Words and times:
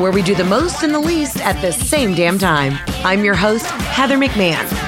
where 0.00 0.12
we 0.12 0.22
do 0.22 0.34
the 0.34 0.44
most 0.44 0.82
and 0.82 0.94
the 0.94 0.98
least 0.98 1.40
at 1.40 1.60
the 1.60 1.72
same 1.72 2.14
damn 2.14 2.38
time. 2.38 2.78
I'm 3.04 3.24
your 3.24 3.34
host, 3.34 3.66
Heather 3.66 4.16
McMahon. 4.16 4.87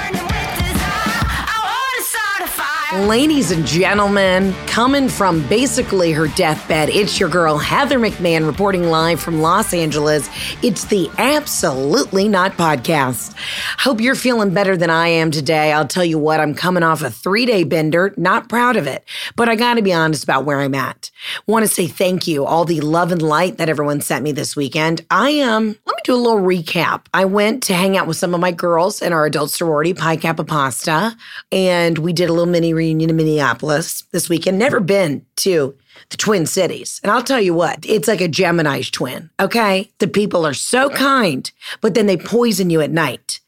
Ladies 2.93 3.53
and 3.53 3.65
gentlemen, 3.65 4.53
coming 4.67 5.09
from 5.09 5.47
basically 5.47 6.11
her 6.11 6.27
deathbed, 6.27 6.89
it's 6.89 7.21
your 7.21 7.29
girl 7.29 7.57
Heather 7.57 8.01
McMahon 8.01 8.45
reporting 8.45 8.91
live 8.91 9.21
from 9.21 9.41
Los 9.41 9.73
Angeles. 9.73 10.29
It's 10.61 10.87
the 10.87 11.09
Absolutely 11.17 12.27
Not 12.27 12.55
podcast. 12.55 13.37
Hope 13.79 14.01
you're 14.01 14.17
feeling 14.17 14.53
better 14.53 14.77
than 14.77 14.91
I 14.91 15.07
am 15.07 15.31
today. 15.31 15.71
I'll 15.71 15.87
tell 15.87 16.05
you 16.05 16.19
what, 16.19 16.41
I'm 16.41 16.53
coming 16.53 16.83
off 16.83 17.03
a 17.03 17.13
three 17.13 17.47
day 17.47 17.63
bender, 17.63 18.13
not 18.17 18.49
proud 18.49 18.75
of 18.75 18.89
it, 18.89 19.05
but 19.37 19.49
I 19.49 19.55
gotta 19.55 19.83
be 19.83 19.93
honest 19.93 20.25
about 20.25 20.45
where 20.45 20.59
I'm 20.61 20.75
at. 20.75 21.13
Want 21.47 21.65
to 21.65 21.69
say 21.69 21.87
thank 21.87 22.27
you, 22.27 22.45
all 22.45 22.65
the 22.65 22.81
love 22.81 23.13
and 23.13 23.23
light 23.23 23.59
that 23.59 23.69
everyone 23.69 24.01
sent 24.01 24.25
me 24.25 24.33
this 24.33 24.57
weekend. 24.57 25.07
I 25.13 25.39
um, 25.43 25.77
let 25.87 25.95
me 25.95 26.03
do 26.03 26.15
a 26.15 26.17
little 26.17 26.41
recap. 26.41 27.07
I 27.15 27.25
went 27.25 27.63
to 27.65 27.75
hang 27.75 27.97
out 27.97 28.09
with 28.09 28.17
some 28.17 28.35
of 28.35 28.41
my 28.41 28.51
girls 28.51 29.01
in 29.01 29.13
our 29.13 29.27
adult 29.27 29.53
sorority, 29.53 29.95
Pi 29.95 30.17
Kappa 30.17 30.43
Pasta, 30.43 31.17
and 31.53 31.99
we 31.99 32.13
did 32.13 32.29
a 32.29 32.33
little 32.33 32.47
mini 32.47 32.80
reunion 32.81 33.11
in 33.11 33.17
Minneapolis 33.17 34.05
this 34.12 34.28
weekend. 34.28 34.59
Never 34.59 34.81
been 34.81 35.27
to 35.36 35.77
the 36.09 36.17
Twin 36.17 36.47
Cities. 36.47 37.00
And 37.03 37.12
I'll 37.12 37.22
tell 37.22 37.41
you 37.41 37.55
what, 37.55 37.84
it's 37.87 38.09
like 38.09 38.21
a 38.21 38.28
Gemini's 38.28 38.91
twin, 38.91 39.31
okay? 39.38 39.91
The 39.99 40.09
people 40.09 40.47
are 40.47 40.55
so 40.55 40.88
kind, 40.91 41.50
but 41.81 41.94
then 41.94 42.06
they 42.06 42.16
poison 42.16 42.71
you 42.71 42.81
at 42.81 42.91
night. 42.91 43.41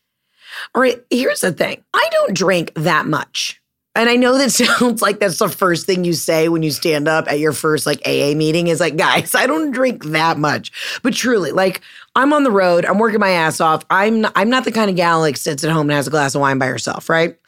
All 0.74 0.82
right, 0.82 1.02
here's 1.10 1.40
the 1.40 1.52
thing 1.52 1.82
I 1.94 2.08
don't 2.10 2.36
drink 2.36 2.72
that 2.74 3.06
much. 3.06 3.62
And 3.94 4.08
I 4.08 4.16
know 4.16 4.38
that 4.38 4.50
sounds 4.52 5.02
like 5.02 5.18
that's 5.18 5.38
the 5.38 5.48
first 5.48 5.86
thing 5.86 6.04
you 6.04 6.12
say 6.12 6.48
when 6.48 6.62
you 6.62 6.70
stand 6.70 7.08
up 7.08 7.28
at 7.28 7.38
your 7.38 7.52
first 7.52 7.86
like 7.86 8.00
AA 8.06 8.34
meeting 8.34 8.68
is 8.68 8.80
like, 8.80 8.96
guys, 8.96 9.34
I 9.34 9.46
don't 9.46 9.72
drink 9.72 10.04
that 10.06 10.38
much. 10.38 11.00
But 11.02 11.14
truly, 11.14 11.52
like 11.52 11.80
I'm 12.14 12.34
on 12.34 12.44
the 12.44 12.50
road, 12.50 12.84
I'm 12.84 12.98
working 12.98 13.20
my 13.20 13.30
ass 13.30 13.58
off. 13.58 13.86
I'm 13.88 14.20
not, 14.20 14.32
I'm 14.36 14.50
not 14.50 14.64
the 14.64 14.72
kind 14.72 14.90
of 14.90 14.96
gal 14.96 15.20
like 15.20 15.38
sits 15.38 15.64
at 15.64 15.70
home 15.70 15.88
and 15.88 15.92
has 15.92 16.06
a 16.06 16.10
glass 16.10 16.34
of 16.34 16.42
wine 16.42 16.58
by 16.58 16.66
herself, 16.66 17.08
right? 17.08 17.38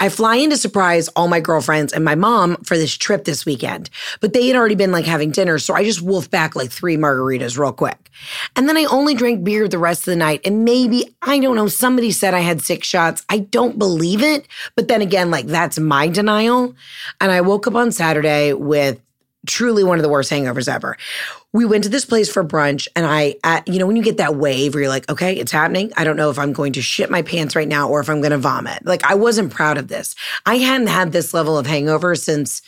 I 0.00 0.10
fly 0.10 0.36
in 0.36 0.50
to 0.50 0.56
surprise 0.58 1.08
all 1.08 1.28
my 1.28 1.40
girlfriends 1.40 1.94
and 1.94 2.04
my 2.04 2.14
mom 2.14 2.56
for 2.56 2.76
this 2.76 2.94
trip 2.94 3.24
this 3.24 3.46
weekend. 3.46 3.88
But 4.20 4.34
they 4.34 4.46
had 4.48 4.56
already 4.56 4.74
been 4.74 4.92
like 4.92 5.06
having 5.06 5.30
dinner, 5.30 5.58
so 5.58 5.72
I 5.72 5.82
just 5.84 6.02
wolfed 6.02 6.30
back 6.30 6.54
like 6.54 6.70
three 6.70 6.98
margaritas 6.98 7.58
real 7.58 7.72
quick. 7.72 8.10
And 8.54 8.68
then 8.68 8.76
I 8.76 8.84
only 8.84 9.14
drank 9.14 9.44
beer 9.44 9.66
the 9.66 9.78
rest 9.78 10.02
of 10.02 10.12
the 10.12 10.16
night. 10.16 10.42
And 10.44 10.64
maybe, 10.64 11.16
I 11.22 11.38
don't 11.38 11.56
know, 11.56 11.68
somebody 11.68 12.12
said 12.12 12.34
I 12.34 12.40
had 12.40 12.60
six 12.60 12.86
shots. 12.86 13.24
I 13.30 13.38
don't 13.38 13.78
believe 13.78 14.22
it. 14.22 14.46
But 14.76 14.88
then 14.88 15.00
again, 15.00 15.30
like 15.30 15.46
that's 15.46 15.78
my 15.78 16.08
denial. 16.08 16.74
And 17.18 17.32
I 17.32 17.40
woke 17.40 17.66
up 17.66 17.74
on 17.74 17.92
Saturday 17.92 18.52
with 18.52 19.00
truly 19.46 19.84
one 19.84 19.98
of 19.98 20.02
the 20.02 20.08
worst 20.08 20.30
hangovers 20.30 20.72
ever. 20.72 20.96
We 21.52 21.64
went 21.64 21.84
to 21.84 21.90
this 21.90 22.04
place 22.04 22.30
for 22.30 22.44
brunch, 22.44 22.88
and 22.96 23.04
I, 23.06 23.62
you 23.66 23.78
know, 23.78 23.86
when 23.86 23.96
you 23.96 24.02
get 24.02 24.16
that 24.16 24.36
wave 24.36 24.74
where 24.74 24.84
you're 24.84 24.90
like, 24.90 25.10
okay, 25.10 25.36
it's 25.36 25.52
happening. 25.52 25.92
I 25.96 26.04
don't 26.04 26.16
know 26.16 26.30
if 26.30 26.38
I'm 26.38 26.52
going 26.52 26.72
to 26.74 26.82
shit 26.82 27.10
my 27.10 27.22
pants 27.22 27.54
right 27.54 27.68
now 27.68 27.88
or 27.88 28.00
if 28.00 28.08
I'm 28.08 28.20
going 28.20 28.32
to 28.32 28.38
vomit. 28.38 28.86
Like, 28.86 29.04
I 29.04 29.14
wasn't 29.14 29.52
proud 29.52 29.78
of 29.78 29.88
this. 29.88 30.14
I 30.46 30.56
hadn't 30.56 30.86
had 30.86 31.12
this 31.12 31.34
level 31.34 31.58
of 31.58 31.66
hangover 31.66 32.14
since 32.14 32.62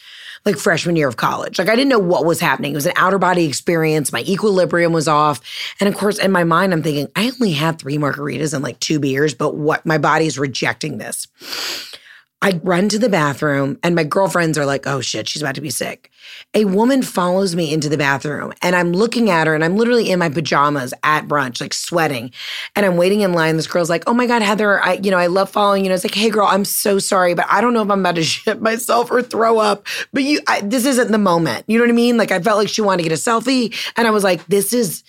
like 0.45 0.59
freshman 0.59 0.95
year 0.97 1.09
of 1.09 1.17
college. 1.17 1.59
Like, 1.59 1.71
I 1.71 1.77
didn't 1.77 1.89
know 1.89 1.99
what 1.99 2.27
was 2.27 2.39
happening. 2.39 2.73
It 2.73 2.75
was 2.75 2.84
an 2.84 2.93
outer 2.97 3.19
body 3.19 3.47
experience. 3.47 4.13
My 4.13 4.21
equilibrium 4.23 4.93
was 4.93 5.09
off. 5.09 5.41
And 5.81 5.89
of 5.89 5.95
course, 5.95 6.19
in 6.19 6.33
my 6.33 6.45
mind, 6.45 6.75
I'm 6.75 6.83
thinking, 6.83 7.09
I 7.17 7.31
only 7.31 7.53
had 7.53 7.79
three 7.79 7.97
margaritas 7.97 8.53
and 8.53 8.63
like 8.63 8.79
two 8.81 8.99
beers, 8.99 9.33
but 9.33 9.55
what 9.55 9.87
my 9.87 9.97
body 9.97 10.27
is 10.27 10.39
rejecting 10.39 10.99
this. 10.99 11.29
I 12.43 12.61
run 12.62 12.91
to 12.91 12.99
the 12.99 13.09
bathroom 13.09 13.78
and 13.83 13.95
my 13.95 14.05
girlfriends 14.05 14.59
are 14.59 14.67
like, 14.67 14.87
oh 14.87 15.00
shit, 15.00 15.28
she's 15.28 15.41
about 15.41 15.55
to 15.55 15.62
be 15.62 15.71
sick. 15.71 16.11
A 16.53 16.67
woman 16.67 17.03
follows 17.03 17.56
me 17.56 17.72
into 17.72 17.89
the 17.89 17.97
bathroom 17.97 18.53
and 18.61 18.77
I'm 18.77 18.93
looking 18.93 19.31
at 19.31 19.47
her 19.47 19.55
and 19.55 19.65
I'm 19.65 19.77
literally 19.77 20.11
in 20.11 20.19
my 20.19 20.28
pajamas 20.28 20.93
at 21.03 21.27
brunch, 21.27 21.61
like 21.61 21.72
sweating. 21.72 22.33
And 22.77 22.84
I'm 22.84 22.99
waiting 22.99 23.22
in 23.22 23.33
line. 23.33 23.56
This 23.56 23.67
girl's 23.67 23.89
like, 23.89 24.05
oh 24.06 24.12
my 24.12 24.27
God, 24.27 24.43
Heather, 24.43 24.83
I, 24.83 24.95
you 24.95 25.11
know, 25.11 25.17
I 25.17 25.28
love 25.28 25.49
following 25.49 25.84
you. 25.84 25.89
know, 25.89 25.95
it's 25.95 26.05
like, 26.05 26.15
hey 26.15 26.28
girl, 26.28 26.47
I'm 26.47 26.67
so 26.67 26.99
sorry, 26.99 27.33
but 27.33 27.47
I 27.49 27.62
don't 27.62 27.72
know 27.72 27.83
if 27.83 27.91
I'm 27.91 28.00
about 28.00 28.17
to 28.17 28.22
shit 28.25 28.61
myself 28.61 29.11
or 29.11 29.22
throw 29.22 29.59
up. 29.59 29.87
But 30.12 30.25
you, 30.25 30.41
I, 30.47 30.61
this 30.61 30.84
isn't 30.84 31.12
the 31.12 31.19
moment. 31.19 31.65
You 31.66 31.78
know 31.78 31.84
what 31.84 31.91
I 31.91 31.95
mean? 31.95 32.19
Like 32.19 32.31
I 32.31 32.41
felt 32.41 32.59
like 32.59 32.69
she 32.69 32.83
wanted 32.83 33.05
to 33.05 33.09
get 33.09 33.19
a 33.19 33.22
selfie. 33.22 33.75
And 33.97 34.06
I 34.06 34.11
was 34.11 34.25
like, 34.25 34.45
this 34.47 34.75
is, 34.75 35.03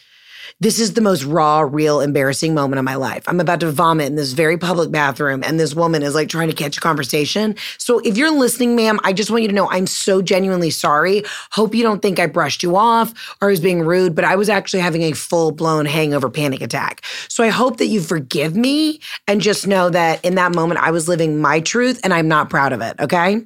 this 0.62 0.80
is 0.80 0.94
the 0.94 1.02
most 1.02 1.24
raw, 1.24 1.60
real, 1.60 2.00
embarrassing 2.00 2.54
moment 2.54 2.80
of 2.80 2.86
my 2.86 2.96
life. 2.96 3.24
I'm 3.28 3.42
about 3.42 3.60
to 3.60 3.72
vomit 3.72 4.08
in 4.08 4.16
this 4.16 4.32
very 4.32 4.58
public 4.58 4.90
bathroom, 4.90 5.44
and 5.44 5.60
this 5.60 5.76
woman 5.76 6.02
is 6.02 6.16
like 6.16 6.30
trying 6.30 6.48
to 6.48 6.56
catch 6.56 6.78
a 6.78 6.82
conversation. 6.82 7.56
So 7.78 8.00
if 8.00 8.18
you're 8.18 8.32
listening, 8.32 8.76
ma'am, 8.76 9.00
I 9.04 9.12
just 9.12 9.30
want 9.30 9.42
you 9.42 9.50
to 9.50 9.54
know 9.54 9.70
I'm 9.70 9.86
so 9.86 10.22
genuinely 10.22 10.70
sorry. 10.70 11.24
Hope 11.52 11.76
you 11.76 11.84
don't 11.84 12.02
think 12.02 12.20
I 12.20 12.28
brushed 12.28 12.64
you 12.64 12.78
off 12.78 13.14
or 13.42 13.50
I 13.50 13.52
was 13.52 13.60
being 13.60 13.82
rude, 13.82 14.16
but 14.16 14.24
I 14.24 14.38
was 14.38 14.50
actually 14.50 14.80
having 14.80 15.04
a 15.04 15.12
full 15.12 15.52
blown 15.52 15.86
hangover 15.86 16.30
panic 16.30 16.62
attack. 16.62 17.04
So 17.28 17.44
I 17.44 17.50
hope 17.50 17.78
that 17.78 17.88
you 17.88 18.02
forgive 18.02 18.56
me 18.56 19.02
and 19.28 19.42
just 19.42 19.68
know 19.68 19.90
that 19.90 20.24
in 20.24 20.36
that 20.36 20.56
moment 20.56 20.80
I 20.80 20.92
was 20.92 21.10
living 21.10 21.42
my 21.42 21.60
truth 21.60 22.00
and 22.04 22.14
I'm 22.14 22.28
not 22.28 22.50
proud 22.50 22.72
of 22.72 22.82
it. 22.82 23.00
Okay. 23.00 23.42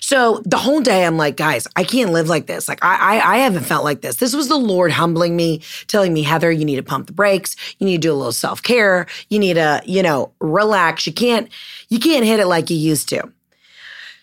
So 0.00 0.42
the 0.44 0.56
whole 0.56 0.80
day, 0.80 1.04
I'm 1.04 1.16
like, 1.16 1.36
guys, 1.36 1.66
I 1.76 1.84
can't 1.84 2.12
live 2.12 2.28
like 2.28 2.46
this. 2.46 2.68
Like, 2.68 2.84
I, 2.84 3.18
I, 3.18 3.34
I 3.34 3.36
haven't 3.38 3.64
felt 3.64 3.84
like 3.84 4.00
this. 4.00 4.16
This 4.16 4.34
was 4.34 4.48
the 4.48 4.56
Lord 4.56 4.92
humbling 4.92 5.36
me, 5.36 5.62
telling 5.86 6.12
me, 6.12 6.22
Heather, 6.22 6.50
you 6.50 6.64
need 6.64 6.76
to 6.76 6.82
pump 6.82 7.06
the 7.06 7.12
brakes. 7.12 7.56
You 7.78 7.86
need 7.86 8.02
to 8.02 8.08
do 8.08 8.12
a 8.12 8.14
little 8.14 8.32
self 8.32 8.62
care. 8.62 9.06
You 9.28 9.38
need 9.38 9.54
to, 9.54 9.82
you 9.84 10.02
know, 10.02 10.32
relax. 10.40 11.06
You 11.06 11.12
can't, 11.12 11.48
you 11.88 11.98
can't 11.98 12.24
hit 12.24 12.40
it 12.40 12.46
like 12.46 12.70
you 12.70 12.76
used 12.76 13.08
to. 13.10 13.32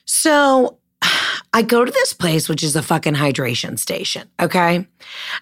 So 0.06 0.77
I 1.53 1.62
go 1.62 1.85
to 1.85 1.91
this 1.91 2.13
place, 2.13 2.50
which 2.50 2.63
is 2.63 2.75
a 2.75 2.81
fucking 2.81 3.15
hydration 3.15 3.77
station. 3.77 4.29
Okay. 4.39 4.88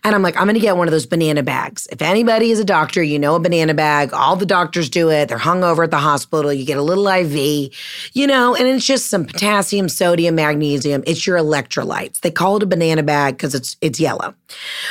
And 0.04 0.16
I'm 0.16 0.22
like, 0.22 0.36
I'm 0.38 0.44
going 0.44 0.56
to 0.56 0.60
get 0.60 0.78
one 0.78 0.88
of 0.88 0.92
those 0.92 1.06
banana 1.06 1.44
bags. 1.44 1.88
If 1.92 2.02
anybody 2.02 2.52
is 2.52 2.60
a 2.60 2.66
doctor, 2.66 3.04
you 3.04 3.20
know 3.20 3.36
a 3.36 3.40
banana 3.40 3.74
bag. 3.74 4.14
All 4.14 4.36
the 4.36 4.46
doctors 4.46 4.90
do 4.90 5.10
it. 5.10 5.30
They're 5.30 5.38
hung 5.38 5.64
over 5.64 5.84
at 5.84 5.92
the 5.92 5.98
hospital. 5.98 6.52
You 6.52 6.66
get 6.66 6.78
a 6.78 6.82
little 6.82 7.08
IV, 7.08 7.74
you 8.14 8.28
know, 8.28 8.56
and 8.56 8.68
it's 8.68 8.86
just 8.86 9.08
some 9.08 9.26
potassium, 9.26 9.90
sodium, 9.90 10.36
magnesium. 10.36 11.04
It's 11.06 11.26
your 11.26 11.38
electrolytes. 11.38 12.22
They 12.22 12.32
call 12.32 12.58
it 12.58 12.64
a 12.64 12.66
banana 12.66 13.04
bag 13.04 13.36
because 13.38 13.56
it's 13.56 13.78
it's 13.82 14.00
yellow. 14.00 14.36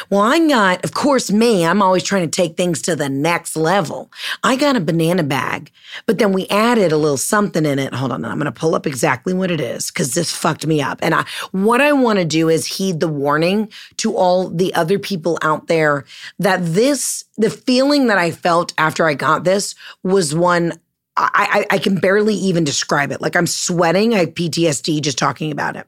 Well, 0.09 0.21
I 0.21 0.39
got, 0.49 0.85
of 0.85 0.95
course, 0.95 1.31
me, 1.31 1.65
I'm 1.65 1.83
always 1.83 2.03
trying 2.03 2.29
to 2.29 2.31
take 2.31 2.57
things 2.57 2.83
to 2.83 2.97
the 2.97 3.09
next 3.09 3.57
level. 3.57 4.11
I 4.43 4.57
got 4.57 4.77
a 4.77 4.81
banana 4.81 5.23
bag, 5.23 5.71
but 6.07 6.19
then 6.19 6.33
we 6.33 6.47
added 6.49 6.93
a 6.93 6.97
little 6.97 7.17
something 7.17 7.67
in 7.67 7.79
it. 7.79 7.95
Hold 7.95 8.13
on, 8.13 8.25
I'm 8.25 8.39
going 8.39 8.53
to 8.53 8.53
pull 8.53 8.75
up 8.75 8.87
exactly 8.87 9.35
what 9.35 9.51
it 9.51 9.61
is 9.61 9.91
because 9.91 10.15
this 10.15 10.35
fucked 10.35 10.67
me 10.67 10.81
up. 10.81 10.99
And 11.03 11.15
I, 11.15 11.25
what 11.53 11.81
I 11.81 11.93
want 11.93 12.19
to 12.19 12.25
do 12.25 12.49
is 12.49 12.67
heed 12.67 13.01
the 13.01 13.09
warning 13.09 13.71
to 13.99 14.17
all 14.17 14.49
the 14.61 14.75
other 14.75 14.99
people 14.99 15.39
out 15.41 15.69
there 15.69 16.05
that 16.39 16.61
this, 16.63 17.25
the 17.39 17.49
feeling 17.49 18.09
that 18.09 18.19
I 18.19 18.31
felt 18.31 18.75
after 18.77 19.09
I 19.09 19.15
got 19.15 19.43
this 19.43 19.75
was 20.05 20.35
one 20.35 20.79
I, 21.17 21.67
I, 21.71 21.79
can 21.79 21.97
barely 21.97 22.35
even 22.35 22.65
describe 22.65 23.11
it. 23.13 23.21
Like 23.21 23.37
I'm 23.37 23.47
sweating. 23.47 24.15
I 24.15 24.19
have 24.19 24.31
PTSD 24.31 25.03
just 25.03 25.19
talking 25.19 25.51
about 25.51 25.77
it. 25.77 25.87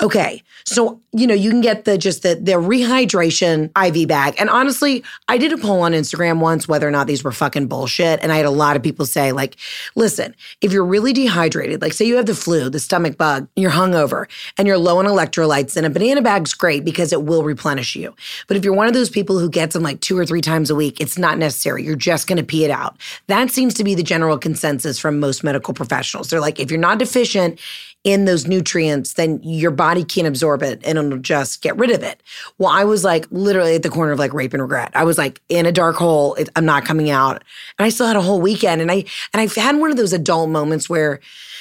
Okay. 0.00 0.42
So, 0.64 1.00
you 1.12 1.26
know, 1.26 1.34
you 1.34 1.50
can 1.50 1.60
get 1.60 1.84
the 1.84 1.98
just 1.98 2.22
the 2.22 2.36
the 2.36 2.52
rehydration 2.52 3.70
IV 3.76 4.08
bag. 4.08 4.34
And 4.38 4.48
honestly, 4.48 5.04
I 5.28 5.36
did 5.36 5.52
a 5.52 5.58
poll 5.58 5.82
on 5.82 5.92
Instagram 5.92 6.40
once 6.40 6.66
whether 6.66 6.88
or 6.88 6.90
not 6.90 7.06
these 7.06 7.22
were 7.22 7.32
fucking 7.32 7.66
bullshit. 7.66 8.20
And 8.22 8.32
I 8.32 8.36
had 8.36 8.46
a 8.46 8.50
lot 8.50 8.76
of 8.76 8.82
people 8.82 9.04
say, 9.04 9.32
like, 9.32 9.56
listen, 9.94 10.34
if 10.62 10.72
you're 10.72 10.84
really 10.84 11.12
dehydrated, 11.12 11.82
like 11.82 11.92
say 11.92 12.06
you 12.06 12.16
have 12.16 12.26
the 12.26 12.34
flu, 12.34 12.70
the 12.70 12.80
stomach 12.80 13.18
bug, 13.18 13.48
you're 13.56 13.70
hungover, 13.70 14.26
and 14.56 14.66
you're 14.66 14.78
low 14.78 14.98
on 14.98 15.04
electrolytes, 15.04 15.74
then 15.74 15.84
a 15.84 15.90
banana 15.90 16.22
bag's 16.22 16.54
great 16.54 16.84
because 16.84 17.12
it 17.12 17.24
will 17.24 17.42
replenish 17.42 17.94
you. 17.94 18.14
But 18.46 18.56
if 18.56 18.64
you're 18.64 18.74
one 18.74 18.86
of 18.86 18.94
those 18.94 19.10
people 19.10 19.38
who 19.38 19.50
gets 19.50 19.74
them 19.74 19.82
like 19.82 20.00
two 20.00 20.16
or 20.16 20.24
three 20.24 20.40
times 20.40 20.70
a 20.70 20.74
week, 20.74 21.00
it's 21.00 21.18
not 21.18 21.36
necessary. 21.38 21.84
You're 21.84 21.96
just 21.96 22.26
gonna 22.26 22.42
pee 22.42 22.64
it 22.64 22.70
out. 22.70 22.96
That 23.26 23.50
seems 23.50 23.74
to 23.74 23.84
be 23.84 23.94
the 23.94 24.02
general 24.02 24.38
consensus 24.44 24.98
from 24.98 25.18
most 25.18 25.42
medical 25.42 25.74
professionals. 25.74 26.28
They're 26.28 26.38
like, 26.38 26.60
if 26.60 26.70
you're 26.70 26.78
not 26.78 26.98
deficient 26.98 27.58
in 28.04 28.26
those 28.26 28.46
nutrients, 28.46 29.14
then 29.14 29.40
your 29.42 29.70
body 29.70 30.04
can't 30.04 30.28
absorb 30.28 30.62
it 30.62 30.82
and 30.84 30.98
it'll 30.98 31.18
just 31.18 31.62
get 31.62 31.76
rid 31.78 31.90
of 31.90 32.02
it. 32.02 32.22
Well, 32.58 32.68
I 32.68 32.84
was 32.84 33.02
like 33.02 33.26
literally 33.30 33.74
at 33.74 33.82
the 33.82 33.88
corner 33.88 34.12
of 34.12 34.18
like 34.18 34.34
rape 34.34 34.52
and 34.52 34.62
regret. 34.62 34.92
I 34.94 35.04
was 35.04 35.16
like 35.16 35.40
in 35.48 35.64
a 35.64 35.72
dark 35.72 35.96
hole. 35.96 36.36
I'm 36.54 36.66
not 36.66 36.84
coming 36.84 37.10
out. 37.10 37.42
And 37.78 37.86
I 37.86 37.88
still 37.88 38.06
had 38.06 38.16
a 38.16 38.22
whole 38.22 38.42
weekend. 38.42 38.82
And 38.82 38.92
I 38.92 39.06
and 39.32 39.40
I've 39.40 39.54
had 39.54 39.76
one 39.76 39.90
of 39.90 39.96
those 39.96 40.12
adult 40.12 40.50
moments 40.50 40.88
where, 40.88 41.20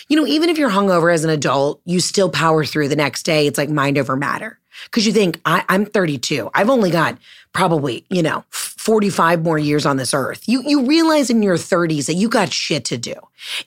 you 0.09 0.17
know, 0.17 0.27
even 0.27 0.49
if 0.49 0.57
you're 0.57 0.69
hungover 0.69 1.13
as 1.13 1.23
an 1.23 1.29
adult, 1.29 1.79
you 1.85 2.01
still 2.01 2.29
power 2.29 2.65
through 2.65 2.89
the 2.89 2.97
next 2.97 3.23
day. 3.23 3.47
It's 3.47 3.57
like 3.57 3.69
mind 3.69 3.97
over 3.97 4.17
matter. 4.17 4.59
Cause 4.91 5.05
you 5.05 5.13
think, 5.13 5.39
I, 5.45 5.63
I'm 5.69 5.85
32. 5.85 6.49
I've 6.53 6.69
only 6.69 6.91
got 6.91 7.17
probably, 7.53 8.05
you 8.09 8.23
know, 8.23 8.43
45 8.83 9.43
more 9.43 9.57
years 9.57 9.85
on 9.85 9.95
this 9.95 10.13
earth. 10.13 10.43
You 10.45 10.61
you 10.65 10.85
realize 10.85 11.29
in 11.29 11.41
your 11.41 11.55
30s 11.55 12.07
that 12.07 12.15
you 12.15 12.27
got 12.27 12.51
shit 12.51 12.83
to 12.85 12.97
do. 12.97 13.13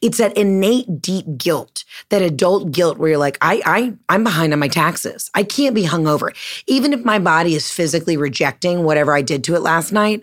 It's 0.02 0.18
that 0.18 0.36
innate 0.36 1.00
deep 1.00 1.24
guilt, 1.38 1.84
that 2.10 2.20
adult 2.20 2.70
guilt 2.70 2.98
where 2.98 3.08
you're 3.08 3.18
like, 3.18 3.38
I 3.40 3.62
I 3.64 3.94
I'm 4.10 4.24
behind 4.24 4.52
on 4.52 4.58
my 4.58 4.68
taxes. 4.68 5.30
I 5.34 5.42
can't 5.42 5.74
be 5.74 5.84
hungover. 5.84 6.36
Even 6.66 6.92
if 6.92 7.02
my 7.02 7.18
body 7.18 7.54
is 7.54 7.70
physically 7.70 8.18
rejecting 8.18 8.84
whatever 8.84 9.14
I 9.14 9.22
did 9.22 9.42
to 9.44 9.54
it 9.54 9.60
last 9.60 9.90
night, 9.90 10.22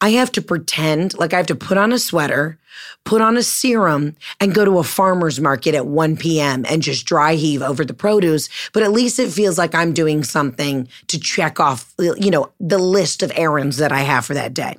I 0.00 0.10
have 0.10 0.32
to 0.32 0.42
pretend 0.42 1.16
like 1.16 1.32
I 1.32 1.36
have 1.36 1.46
to 1.46 1.54
put 1.54 1.78
on 1.78 1.92
a 1.92 1.98
sweater, 2.00 2.58
put 3.04 3.20
on 3.20 3.36
a 3.36 3.42
serum, 3.42 4.16
and 4.40 4.54
go 4.54 4.64
to 4.64 4.78
a 4.78 4.84
farmer's 4.84 5.40
market 5.40 5.74
at 5.74 5.86
1 5.86 6.16
p.m. 6.16 6.64
and 6.68 6.82
just 6.82 7.06
dry 7.06 7.34
heave 7.34 7.62
over 7.62 7.84
the 7.84 7.94
produce. 7.94 8.48
But 8.72 8.82
at 8.82 8.92
least 8.92 9.18
it 9.18 9.30
feels 9.30 9.58
like 9.58 9.74
I'm 9.74 9.92
doing 9.92 10.24
something 10.24 10.88
to 11.08 11.18
check 11.18 11.60
off, 11.60 11.92
you 11.98 12.30
know, 12.30 12.52
the 12.60 12.78
list 12.78 13.22
of 13.22 13.32
errands 13.34 13.76
that 13.78 13.92
I 13.92 14.00
have 14.00 14.24
for 14.24 14.34
that 14.34 14.54
day. 14.54 14.76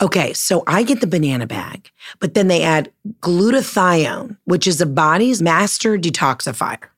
Okay, 0.00 0.32
so 0.32 0.64
I 0.66 0.82
get 0.82 1.00
the 1.00 1.06
banana 1.06 1.46
bag, 1.46 1.90
but 2.18 2.34
then 2.34 2.48
they 2.48 2.62
add 2.62 2.90
glutathione, 3.20 4.36
which 4.44 4.66
is 4.66 4.78
the 4.78 4.86
body's 4.86 5.42
master 5.42 5.98
detoxifier. 5.98 6.88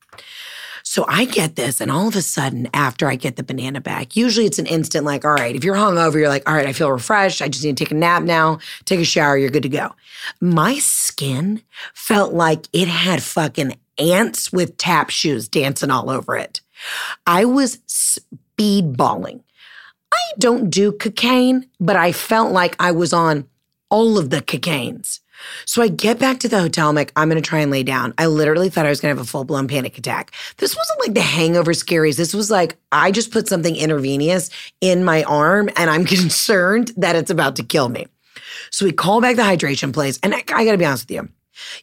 So 0.98 1.04
I 1.06 1.26
get 1.26 1.54
this, 1.54 1.80
and 1.80 1.92
all 1.92 2.08
of 2.08 2.16
a 2.16 2.22
sudden, 2.22 2.68
after 2.74 3.06
I 3.06 3.14
get 3.14 3.36
the 3.36 3.44
banana 3.44 3.80
back, 3.80 4.16
usually 4.16 4.46
it's 4.46 4.58
an 4.58 4.66
instant 4.66 5.04
like, 5.04 5.24
all 5.24 5.32
right, 5.32 5.54
if 5.54 5.62
you're 5.62 5.76
hungover, 5.76 6.14
you're 6.14 6.28
like, 6.28 6.48
all 6.48 6.56
right, 6.56 6.66
I 6.66 6.72
feel 6.72 6.90
refreshed. 6.90 7.40
I 7.40 7.46
just 7.46 7.64
need 7.64 7.76
to 7.76 7.84
take 7.84 7.92
a 7.92 7.94
nap 7.94 8.24
now, 8.24 8.58
take 8.84 8.98
a 8.98 9.04
shower, 9.04 9.38
you're 9.38 9.48
good 9.48 9.62
to 9.62 9.68
go. 9.68 9.94
My 10.40 10.78
skin 10.80 11.62
felt 11.94 12.34
like 12.34 12.66
it 12.72 12.88
had 12.88 13.22
fucking 13.22 13.78
ants 13.96 14.52
with 14.52 14.76
tap 14.76 15.10
shoes 15.10 15.46
dancing 15.46 15.92
all 15.92 16.10
over 16.10 16.34
it. 16.34 16.62
I 17.28 17.44
was 17.44 17.76
speedballing. 17.86 19.44
I 20.12 20.32
don't 20.40 20.68
do 20.68 20.90
cocaine, 20.90 21.68
but 21.78 21.94
I 21.94 22.10
felt 22.10 22.50
like 22.50 22.74
I 22.80 22.90
was 22.90 23.12
on 23.12 23.46
all 23.88 24.18
of 24.18 24.30
the 24.30 24.42
cocaines. 24.42 25.20
So 25.64 25.82
I 25.82 25.88
get 25.88 26.18
back 26.18 26.40
to 26.40 26.48
the 26.48 26.60
hotel. 26.60 26.88
I'm 26.88 26.94
like, 26.94 27.12
I'm 27.16 27.28
going 27.28 27.40
to 27.40 27.48
try 27.48 27.60
and 27.60 27.70
lay 27.70 27.82
down. 27.82 28.14
I 28.18 28.26
literally 28.26 28.68
thought 28.68 28.86
I 28.86 28.90
was 28.90 29.00
going 29.00 29.14
to 29.14 29.18
have 29.18 29.26
a 29.26 29.28
full 29.28 29.44
blown 29.44 29.68
panic 29.68 29.98
attack. 29.98 30.32
This 30.58 30.76
wasn't 30.76 31.00
like 31.00 31.14
the 31.14 31.20
hangover 31.20 31.72
scaries. 31.72 32.16
This 32.16 32.34
was 32.34 32.50
like, 32.50 32.76
I 32.92 33.10
just 33.10 33.30
put 33.30 33.48
something 33.48 33.76
intravenous 33.76 34.50
in 34.80 35.04
my 35.04 35.22
arm 35.24 35.70
and 35.76 35.90
I'm 35.90 36.04
concerned 36.06 36.92
that 36.96 37.16
it's 37.16 37.30
about 37.30 37.56
to 37.56 37.62
kill 37.62 37.88
me. 37.88 38.06
So 38.70 38.84
we 38.84 38.92
call 38.92 39.20
back 39.20 39.36
the 39.36 39.42
hydration 39.42 39.92
place. 39.92 40.18
And 40.22 40.34
I, 40.34 40.38
I 40.52 40.64
got 40.64 40.72
to 40.72 40.78
be 40.78 40.84
honest 40.84 41.08
with 41.08 41.16
you. 41.16 41.28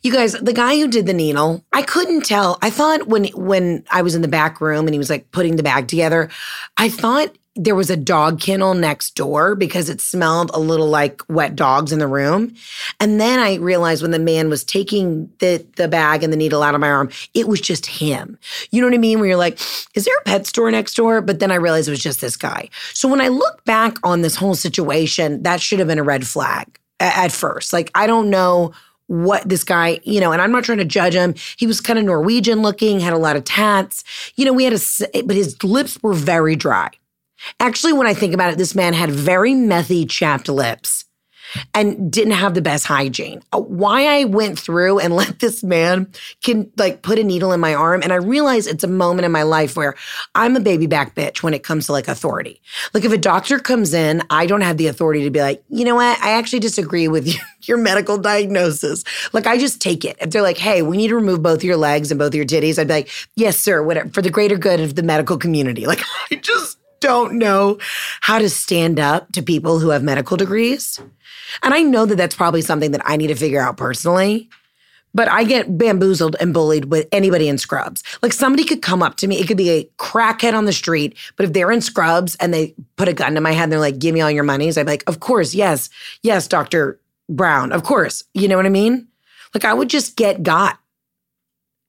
You 0.03 0.13
guys, 0.13 0.33
the 0.33 0.53
guy 0.53 0.77
who 0.77 0.87
did 0.87 1.05
the 1.05 1.13
needle, 1.13 1.63
I 1.73 1.81
couldn't 1.81 2.25
tell. 2.25 2.57
I 2.61 2.69
thought 2.69 3.07
when 3.07 3.25
when 3.33 3.83
I 3.91 4.03
was 4.03 4.15
in 4.15 4.21
the 4.21 4.27
back 4.29 4.61
room 4.61 4.87
and 4.87 4.93
he 4.93 4.97
was 4.97 5.09
like 5.09 5.31
putting 5.31 5.57
the 5.57 5.63
bag 5.63 5.89
together, 5.89 6.29
I 6.77 6.87
thought 6.87 7.35
there 7.55 7.75
was 7.75 7.89
a 7.89 7.95
dog 7.95 8.41
kennel 8.41 8.73
next 8.73 9.15
door 9.15 9.55
because 9.55 9.89
it 9.89 10.01
smelled 10.01 10.51
a 10.53 10.59
little 10.59 10.89
like 10.89 11.21
wet 11.29 11.55
dogs 11.55 11.93
in 11.93 11.99
the 11.99 12.07
room. 12.07 12.53
And 12.99 13.19
then 13.19 13.39
I 13.39 13.55
realized 13.55 14.01
when 14.01 14.11
the 14.11 14.19
man 14.19 14.49
was 14.49 14.63
taking 14.63 15.31
the, 15.39 15.65
the 15.77 15.87
bag 15.87 16.21
and 16.21 16.33
the 16.33 16.37
needle 16.37 16.61
out 16.61 16.75
of 16.75 16.81
my 16.81 16.89
arm, 16.89 17.09
it 17.33 17.47
was 17.47 17.61
just 17.61 17.85
him. 17.85 18.37
You 18.71 18.81
know 18.81 18.87
what 18.87 18.93
I 18.93 18.99
mean? 18.99 19.19
Where 19.19 19.29
you're 19.29 19.37
like, 19.37 19.59
is 19.95 20.03
there 20.03 20.17
a 20.19 20.23
pet 20.23 20.45
store 20.45 20.69
next 20.69 20.95
door? 20.95 21.21
But 21.21 21.39
then 21.39 21.51
I 21.51 21.55
realized 21.55 21.87
it 21.87 21.91
was 21.91 22.03
just 22.03 22.19
this 22.19 22.35
guy. 22.35 22.69
So 22.93 23.07
when 23.07 23.21
I 23.21 23.29
look 23.29 23.63
back 23.63 23.97
on 24.03 24.21
this 24.21 24.35
whole 24.35 24.55
situation, 24.55 25.43
that 25.43 25.61
should 25.61 25.79
have 25.79 25.87
been 25.87 25.99
a 25.99 26.03
red 26.03 26.27
flag 26.27 26.77
at 26.99 27.31
first. 27.31 27.71
Like, 27.71 27.89
I 27.95 28.05
don't 28.05 28.29
know 28.29 28.73
what 29.07 29.47
this 29.47 29.63
guy, 29.63 29.99
you 30.03 30.19
know, 30.19 30.31
and 30.31 30.41
I'm 30.41 30.51
not 30.51 30.63
trying 30.63 30.79
to 30.79 30.85
judge 30.85 31.13
him. 31.13 31.35
He 31.57 31.67
was 31.67 31.79
kind 31.79 31.99
of 31.99 32.05
Norwegian 32.05 32.61
looking, 32.61 32.99
had 32.99 33.13
a 33.13 33.17
lot 33.17 33.35
of 33.35 33.43
tats. 33.43 34.03
You 34.35 34.45
know, 34.45 34.53
we 34.53 34.65
had 34.65 34.73
a, 34.73 35.21
but 35.23 35.35
his 35.35 35.63
lips 35.63 36.01
were 36.01 36.13
very 36.13 36.55
dry. 36.55 36.89
Actually, 37.59 37.93
when 37.93 38.07
I 38.07 38.13
think 38.13 38.33
about 38.33 38.51
it, 38.51 38.57
this 38.57 38.75
man 38.75 38.93
had 38.93 39.09
very 39.09 39.51
methy 39.51 40.09
chapped 40.09 40.49
lips 40.49 41.05
and 41.73 42.11
didn't 42.11 42.33
have 42.33 42.53
the 42.53 42.61
best 42.61 42.85
hygiene. 42.85 43.41
Uh, 43.53 43.59
why 43.59 44.19
I 44.19 44.25
went 44.25 44.59
through 44.59 44.99
and 44.99 45.15
let 45.15 45.39
this 45.39 45.63
man 45.63 46.11
can 46.43 46.71
like 46.77 47.01
put 47.01 47.19
a 47.19 47.23
needle 47.23 47.51
in 47.51 47.59
my 47.59 47.73
arm 47.73 48.01
and 48.03 48.11
I 48.11 48.17
realize 48.17 48.67
it's 48.67 48.83
a 48.83 48.87
moment 48.87 49.25
in 49.25 49.31
my 49.31 49.43
life 49.43 49.75
where 49.75 49.95
I'm 50.33 50.55
a 50.55 50.59
baby 50.59 50.87
back 50.87 51.15
bitch 51.15 51.43
when 51.43 51.53
it 51.53 51.63
comes 51.63 51.85
to 51.87 51.91
like 51.91 52.07
authority. 52.07 52.61
Like 52.93 53.05
if 53.05 53.11
a 53.11 53.17
doctor 53.17 53.59
comes 53.59 53.93
in, 53.93 54.23
I 54.29 54.45
don't 54.45 54.61
have 54.61 54.77
the 54.77 54.87
authority 54.87 55.23
to 55.23 55.31
be 55.31 55.41
like, 55.41 55.63
"You 55.69 55.85
know 55.85 55.95
what? 55.95 56.21
I 56.21 56.31
actually 56.31 56.59
disagree 56.59 57.07
with 57.07 57.27
you, 57.33 57.39
your 57.63 57.77
medical 57.77 58.17
diagnosis." 58.17 59.03
Like 59.33 59.47
I 59.47 59.57
just 59.57 59.81
take 59.81 60.05
it. 60.05 60.17
If 60.19 60.31
they're 60.31 60.41
like, 60.41 60.57
"Hey, 60.57 60.81
we 60.81 60.97
need 60.97 61.09
to 61.09 61.15
remove 61.15 61.41
both 61.41 61.63
your 61.63 61.77
legs 61.77 62.11
and 62.11 62.19
both 62.19 62.35
your 62.35 62.45
titties." 62.45 62.79
I'd 62.79 62.87
be 62.87 62.93
like, 62.93 63.09
"Yes, 63.35 63.57
sir, 63.57 63.83
whatever, 63.83 64.09
for 64.09 64.21
the 64.21 64.29
greater 64.29 64.57
good 64.57 64.79
of 64.79 64.95
the 64.95 65.03
medical 65.03 65.37
community." 65.37 65.85
Like 65.87 66.01
I 66.31 66.35
just 66.35 66.77
don't 67.05 67.37
know 67.37 67.77
how 68.21 68.39
to 68.39 68.49
stand 68.49 68.99
up 68.99 69.31
to 69.33 69.43
people 69.43 69.79
who 69.79 69.89
have 69.89 70.01
medical 70.01 70.37
degrees. 70.37 70.99
And 71.61 71.73
I 71.73 71.83
know 71.83 72.05
that 72.05 72.15
that's 72.15 72.35
probably 72.35 72.61
something 72.61 72.91
that 72.91 73.01
I 73.05 73.15
need 73.15 73.27
to 73.27 73.35
figure 73.35 73.61
out 73.61 73.77
personally. 73.77 74.49
But 75.13 75.29
I 75.29 75.45
get 75.45 75.77
bamboozled 75.77 76.35
and 76.41 76.53
bullied 76.53 76.85
with 76.85 77.07
anybody 77.11 77.47
in 77.47 77.57
scrubs. 77.57 78.03
Like 78.21 78.33
somebody 78.33 78.65
could 78.65 78.81
come 78.81 79.01
up 79.01 79.15
to 79.17 79.27
me, 79.27 79.39
it 79.39 79.47
could 79.47 79.55
be 79.55 79.69
a 79.69 79.89
crackhead 79.97 80.53
on 80.53 80.65
the 80.65 80.73
street, 80.73 81.15
but 81.37 81.45
if 81.45 81.53
they're 81.53 81.71
in 81.71 81.79
scrubs 81.79 82.35
and 82.35 82.53
they 82.53 82.75
put 82.97 83.07
a 83.07 83.13
gun 83.13 83.35
to 83.35 83.41
my 83.41 83.53
head 83.53 83.63
and 83.63 83.71
they're 83.71 83.79
like, 83.79 83.99
give 83.99 84.13
me 84.13 84.19
all 84.19 84.31
your 84.31 84.43
monies, 84.43 84.77
I'd 84.77 84.87
be 84.87 84.91
like, 84.91 85.05
of 85.07 85.21
course, 85.21 85.55
yes, 85.55 85.89
yes, 86.21 86.49
Dr. 86.49 86.99
Brown, 87.29 87.71
of 87.71 87.83
course. 87.83 88.25
You 88.33 88.49
know 88.49 88.57
what 88.57 88.65
I 88.65 88.69
mean? 88.69 89.07
Like 89.53 89.63
I 89.63 89.73
would 89.73 89.89
just 89.89 90.17
get 90.17 90.43
got. 90.43 90.79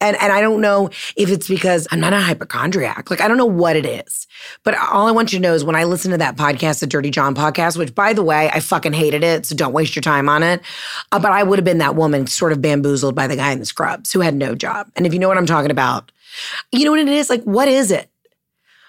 And 0.00 0.16
and 0.20 0.32
I 0.32 0.40
don't 0.40 0.60
know 0.60 0.90
if 1.16 1.30
it's 1.30 1.48
because 1.48 1.88
I'm 1.90 2.00
not 2.00 2.12
a 2.12 2.20
hypochondriac. 2.20 3.10
Like 3.10 3.20
I 3.20 3.28
don't 3.28 3.38
know 3.38 3.46
what 3.46 3.76
it 3.76 3.86
is. 3.86 4.26
But 4.62 4.76
all 4.76 5.06
I 5.06 5.10
want 5.10 5.32
you 5.32 5.38
to 5.38 5.42
know 5.42 5.54
is 5.54 5.64
when 5.64 5.76
I 5.76 5.84
listen 5.84 6.10
to 6.10 6.18
that 6.18 6.36
podcast, 6.36 6.80
the 6.80 6.86
Dirty 6.86 7.10
John 7.10 7.34
podcast, 7.34 7.78
which 7.78 7.94
by 7.94 8.12
the 8.12 8.22
way, 8.22 8.50
I 8.50 8.60
fucking 8.60 8.92
hated 8.92 9.24
it, 9.24 9.46
so 9.46 9.54
don't 9.56 9.72
waste 9.72 9.96
your 9.96 10.02
time 10.02 10.28
on 10.28 10.42
it. 10.42 10.60
Uh, 11.12 11.18
but 11.18 11.32
I 11.32 11.42
would 11.42 11.58
have 11.58 11.64
been 11.64 11.78
that 11.78 11.96
woman 11.96 12.26
sort 12.26 12.52
of 12.52 12.60
bamboozled 12.60 13.14
by 13.14 13.26
the 13.26 13.36
guy 13.36 13.52
in 13.52 13.58
the 13.58 13.64
scrubs 13.64 14.12
who 14.12 14.20
had 14.20 14.34
no 14.34 14.54
job. 14.54 14.88
And 14.96 15.06
if 15.06 15.14
you 15.14 15.18
know 15.18 15.28
what 15.28 15.38
I'm 15.38 15.46
talking 15.46 15.70
about, 15.70 16.12
you 16.72 16.84
know 16.84 16.90
what 16.90 17.00
it 17.00 17.08
is? 17.08 17.30
Like, 17.30 17.42
what 17.44 17.68
is 17.68 17.90
it? 17.90 18.10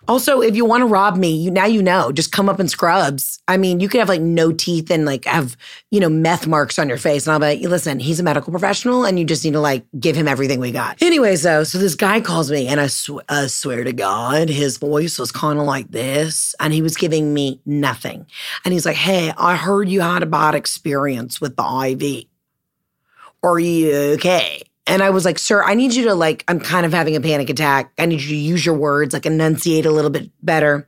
Also, 0.07 0.41
if 0.41 0.55
you 0.55 0.65
want 0.65 0.81
to 0.81 0.85
rob 0.85 1.17
me, 1.17 1.35
you 1.35 1.51
now 1.51 1.65
you 1.65 1.83
know. 1.83 2.11
Just 2.11 2.31
come 2.31 2.49
up 2.49 2.59
in 2.59 2.67
scrubs. 2.67 3.39
I 3.47 3.57
mean, 3.57 3.79
you 3.79 3.89
could 3.89 3.99
have 3.99 4.09
like 4.09 4.21
no 4.21 4.51
teeth 4.51 4.89
and 4.89 5.05
like 5.05 5.25
have 5.25 5.57
you 5.91 5.99
know 5.99 6.09
meth 6.09 6.47
marks 6.47 6.79
on 6.79 6.87
your 6.87 6.97
face, 6.97 7.27
and 7.27 7.33
I'll 7.33 7.39
be 7.39 7.61
like, 7.61 7.69
listen, 7.69 7.99
he's 7.99 8.19
a 8.19 8.23
medical 8.23 8.51
professional, 8.51 9.05
and 9.05 9.19
you 9.19 9.25
just 9.25 9.43
need 9.43 9.53
to 9.53 9.59
like 9.59 9.85
give 9.99 10.15
him 10.15 10.27
everything 10.27 10.59
we 10.59 10.71
got. 10.71 11.01
Anyways, 11.01 11.43
though, 11.43 11.63
so 11.63 11.77
this 11.77 11.95
guy 11.95 12.21
calls 12.21 12.51
me, 12.51 12.67
and 12.67 12.79
I, 12.79 12.87
sw- 12.87 13.23
I 13.29 13.47
swear 13.47 13.83
to 13.83 13.93
God, 13.93 14.49
his 14.49 14.77
voice 14.77 15.19
was 15.19 15.31
kind 15.31 15.59
of 15.59 15.65
like 15.65 15.91
this, 15.91 16.55
and 16.59 16.73
he 16.73 16.81
was 16.81 16.95
giving 16.95 17.33
me 17.33 17.61
nothing, 17.65 18.25
and 18.63 18.73
he's 18.73 18.85
like, 18.85 18.95
hey, 18.95 19.33
I 19.37 19.55
heard 19.55 19.89
you 19.89 20.01
had 20.01 20.23
a 20.23 20.27
bad 20.27 20.55
experience 20.55 21.41
with 21.41 21.55
the 21.55 21.63
IV. 21.63 22.25
Are 23.43 23.59
you 23.59 23.93
okay? 24.13 24.63
And 24.87 25.03
I 25.03 25.09
was 25.09 25.25
like, 25.25 25.37
sir, 25.37 25.63
I 25.63 25.73
need 25.73 25.93
you 25.93 26.05
to 26.05 26.15
like, 26.15 26.45
I'm 26.47 26.59
kind 26.59 26.85
of 26.85 26.93
having 26.93 27.15
a 27.15 27.21
panic 27.21 27.49
attack. 27.49 27.91
I 27.97 28.05
need 28.05 28.21
you 28.21 28.29
to 28.29 28.35
use 28.35 28.65
your 28.65 28.75
words, 28.75 29.13
like 29.13 29.25
enunciate 29.25 29.85
a 29.85 29.91
little 29.91 30.09
bit 30.09 30.31
better. 30.41 30.87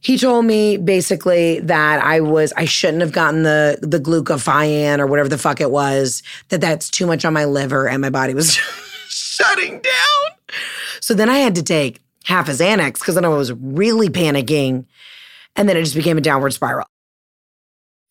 He 0.00 0.16
told 0.16 0.46
me 0.46 0.76
basically 0.78 1.60
that 1.60 2.02
I 2.02 2.20
was, 2.20 2.52
I 2.56 2.64
shouldn't 2.64 3.02
have 3.02 3.12
gotten 3.12 3.42
the, 3.42 3.78
the 3.82 3.98
glucophyan 3.98 4.98
or 4.98 5.06
whatever 5.06 5.28
the 5.28 5.36
fuck 5.36 5.60
it 5.60 5.70
was, 5.70 6.22
that 6.48 6.60
that's 6.60 6.88
too 6.88 7.04
much 7.04 7.24
on 7.24 7.34
my 7.34 7.44
liver 7.44 7.86
and 7.88 8.00
my 8.00 8.10
body 8.10 8.32
was 8.32 8.54
shutting 9.08 9.80
down. 9.80 10.58
So 11.00 11.12
then 11.12 11.28
I 11.28 11.38
had 11.38 11.56
to 11.56 11.62
take 11.62 12.00
half 12.24 12.48
a 12.48 12.52
Xanax 12.52 12.94
because 12.94 13.16
then 13.16 13.24
I 13.24 13.28
was 13.28 13.52
really 13.52 14.08
panicking. 14.08 14.86
And 15.56 15.68
then 15.68 15.76
it 15.76 15.82
just 15.82 15.96
became 15.96 16.16
a 16.16 16.22
downward 16.22 16.52
spiral. 16.52 16.86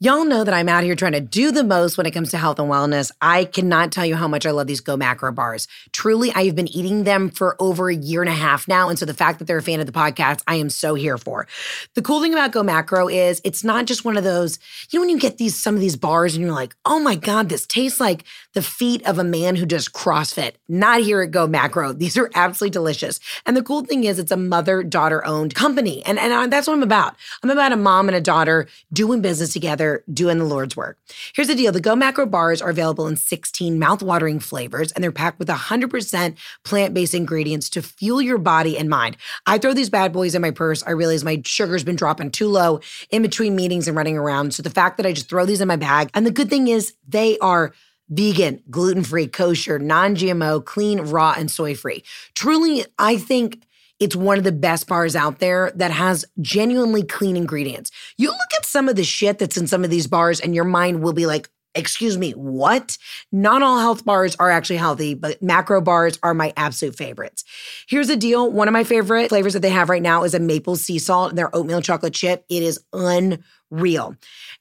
Y'all 0.02 0.24
know 0.24 0.46
that 0.46 0.54
I'm 0.54 0.70
out 0.70 0.86
here 0.86 0.96
trying 0.96 1.12
to 1.12 1.20
do 1.20 1.52
the 1.52 1.62
most 1.62 1.98
when 1.98 2.06
it 2.06 2.12
comes 2.12 2.32
to 2.32 2.38
health 2.38 2.58
and 2.58 2.70
wellness. 2.72 3.12
I 3.20 3.44
cannot 3.44 3.92
tell 3.92 4.06
you 4.06 4.16
how 4.16 4.30
much 4.30 4.46
I 4.46 4.52
love 4.52 4.66
these 4.66 4.80
Go 4.80 4.96
Macro 4.96 5.30
bars. 5.34 5.68
Truly, 5.92 6.32
I 6.32 6.46
have 6.46 6.56
been 6.56 6.70
eating 6.70 7.04
them 7.04 7.30
for 7.30 7.58
over 7.60 7.90
a 7.90 7.96
year 7.96 8.22
and 8.22 8.30
a 8.30 8.34
half 8.34 8.66
now. 8.66 8.88
And 8.88 8.98
so 8.98 9.06
the 9.06 9.14
fact 9.14 9.40
that 9.40 9.46
they're 9.46 9.58
a 9.58 9.62
fan 9.62 9.82
of 9.82 9.88
the 9.88 9.92
podcast, 9.92 10.42
I 10.48 10.56
am 10.56 10.70
so 10.70 10.94
here 10.96 11.18
for. 11.18 11.48
The 11.96 12.02
cool 12.02 12.22
thing 12.22 12.32
about 12.32 12.54
Go 12.54 12.64
Macro 12.64 13.10
is 13.10 13.42
it's 13.44 13.62
not 13.62 13.88
just 13.88 14.06
one 14.06 14.16
of 14.16 14.24
those, 14.24 14.58
you 14.90 15.00
know, 15.00 15.02
when 15.02 15.10
you 15.10 15.20
get 15.20 15.38
these 15.38 15.62
some 15.62 15.76
of 15.76 15.82
these 15.82 15.98
bars 15.98 16.34
and 16.34 16.46
you're 16.46 16.56
like, 16.56 16.78
oh 16.86 17.00
my 17.00 17.16
God, 17.16 17.50
this 17.50 17.68
tastes 17.68 18.00
like 18.00 18.24
the 18.54 18.62
feet 18.62 19.06
of 19.08 19.20
a 19.20 19.24
man 19.24 19.56
who 19.56 19.66
does 19.66 19.88
CrossFit. 19.88 20.54
Not 20.68 21.02
here 21.02 21.22
at 21.22 21.32
Go 21.32 21.48
Macro. 21.48 21.94
These 21.94 22.18
are 22.18 22.32
absolutely 22.34 22.72
delicious. 22.72 23.20
And 23.46 23.56
the 23.56 23.64
cool 23.64 23.86
thing 23.86 24.04
is 24.04 24.18
it's 24.18 24.32
a 24.32 24.38
mother-daughter 24.38 25.26
owned 25.26 25.54
company. 25.54 26.04
And, 26.06 26.18
and 26.18 26.52
that's 26.52 26.68
what 26.68 26.74
I'm 26.74 26.84
about. 26.84 27.16
I'm 27.44 27.50
about 27.50 27.72
a 27.72 27.78
mom 27.78 28.10
and 28.10 28.16
a 28.16 28.22
daughter 28.22 28.68
doing 28.92 29.22
business 29.22 29.54
together 29.54 30.04
doing 30.12 30.40
the 30.40 30.46
Lord's 30.46 30.76
work. 30.76 30.98
Here's 31.34 31.48
the 31.48 31.56
deal 31.56 31.72
the 31.72 31.80
Go 31.80 31.96
Macro 31.96 32.26
bars 32.26 32.62
are 32.62 32.70
available 32.70 33.08
in 33.08 33.18
16 33.18 33.80
mouthwatering 33.80 34.42
flavors, 34.42 34.92
and 34.92 35.04
they're 35.04 35.12
packed 35.12 35.40
with 35.40 35.48
100% 35.48 36.36
plant 36.64 36.94
based 36.94 37.14
ingredients 37.14 37.70
to 37.70 37.82
fuel 37.82 38.22
your 38.22 38.38
body 38.38 38.78
and 38.78 38.90
mind. 38.90 39.18
I 39.46 39.58
throw 39.58 39.74
these 39.74 39.90
bad 39.90 40.12
boys 40.12 40.34
in 40.34 40.42
my 40.42 40.52
purse. 40.52 40.84
I 40.86 40.92
realize 40.92 41.24
my 41.24 41.42
sugar's 41.46 41.84
been 41.84 41.96
dropping 41.96 42.32
too 42.32 42.48
low 42.48 42.80
in 43.12 43.22
between 43.22 43.56
meetings 43.56 43.88
and 43.88 43.96
running 43.96 44.18
around. 44.18 44.54
So 44.54 44.64
the 44.64 44.70
fact 44.70 44.98
that 44.98 45.06
I 45.06 45.14
just 45.14 45.30
throw 45.30 45.46
these 45.46 45.62
in 45.62 45.68
my 45.68 45.76
bag, 45.76 46.10
and 46.14 46.26
the 46.26 46.32
good 46.32 46.50
thing 46.50 46.68
is 46.68 46.94
they 47.08 47.38
are 47.40 47.74
vegan, 48.10 48.62
gluten 48.70 49.04
free, 49.04 49.28
kosher, 49.28 49.80
non 49.80 50.16
GMO, 50.16 50.64
clean, 50.64 51.02
raw, 51.02 51.34
and 51.38 51.50
soy 51.50 51.76
free. 51.76 52.04
Truly, 52.36 52.86
I 52.98 53.18
think 53.18 53.64
it's 54.00 54.16
one 54.16 54.38
of 54.38 54.44
the 54.44 54.52
best 54.52 54.88
bars 54.88 55.16
out 55.16 55.40
there 55.40 55.72
that 55.76 55.92
has 55.92 56.26
genuinely 56.42 57.04
clean 57.04 57.36
ingredients. 57.36 57.92
You 58.18 58.30
look 58.30 58.54
at 58.58 58.66
some 58.66 58.88
of 58.88 58.96
the 58.96 59.04
shit 59.04 59.40
that's 59.40 59.58
in 59.58 59.68
some 59.68 59.84
of 59.84 59.90
these 59.90 60.08
bars, 60.08 60.40
and 60.40 60.56
your 60.56 60.64
mind 60.64 61.02
will 61.02 61.14
be 61.14 61.26
like, 61.26 61.50
Excuse 61.76 62.18
me, 62.18 62.32
what? 62.32 62.98
Not 63.32 63.62
all 63.62 63.78
health 63.78 64.04
bars 64.04 64.36
are 64.38 64.50
actually 64.50 64.78
healthy, 64.78 65.14
but 65.14 65.42
macro 65.42 65.82
bars 65.82 66.18
are 66.24 66.34
my 66.34 66.52
absolute 66.58 66.96
favorites. 66.96 67.44
Here's 67.88 68.08
the 68.08 68.16
deal 68.16 68.52
one 68.52 68.68
of 68.68 68.74
my 68.74 68.84
favorite 68.84 69.30
flavors 69.30 69.54
that 69.54 69.60
they 69.60 69.70
have 69.70 69.88
right 69.88 70.02
now 70.02 70.24
is 70.24 70.34
a 70.34 70.40
maple 70.40 70.76
sea 70.76 70.98
salt 70.98 71.30
and 71.30 71.38
their 71.38 71.56
oatmeal 71.56 71.82
chocolate 71.82 72.14
chip. 72.14 72.44
It 72.50 72.64
is 72.64 72.80
unreal. 72.92 74.16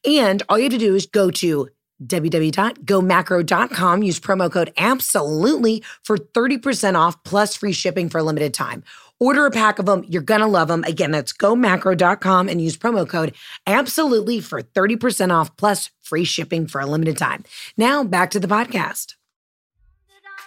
And 0.07 0.43
all 0.49 0.59
you 0.59 0.65
have 0.65 0.73
to 0.73 0.79
do 0.79 0.95
is 0.95 1.07
go 1.07 1.31
to 1.31 1.71
www.gomacro.com. 2.03 4.03
Use 4.03 4.21
promo 4.21 4.51
code 4.51 4.73
absolutely 4.77 5.83
for 6.03 6.17
30% 6.17 6.95
off 6.95 7.23
plus 7.25 7.57
free 7.57 7.73
shipping 7.73 8.09
for 8.09 8.19
a 8.19 8.23
limited 8.23 8.55
time. 8.55 8.85
Order 9.21 9.47
a 9.47 9.51
pack 9.51 9.81
of 9.81 9.87
them. 9.87 10.05
You're 10.07 10.23
going 10.23 10.41
to 10.41 10.47
love 10.47 10.69
them. 10.69 10.85
Again, 10.85 11.11
that's 11.11 11.33
gomacro.com 11.33 12.49
and 12.49 12.63
use 12.63 12.77
promo 12.77 13.09
code 13.09 13.35
absolutely 13.67 14.41
for 14.41 14.63
30% 14.63 15.33
off 15.33 15.57
plus 15.57 15.91
free 16.03 16.25
shipping 16.25 16.69
for 16.69 16.81
a 16.81 16.87
limited 16.87 17.19
time. 17.19 17.45
Now 17.77 18.05
back 18.05 18.31
to 18.31 18.41
the 18.41 18.49
podcast. 18.49 19.15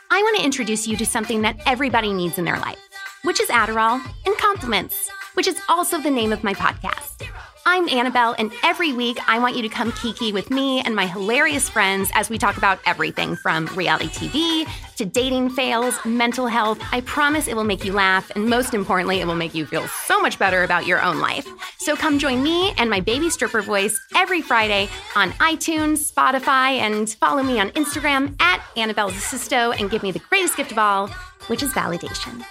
I 0.10 0.22
want 0.22 0.38
to 0.38 0.44
introduce 0.44 0.88
you 0.88 0.98
to 0.98 1.06
something 1.06 1.42
that 1.44 1.58
everybody 1.66 2.12
needs 2.12 2.38
in 2.38 2.44
their 2.44 2.60
life, 2.60 2.80
which 3.24 3.40
is 3.40 3.48
Adderall 3.50 4.02
and 4.26 4.38
compliments, 4.38 5.10
which 5.36 5.48
is 5.48 5.62
also 5.70 6.02
the 6.02 6.12
name 6.12 6.34
of 6.34 6.44
my 6.44 6.54
podcast. 6.54 7.26
I'm 7.64 7.88
Annabelle, 7.90 8.34
and 8.40 8.52
every 8.64 8.92
week 8.92 9.20
I 9.30 9.38
want 9.38 9.56
you 9.56 9.62
to 9.62 9.70
come 9.70 9.92
kiki 9.92 10.34
with 10.34 10.50
me 10.50 10.82
and 10.82 10.96
my 10.96 11.06
hilarious 11.06 11.70
friends 11.70 12.10
as 12.16 12.28
we 12.28 12.40
talk 12.40 12.58
about 12.58 12.80
everything 12.88 13.36
from 13.36 13.68
reality 13.68 14.08
TV 14.08 14.68
to 14.98 15.06
dating 15.06 15.52
fails, 15.52 15.98
mental 16.04 16.48
health. 16.48 16.80
I 16.92 17.02
promise 17.02 17.48
it 17.48 17.56
will 17.56 17.64
make 17.64 17.86
you 17.86 17.94
laugh, 17.94 18.32
and 18.32 18.50
most 18.50 18.74
importantly, 18.74 19.22
it 19.22 19.28
will 19.28 19.36
make 19.36 19.54
you 19.54 19.68
feel 19.68 19.88
so 19.88 20.20
much 20.20 20.40
better 20.40 20.64
about 20.64 20.88
your 20.88 21.04
own 21.04 21.20
life. 21.20 21.48
So 21.78 21.96
come 21.96 22.18
join 22.18 22.42
me 22.42 22.72
and 22.78 22.90
my 22.90 23.00
baby 23.00 23.30
stripper 23.30 23.62
voice 23.62 24.00
every 24.16 24.42
Friday 24.42 24.90
on 25.16 25.32
iTunes, 25.34 26.12
Spotify, 26.12 26.80
and 26.80 27.10
follow 27.10 27.44
me 27.44 27.60
on 27.60 27.70
Instagram 27.72 28.42
at 28.42 28.64
Annabelle 28.76 29.12
Zasisto 29.12 29.80
and 29.80 29.92
give 29.92 30.02
me 30.02 30.12
the 30.12 30.20
greatest 30.30 30.58
gift 30.58 30.72
of 30.72 30.80
all, 30.80 31.10
which 31.48 31.62
is 31.62 31.72
validation. 31.74 32.44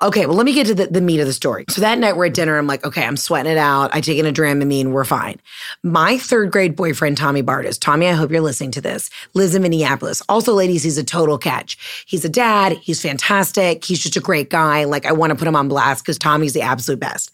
Okay, 0.00 0.26
well, 0.26 0.36
let 0.36 0.46
me 0.46 0.52
get 0.52 0.68
to 0.68 0.76
the, 0.76 0.86
the 0.86 1.00
meat 1.00 1.18
of 1.18 1.26
the 1.26 1.32
story. 1.32 1.64
So 1.68 1.80
that 1.80 1.98
night 1.98 2.16
we're 2.16 2.26
at 2.26 2.34
dinner. 2.34 2.56
I'm 2.56 2.68
like, 2.68 2.86
okay, 2.86 3.04
I'm 3.04 3.16
sweating 3.16 3.50
it 3.50 3.58
out. 3.58 3.92
I 3.92 4.00
take 4.00 4.16
in 4.16 4.26
a 4.26 4.32
Dramamine. 4.32 4.92
We're 4.92 5.02
fine. 5.02 5.40
My 5.82 6.18
third 6.18 6.52
grade 6.52 6.76
boyfriend, 6.76 7.16
Tommy 7.16 7.42
Bartis. 7.42 7.80
Tommy, 7.80 8.06
I 8.06 8.12
hope 8.12 8.30
you're 8.30 8.40
listening 8.40 8.70
to 8.72 8.80
this. 8.80 9.10
Lives 9.34 9.56
in 9.56 9.62
Minneapolis. 9.62 10.22
Also, 10.28 10.54
ladies, 10.54 10.84
he's 10.84 10.98
a 10.98 11.04
total 11.04 11.36
catch. 11.36 12.04
He's 12.06 12.24
a 12.24 12.28
dad. 12.28 12.74
He's 12.74 13.02
fantastic. 13.02 13.84
He's 13.84 13.98
just 13.98 14.14
a 14.14 14.20
great 14.20 14.50
guy. 14.50 14.84
Like, 14.84 15.04
I 15.04 15.10
want 15.10 15.30
to 15.30 15.36
put 15.36 15.48
him 15.48 15.56
on 15.56 15.66
blast 15.66 16.04
because 16.04 16.16
Tommy's 16.16 16.52
the 16.52 16.62
absolute 16.62 17.00
best. 17.00 17.32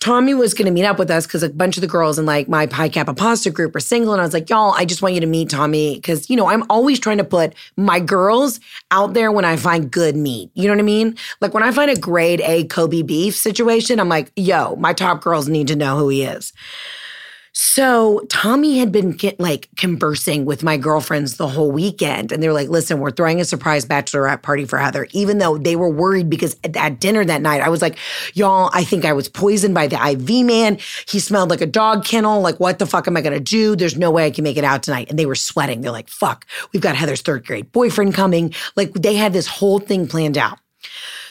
Tommy 0.00 0.34
was 0.34 0.52
going 0.52 0.66
to 0.66 0.72
meet 0.72 0.84
up 0.84 0.98
with 0.98 1.12
us 1.12 1.28
because 1.28 1.44
a 1.44 1.48
bunch 1.48 1.76
of 1.76 1.80
the 1.80 1.86
girls 1.86 2.18
in 2.18 2.26
like 2.26 2.48
my 2.48 2.66
Pi 2.66 2.88
Kappa 2.88 3.14
Pasta 3.14 3.52
group 3.52 3.76
are 3.76 3.80
single. 3.80 4.12
And 4.12 4.20
I 4.20 4.24
was 4.24 4.34
like, 4.34 4.50
y'all, 4.50 4.74
I 4.76 4.84
just 4.84 5.00
want 5.00 5.14
you 5.14 5.20
to 5.20 5.26
meet 5.26 5.48
Tommy 5.48 5.94
because, 5.94 6.28
you 6.28 6.34
know, 6.34 6.48
I'm 6.48 6.64
always 6.68 6.98
trying 6.98 7.18
to 7.18 7.24
put 7.24 7.54
my 7.76 8.00
girls 8.00 8.58
out 8.90 9.14
there 9.14 9.30
when 9.30 9.44
I 9.44 9.54
find 9.54 9.92
good 9.92 10.16
meat. 10.16 10.50
You 10.54 10.64
know 10.64 10.74
what 10.74 10.80
I 10.80 10.82
mean? 10.82 11.16
Like, 11.40 11.54
when 11.54 11.62
I 11.62 11.70
find 11.70 11.83
find 11.84 11.96
a 11.96 12.00
grade 12.00 12.40
A 12.42 12.64
Kobe 12.64 13.02
beef 13.02 13.36
situation, 13.36 14.00
I'm 14.00 14.08
like, 14.08 14.32
yo, 14.36 14.76
my 14.76 14.92
top 14.92 15.22
girls 15.22 15.48
need 15.48 15.68
to 15.68 15.76
know 15.76 15.98
who 15.98 16.08
he 16.08 16.22
is. 16.22 16.52
So 17.56 18.20
Tommy 18.30 18.78
had 18.78 18.90
been 18.90 19.12
get, 19.12 19.38
like 19.38 19.68
conversing 19.76 20.44
with 20.44 20.64
my 20.64 20.76
girlfriends 20.76 21.36
the 21.36 21.46
whole 21.46 21.70
weekend, 21.70 22.32
and 22.32 22.42
they're 22.42 22.52
like, 22.52 22.68
"Listen, 22.68 22.98
we're 22.98 23.12
throwing 23.12 23.40
a 23.40 23.44
surprise 23.44 23.86
bachelorette 23.86 24.42
party 24.42 24.64
for 24.64 24.76
Heather." 24.76 25.06
Even 25.12 25.38
though 25.38 25.56
they 25.56 25.76
were 25.76 25.88
worried 25.88 26.28
because 26.28 26.56
at, 26.64 26.76
at 26.76 26.98
dinner 26.98 27.24
that 27.24 27.42
night, 27.42 27.60
I 27.60 27.68
was 27.68 27.80
like, 27.80 27.96
"Y'all, 28.32 28.70
I 28.72 28.82
think 28.82 29.04
I 29.04 29.12
was 29.12 29.28
poisoned 29.28 29.72
by 29.72 29.86
the 29.86 30.04
IV 30.04 30.44
man. 30.44 30.78
He 31.06 31.20
smelled 31.20 31.48
like 31.48 31.60
a 31.60 31.66
dog 31.66 32.04
kennel. 32.04 32.40
Like, 32.40 32.58
what 32.58 32.80
the 32.80 32.86
fuck 32.86 33.06
am 33.06 33.16
I 33.16 33.20
gonna 33.20 33.38
do? 33.38 33.76
There's 33.76 33.96
no 33.96 34.10
way 34.10 34.26
I 34.26 34.32
can 34.32 34.42
make 34.42 34.56
it 34.56 34.64
out 34.64 34.82
tonight." 34.82 35.08
And 35.08 35.16
they 35.16 35.26
were 35.26 35.36
sweating. 35.36 35.80
They're 35.80 35.92
like, 35.92 36.08
"Fuck, 36.08 36.46
we've 36.72 36.82
got 36.82 36.96
Heather's 36.96 37.22
third 37.22 37.46
grade 37.46 37.70
boyfriend 37.70 38.14
coming." 38.14 38.52
Like, 38.74 38.94
they 38.94 39.14
had 39.14 39.32
this 39.32 39.46
whole 39.46 39.78
thing 39.78 40.08
planned 40.08 40.38
out. 40.38 40.58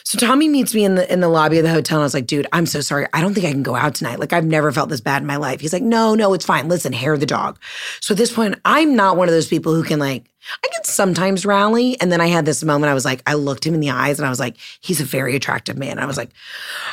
So 0.04 0.18
Tommy 0.18 0.48
meets 0.48 0.74
me 0.74 0.84
in 0.84 0.96
the 0.96 1.10
in 1.10 1.20
the 1.20 1.28
lobby 1.28 1.56
of 1.56 1.64
the 1.64 1.70
hotel. 1.70 1.96
And 1.96 2.02
I 2.02 2.04
was 2.04 2.12
like, 2.12 2.26
dude, 2.26 2.46
I'm 2.52 2.66
so 2.66 2.82
sorry. 2.82 3.06
I 3.14 3.22
don't 3.22 3.32
think 3.32 3.46
I 3.46 3.50
can 3.50 3.62
go 3.62 3.74
out 3.74 3.94
tonight. 3.94 4.20
Like 4.20 4.34
I've 4.34 4.44
never 4.44 4.70
felt 4.70 4.90
this 4.90 5.00
bad 5.00 5.22
in 5.22 5.26
my 5.26 5.36
life. 5.36 5.60
He's 5.60 5.72
like, 5.72 5.82
no, 5.82 6.14
no, 6.14 6.34
it's 6.34 6.44
fine. 6.44 6.68
Listen, 6.68 6.92
hair 6.92 7.16
the 7.16 7.24
dog. 7.24 7.58
So 8.00 8.12
at 8.12 8.18
this 8.18 8.30
point, 8.30 8.60
I'm 8.66 8.96
not 8.96 9.16
one 9.16 9.28
of 9.28 9.34
those 9.34 9.48
people 9.48 9.74
who 9.74 9.82
can 9.82 9.98
like, 9.98 10.30
I 10.62 10.68
can 10.68 10.84
sometimes 10.84 11.46
rally. 11.46 11.98
And 12.02 12.12
then 12.12 12.20
I 12.20 12.26
had 12.26 12.44
this 12.44 12.62
moment. 12.62 12.90
I 12.90 12.94
was 12.94 13.06
like, 13.06 13.22
I 13.26 13.32
looked 13.32 13.64
him 13.64 13.72
in 13.72 13.80
the 13.80 13.90
eyes 13.90 14.18
and 14.18 14.26
I 14.26 14.28
was 14.28 14.38
like, 14.38 14.58
he's 14.82 15.00
a 15.00 15.04
very 15.04 15.36
attractive 15.36 15.78
man. 15.78 15.98
I 15.98 16.04
was 16.04 16.18
like, 16.18 16.28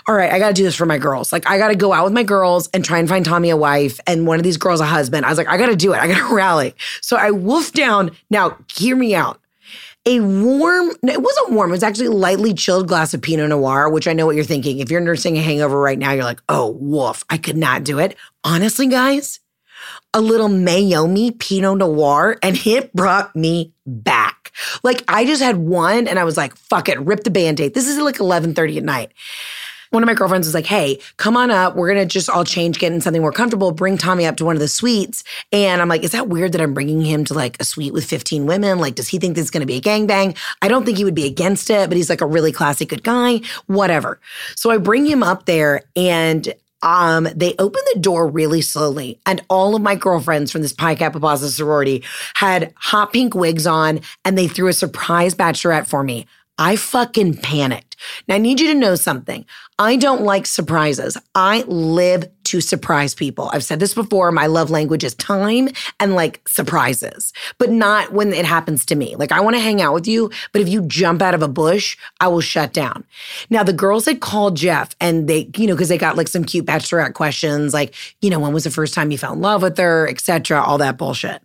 all 0.07 0.15
right, 0.15 0.31
I 0.31 0.39
got 0.39 0.47
to 0.47 0.53
do 0.53 0.63
this 0.63 0.75
for 0.75 0.85
my 0.85 0.97
girls. 0.97 1.33
Like, 1.33 1.49
I 1.49 1.57
got 1.57 1.67
to 1.67 1.75
go 1.75 1.91
out 1.91 2.05
with 2.05 2.13
my 2.13 2.23
girls 2.23 2.69
and 2.73 2.85
try 2.85 2.97
and 2.97 3.09
find 3.09 3.25
Tommy 3.25 3.49
a 3.49 3.57
wife 3.57 3.99
and 4.07 4.25
one 4.25 4.39
of 4.39 4.43
these 4.43 4.55
girls 4.55 4.79
a 4.79 4.85
husband. 4.85 5.25
I 5.25 5.29
was 5.29 5.37
like, 5.37 5.49
I 5.49 5.57
got 5.57 5.67
to 5.67 5.75
do 5.75 5.91
it. 5.93 5.97
I 5.97 6.07
got 6.07 6.29
to 6.29 6.33
rally. 6.33 6.75
So 7.01 7.17
I 7.17 7.31
wolfed 7.31 7.73
down. 7.73 8.11
Now, 8.29 8.57
hear 8.73 8.95
me 8.95 9.15
out 9.15 9.40
a 10.05 10.19
warm, 10.19 10.91
it 11.03 11.21
wasn't 11.21 11.51
warm, 11.51 11.69
it 11.69 11.73
was 11.73 11.83
actually 11.83 12.07
lightly 12.07 12.53
chilled 12.53 12.87
glass 12.87 13.13
of 13.13 13.21
Pinot 13.21 13.49
Noir, 13.49 13.89
which 13.89 14.07
I 14.07 14.13
know 14.13 14.25
what 14.25 14.35
you're 14.35 14.43
thinking. 14.43 14.79
If 14.79 14.89
you're 14.89 15.01
nursing 15.01 15.37
a 15.37 15.41
hangover 15.41 15.79
right 15.79 15.99
now, 15.99 16.11
you're 16.11 16.23
like, 16.23 16.41
oh, 16.49 16.71
woof, 16.79 17.23
I 17.29 17.37
could 17.37 17.57
not 17.57 17.83
do 17.83 17.99
it. 17.99 18.15
Honestly, 18.43 18.87
guys, 18.87 19.39
a 20.13 20.21
little 20.21 20.49
Meiomi 20.49 21.37
Pinot 21.37 21.77
Noir, 21.77 22.37
and 22.41 22.59
it 22.65 22.93
brought 22.93 23.35
me 23.35 23.73
back. 23.85 24.51
Like 24.83 25.03
I 25.07 25.25
just 25.25 25.41
had 25.41 25.57
one 25.57 26.07
and 26.07 26.19
I 26.19 26.23
was 26.23 26.37
like, 26.37 26.55
fuck 26.55 26.89
it, 26.89 26.99
rip 26.99 27.23
the 27.23 27.31
band-aid. 27.31 27.73
This 27.73 27.87
is 27.87 27.97
like 27.97 28.17
11:30 28.17 28.77
at 28.77 28.83
night 28.83 29.11
one 29.91 30.01
of 30.01 30.07
my 30.07 30.13
girlfriends 30.13 30.47
was 30.47 30.53
like, 30.53 30.65
hey, 30.65 30.99
come 31.17 31.37
on 31.37 31.51
up. 31.51 31.75
We're 31.75 31.93
going 31.93 32.05
to 32.05 32.11
just 32.11 32.29
all 32.29 32.43
change, 32.43 32.79
get 32.79 32.91
in 32.91 33.01
something 33.01 33.21
more 33.21 33.31
comfortable, 33.31 33.71
bring 33.71 33.97
Tommy 33.97 34.25
up 34.25 34.37
to 34.37 34.45
one 34.45 34.55
of 34.55 34.61
the 34.61 34.67
suites. 34.67 35.23
And 35.51 35.81
I'm 35.81 35.89
like, 35.89 36.03
is 36.03 36.11
that 36.11 36.29
weird 36.29 36.53
that 36.53 36.61
I'm 36.61 36.73
bringing 36.73 37.01
him 37.01 37.25
to 37.25 37.33
like 37.33 37.57
a 37.59 37.65
suite 37.65 37.93
with 37.93 38.05
15 38.05 38.45
women? 38.45 38.79
Like, 38.79 38.95
does 38.95 39.09
he 39.09 39.19
think 39.19 39.35
this 39.35 39.45
is 39.45 39.51
going 39.51 39.61
to 39.61 39.67
be 39.67 39.75
a 39.75 39.81
gangbang? 39.81 40.37
I 40.61 40.69
don't 40.69 40.85
think 40.85 40.97
he 40.97 41.03
would 41.03 41.15
be 41.15 41.25
against 41.25 41.69
it, 41.69 41.89
but 41.89 41.97
he's 41.97 42.09
like 42.09 42.21
a 42.21 42.25
really 42.25 42.53
classy, 42.53 42.85
good 42.85 43.03
guy, 43.03 43.41
whatever. 43.67 44.19
So 44.55 44.71
I 44.71 44.77
bring 44.77 45.05
him 45.05 45.23
up 45.23 45.45
there 45.45 45.83
and 45.95 46.53
um, 46.83 47.27
they 47.35 47.53
opened 47.59 47.85
the 47.93 47.99
door 47.99 48.27
really 48.27 48.61
slowly, 48.61 49.19
and 49.27 49.41
all 49.49 49.75
of 49.75 49.83
my 49.83 49.95
girlfriends 49.95 50.51
from 50.51 50.61
this 50.63 50.73
Pi 50.73 50.95
Kappa 50.95 51.19
Pasta 51.19 51.49
sorority 51.49 52.03
had 52.33 52.73
hot 52.75 53.13
pink 53.13 53.35
wigs 53.35 53.67
on, 53.67 54.01
and 54.25 54.37
they 54.37 54.47
threw 54.47 54.67
a 54.67 54.73
surprise 54.73 55.35
bachelorette 55.35 55.85
for 55.85 56.03
me. 56.03 56.25
I 56.61 56.75
fucking 56.75 57.37
panicked. 57.37 57.95
Now, 58.27 58.35
I 58.35 58.37
need 58.37 58.59
you 58.59 58.67
to 58.67 58.77
know 58.77 58.93
something. 58.93 59.47
I 59.79 59.95
don't 59.95 60.21
like 60.21 60.45
surprises. 60.45 61.17
I 61.33 61.61
live 61.63 62.29
to 62.43 62.61
surprise 62.61 63.15
people. 63.15 63.49
I've 63.51 63.63
said 63.63 63.79
this 63.79 63.95
before. 63.95 64.31
My 64.31 64.45
love 64.45 64.69
language 64.69 65.03
is 65.03 65.15
time 65.15 65.69
and 65.99 66.13
like 66.13 66.47
surprises, 66.47 67.33
but 67.57 67.71
not 67.71 68.13
when 68.13 68.31
it 68.31 68.45
happens 68.45 68.85
to 68.85 68.95
me. 68.95 69.15
Like, 69.15 69.31
I 69.31 69.39
want 69.39 69.55
to 69.55 69.59
hang 69.59 69.81
out 69.81 69.95
with 69.95 70.07
you, 70.07 70.29
but 70.51 70.61
if 70.61 70.69
you 70.69 70.83
jump 70.83 71.19
out 71.19 71.33
of 71.33 71.41
a 71.41 71.47
bush, 71.47 71.97
I 72.19 72.27
will 72.27 72.41
shut 72.41 72.73
down. 72.73 73.05
Now, 73.49 73.63
the 73.63 73.73
girls 73.73 74.05
had 74.05 74.19
called 74.19 74.55
Jeff 74.55 74.95
and 75.01 75.27
they, 75.27 75.49
you 75.57 75.65
know, 75.65 75.73
because 75.73 75.89
they 75.89 75.97
got 75.97 76.15
like 76.15 76.27
some 76.27 76.43
cute 76.43 76.67
bachelorette 76.67 77.15
questions, 77.15 77.73
like, 77.73 77.95
you 78.21 78.29
know, 78.29 78.39
when 78.39 78.53
was 78.53 78.65
the 78.65 78.69
first 78.69 78.93
time 78.93 79.09
you 79.09 79.17
fell 79.17 79.33
in 79.33 79.41
love 79.41 79.63
with 79.63 79.79
her, 79.79 80.07
etc., 80.07 80.61
all 80.61 80.77
that 80.77 80.99
bullshit. 80.99 81.41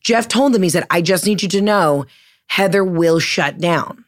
Jeff 0.00 0.26
told 0.26 0.54
them, 0.54 0.62
he 0.62 0.70
said, 0.70 0.86
I 0.88 1.02
just 1.02 1.26
need 1.26 1.42
you 1.42 1.50
to 1.50 1.60
know 1.60 2.06
Heather 2.46 2.82
will 2.82 3.18
shut 3.18 3.58
down. 3.58 4.03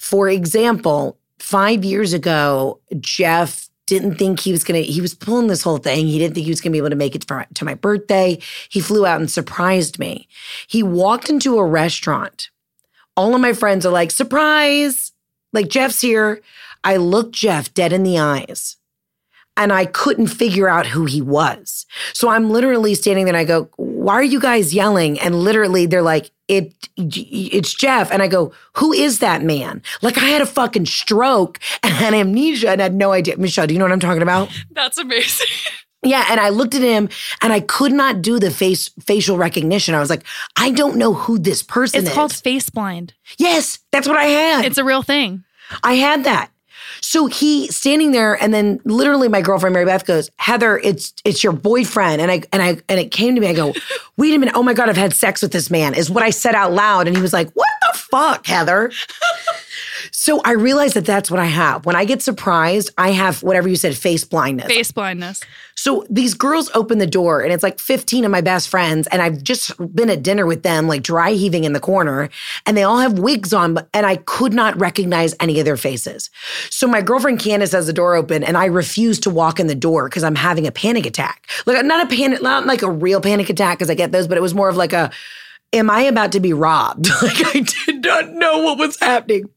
For 0.00 0.30
example, 0.30 1.18
five 1.38 1.84
years 1.84 2.14
ago, 2.14 2.80
Jeff 3.00 3.68
didn't 3.84 4.16
think 4.16 4.40
he 4.40 4.50
was 4.50 4.64
gonna. 4.64 4.80
He 4.80 5.02
was 5.02 5.14
pulling 5.14 5.48
this 5.48 5.62
whole 5.62 5.76
thing. 5.76 6.06
He 6.06 6.18
didn't 6.18 6.34
think 6.34 6.44
he 6.44 6.50
was 6.50 6.62
gonna 6.62 6.72
be 6.72 6.78
able 6.78 6.88
to 6.88 6.96
make 6.96 7.14
it 7.14 7.26
for, 7.28 7.44
to 7.52 7.64
my 7.66 7.74
birthday. 7.74 8.38
He 8.70 8.80
flew 8.80 9.04
out 9.04 9.20
and 9.20 9.30
surprised 9.30 9.98
me. 9.98 10.26
He 10.66 10.82
walked 10.82 11.28
into 11.28 11.58
a 11.58 11.66
restaurant. 11.66 12.48
All 13.14 13.34
of 13.34 13.42
my 13.42 13.52
friends 13.52 13.84
are 13.84 13.92
like, 13.92 14.10
"Surprise!" 14.10 15.12
Like 15.52 15.68
Jeff's 15.68 16.00
here. 16.00 16.40
I 16.82 16.96
looked 16.96 17.32
Jeff 17.32 17.74
dead 17.74 17.92
in 17.92 18.02
the 18.02 18.18
eyes 18.18 18.76
and 19.56 19.72
I 19.72 19.84
couldn't 19.84 20.28
figure 20.28 20.68
out 20.68 20.86
who 20.86 21.04
he 21.04 21.20
was. 21.20 21.86
So 22.12 22.28
I'm 22.28 22.50
literally 22.50 22.94
standing 22.94 23.24
there 23.24 23.34
and 23.34 23.40
I 23.40 23.44
go, 23.44 23.68
"Why 23.76 24.14
are 24.14 24.22
you 24.22 24.40
guys 24.40 24.74
yelling?" 24.74 25.18
And 25.20 25.34
literally 25.34 25.86
they're 25.86 26.02
like, 26.02 26.30
"It 26.48 26.72
it's 26.96 27.74
Jeff." 27.74 28.10
And 28.10 28.22
I 28.22 28.28
go, 28.28 28.52
"Who 28.76 28.92
is 28.92 29.18
that 29.18 29.42
man?" 29.42 29.82
Like 30.02 30.18
I 30.18 30.26
had 30.26 30.42
a 30.42 30.46
fucking 30.46 30.86
stroke 30.86 31.58
and 31.82 31.92
had 31.92 32.14
amnesia 32.14 32.70
and 32.70 32.80
had 32.80 32.94
no 32.94 33.12
idea. 33.12 33.36
Michelle, 33.36 33.66
do 33.66 33.74
you 33.74 33.78
know 33.78 33.84
what 33.84 33.92
I'm 33.92 34.00
talking 34.00 34.22
about? 34.22 34.48
That's 34.70 34.98
amazing. 34.98 35.48
Yeah, 36.02 36.24
and 36.30 36.40
I 36.40 36.48
looked 36.48 36.74
at 36.74 36.80
him 36.80 37.10
and 37.42 37.52
I 37.52 37.60
could 37.60 37.92
not 37.92 38.22
do 38.22 38.38
the 38.38 38.50
face 38.50 38.88
facial 39.00 39.36
recognition. 39.36 39.94
I 39.94 40.00
was 40.00 40.08
like, 40.08 40.24
I 40.56 40.70
don't 40.70 40.96
know 40.96 41.12
who 41.12 41.38
this 41.38 41.62
person 41.62 41.98
It's 41.98 42.04
is. 42.04 42.08
It's 42.08 42.14
called 42.14 42.32
face 42.32 42.70
blind. 42.70 43.12
Yes, 43.36 43.80
that's 43.92 44.08
what 44.08 44.16
I 44.16 44.24
had. 44.24 44.64
It's 44.64 44.78
a 44.78 44.84
real 44.84 45.02
thing. 45.02 45.44
I 45.84 45.94
had 45.94 46.24
that. 46.24 46.50
So 47.00 47.26
he 47.26 47.68
standing 47.68 48.12
there, 48.12 48.40
and 48.42 48.52
then 48.52 48.80
literally 48.84 49.28
my 49.28 49.40
girlfriend 49.40 49.72
Mary 49.72 49.86
Beth 49.86 50.06
goes, 50.06 50.30
Heather, 50.36 50.78
it's 50.78 51.12
it's 51.24 51.42
your 51.42 51.52
boyfriend. 51.52 52.20
And 52.20 52.30
I 52.30 52.42
and 52.52 52.62
I 52.62 52.68
and 52.88 53.00
it 53.00 53.10
came 53.10 53.34
to 53.34 53.40
me, 53.40 53.48
I 53.48 53.54
go, 53.54 53.74
wait 54.16 54.34
a 54.34 54.38
minute, 54.38 54.54
oh 54.54 54.62
my 54.62 54.74
God, 54.74 54.88
I've 54.88 54.96
had 54.96 55.14
sex 55.14 55.42
with 55.42 55.52
this 55.52 55.70
man, 55.70 55.94
is 55.94 56.10
what 56.10 56.22
I 56.22 56.30
said 56.30 56.54
out 56.54 56.72
loud. 56.72 57.06
And 57.06 57.16
he 57.16 57.22
was 57.22 57.32
like, 57.32 57.50
What 57.52 57.68
the 57.80 57.98
fuck, 57.98 58.46
Heather? 58.46 58.92
so 60.10 60.40
I 60.44 60.52
realized 60.52 60.94
that 60.94 61.04
that's 61.04 61.30
what 61.30 61.40
I 61.40 61.46
have. 61.46 61.86
When 61.86 61.96
I 61.96 62.04
get 62.04 62.22
surprised, 62.22 62.90
I 62.98 63.10
have 63.10 63.42
whatever 63.42 63.68
you 63.68 63.76
said, 63.76 63.96
face 63.96 64.24
blindness. 64.24 64.66
Face 64.66 64.92
blindness. 64.92 65.42
So 65.74 66.04
these 66.10 66.34
girls 66.34 66.70
open 66.74 66.98
the 66.98 67.06
door 67.06 67.40
and 67.40 67.52
it's 67.52 67.62
like 67.62 67.78
15 67.78 68.24
of 68.24 68.30
my 68.30 68.40
best 68.40 68.68
friends. 68.68 69.06
And 69.08 69.22
I've 69.22 69.42
just 69.42 69.72
been 69.94 70.10
at 70.10 70.22
dinner 70.22 70.46
with 70.46 70.62
them, 70.62 70.88
like 70.88 71.02
dry 71.02 71.32
heaving 71.32 71.64
in 71.64 71.72
the 71.72 71.80
corner. 71.80 72.28
And 72.66 72.76
they 72.76 72.82
all 72.82 72.98
have 72.98 73.18
wigs 73.18 73.54
on, 73.54 73.78
and 73.94 74.06
I 74.06 74.16
could 74.16 74.52
not 74.52 74.78
recognize 74.78 75.34
any 75.40 75.58
of 75.58 75.64
their 75.64 75.76
faces. 75.76 76.30
So 76.68 76.86
my 76.86 77.00
girlfriend 77.00 77.40
Candace 77.40 77.72
has 77.72 77.86
the 77.86 77.92
door 77.92 78.14
open 78.14 78.44
and 78.44 78.56
I 78.56 78.66
refuse 78.66 79.18
to 79.20 79.30
walk 79.30 79.58
in 79.58 79.66
the 79.66 79.74
door 79.74 80.08
because 80.08 80.24
I'm 80.24 80.34
having 80.34 80.66
a 80.66 80.72
panic 80.72 81.06
attack. 81.06 81.48
Like, 81.66 81.84
not 81.84 82.06
a 82.06 82.14
panic, 82.14 82.42
not 82.42 82.66
like 82.66 82.82
a 82.82 82.90
real 82.90 83.20
panic 83.20 83.48
attack 83.48 83.78
because 83.78 83.90
I 83.90 83.94
get 83.94 84.12
those, 84.12 84.28
but 84.28 84.36
it 84.36 84.42
was 84.42 84.54
more 84.54 84.68
of 84.68 84.76
like 84.76 84.92
a, 84.92 85.10
am 85.72 85.90
I 85.90 86.02
about 86.02 86.32
to 86.32 86.40
be 86.40 86.52
robbed? 86.52 87.08
like 87.22 87.54
I 87.54 87.60
did 87.86 88.04
not 88.04 88.32
know 88.32 88.62
what 88.62 88.78
was 88.78 88.98
happening. 88.98 89.48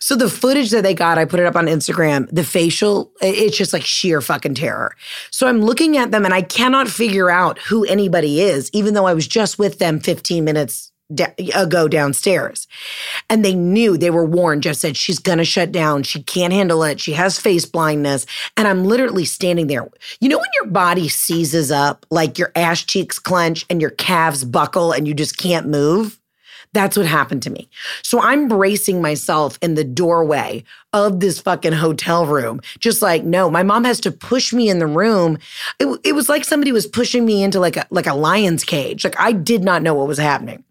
So 0.00 0.16
the 0.16 0.28
footage 0.28 0.70
that 0.70 0.82
they 0.82 0.94
got, 0.94 1.18
I 1.18 1.24
put 1.24 1.40
it 1.40 1.46
up 1.46 1.56
on 1.56 1.66
Instagram. 1.66 2.28
The 2.30 2.44
facial, 2.44 3.12
it's 3.20 3.56
just 3.56 3.72
like 3.72 3.84
sheer 3.84 4.20
fucking 4.20 4.54
terror. 4.54 4.94
So 5.30 5.46
I'm 5.46 5.60
looking 5.60 5.96
at 5.96 6.10
them 6.10 6.24
and 6.24 6.34
I 6.34 6.42
cannot 6.42 6.88
figure 6.88 7.30
out 7.30 7.58
who 7.58 7.84
anybody 7.84 8.40
is, 8.40 8.70
even 8.72 8.94
though 8.94 9.06
I 9.06 9.14
was 9.14 9.26
just 9.26 9.58
with 9.58 9.78
them 9.78 10.00
15 10.00 10.44
minutes 10.44 10.92
ago 11.10 11.84
uh, 11.84 11.88
downstairs. 11.88 12.66
And 13.28 13.44
they 13.44 13.54
knew 13.54 13.96
they 13.96 14.10
were 14.10 14.24
warned. 14.24 14.62
Jeff 14.62 14.76
said, 14.76 14.96
she's 14.96 15.18
going 15.18 15.38
to 15.38 15.44
shut 15.44 15.72
down. 15.72 16.02
She 16.02 16.22
can't 16.22 16.52
handle 16.52 16.82
it. 16.82 17.00
She 17.00 17.12
has 17.12 17.38
face 17.38 17.66
blindness. 17.66 18.26
And 18.56 18.66
I'm 18.66 18.84
literally 18.84 19.24
standing 19.24 19.66
there. 19.66 19.88
You 20.20 20.28
know, 20.28 20.38
when 20.38 20.50
your 20.60 20.70
body 20.70 21.08
seizes 21.08 21.70
up, 21.70 22.06
like 22.10 22.38
your 22.38 22.52
ass 22.56 22.82
cheeks 22.82 23.18
clench 23.18 23.66
and 23.68 23.80
your 23.80 23.90
calves 23.90 24.44
buckle 24.44 24.92
and 24.92 25.06
you 25.06 25.14
just 25.14 25.36
can't 25.36 25.68
move? 25.68 26.18
That's 26.74 26.96
what 26.96 27.06
happened 27.06 27.42
to 27.44 27.50
me. 27.50 27.70
So 28.02 28.20
I'm 28.20 28.48
bracing 28.48 29.00
myself 29.00 29.58
in 29.62 29.74
the 29.74 29.84
doorway 29.84 30.64
of 30.92 31.20
this 31.20 31.40
fucking 31.40 31.72
hotel 31.72 32.26
room. 32.26 32.60
Just 32.80 33.00
like, 33.00 33.24
no, 33.24 33.48
my 33.48 33.62
mom 33.62 33.84
has 33.84 34.00
to 34.00 34.10
push 34.10 34.52
me 34.52 34.68
in 34.68 34.80
the 34.80 34.86
room. 34.86 35.38
It, 35.78 36.00
it 36.04 36.12
was 36.14 36.28
like 36.28 36.44
somebody 36.44 36.72
was 36.72 36.86
pushing 36.86 37.24
me 37.24 37.42
into 37.44 37.60
like 37.60 37.76
a 37.76 37.86
like 37.90 38.08
a 38.08 38.14
lion's 38.14 38.64
cage. 38.64 39.04
Like 39.04 39.18
I 39.18 39.32
did 39.32 39.62
not 39.62 39.82
know 39.82 39.94
what 39.94 40.08
was 40.08 40.18
happening. 40.18 40.64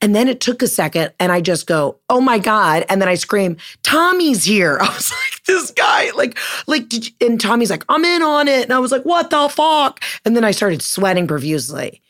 And 0.00 0.16
then 0.16 0.28
it 0.28 0.40
took 0.40 0.62
a 0.62 0.66
second 0.66 1.12
and 1.20 1.30
I 1.30 1.40
just 1.40 1.66
go, 1.66 1.98
oh 2.08 2.20
my 2.20 2.38
God. 2.38 2.84
And 2.88 3.00
then 3.00 3.08
I 3.08 3.14
scream, 3.14 3.56
Tommy's 3.82 4.44
here. 4.44 4.78
I 4.82 4.88
was 4.88 5.10
like, 5.10 5.44
this 5.46 5.70
guy, 5.70 6.10
like, 6.12 6.38
like, 6.66 6.88
did 6.88 7.06
you-" 7.06 7.26
and 7.26 7.40
Tommy's 7.40 7.70
like, 7.70 7.84
I'm 7.88 8.04
in 8.04 8.22
on 8.22 8.48
it. 8.48 8.64
And 8.64 8.72
I 8.72 8.78
was 8.78 8.92
like, 8.92 9.04
what 9.04 9.30
the 9.30 9.48
fuck? 9.48 10.02
And 10.24 10.34
then 10.34 10.44
I 10.44 10.50
started 10.50 10.82
sweating 10.82 11.26
profusely. 11.26 12.02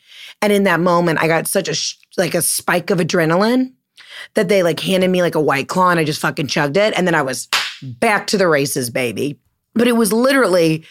And 0.45 0.53
in 0.53 0.65
that 0.65 0.79
moment, 0.79 1.23
I 1.23 1.27
got 1.27 1.49
such 1.49 1.69
a, 1.69 1.75
sh- 1.75 1.97
like 2.19 2.35
a 2.35 2.43
spike 2.43 2.91
of 2.91 2.99
adrenaline 2.99 3.73
that 4.35 4.51
they 4.51 4.63
like 4.63 4.79
handed 4.79 5.09
me 5.09 5.23
like 5.23 5.35
a 5.35 5.41
white 5.41 5.69
claw 5.69 5.89
and 5.89 5.99
I 5.99 6.05
just 6.05 6.21
fucking 6.21 6.49
chugged 6.49 6.77
it. 6.77 6.93
And 6.95 7.07
then 7.07 7.15
I 7.15 7.23
was 7.23 7.49
back 7.83 8.27
to 8.27 8.37
the 8.37 8.47
races, 8.47 8.91
baby. 8.91 9.41
But 9.73 9.89
it 9.89 9.97
was 9.97 10.13
literally 10.13 10.85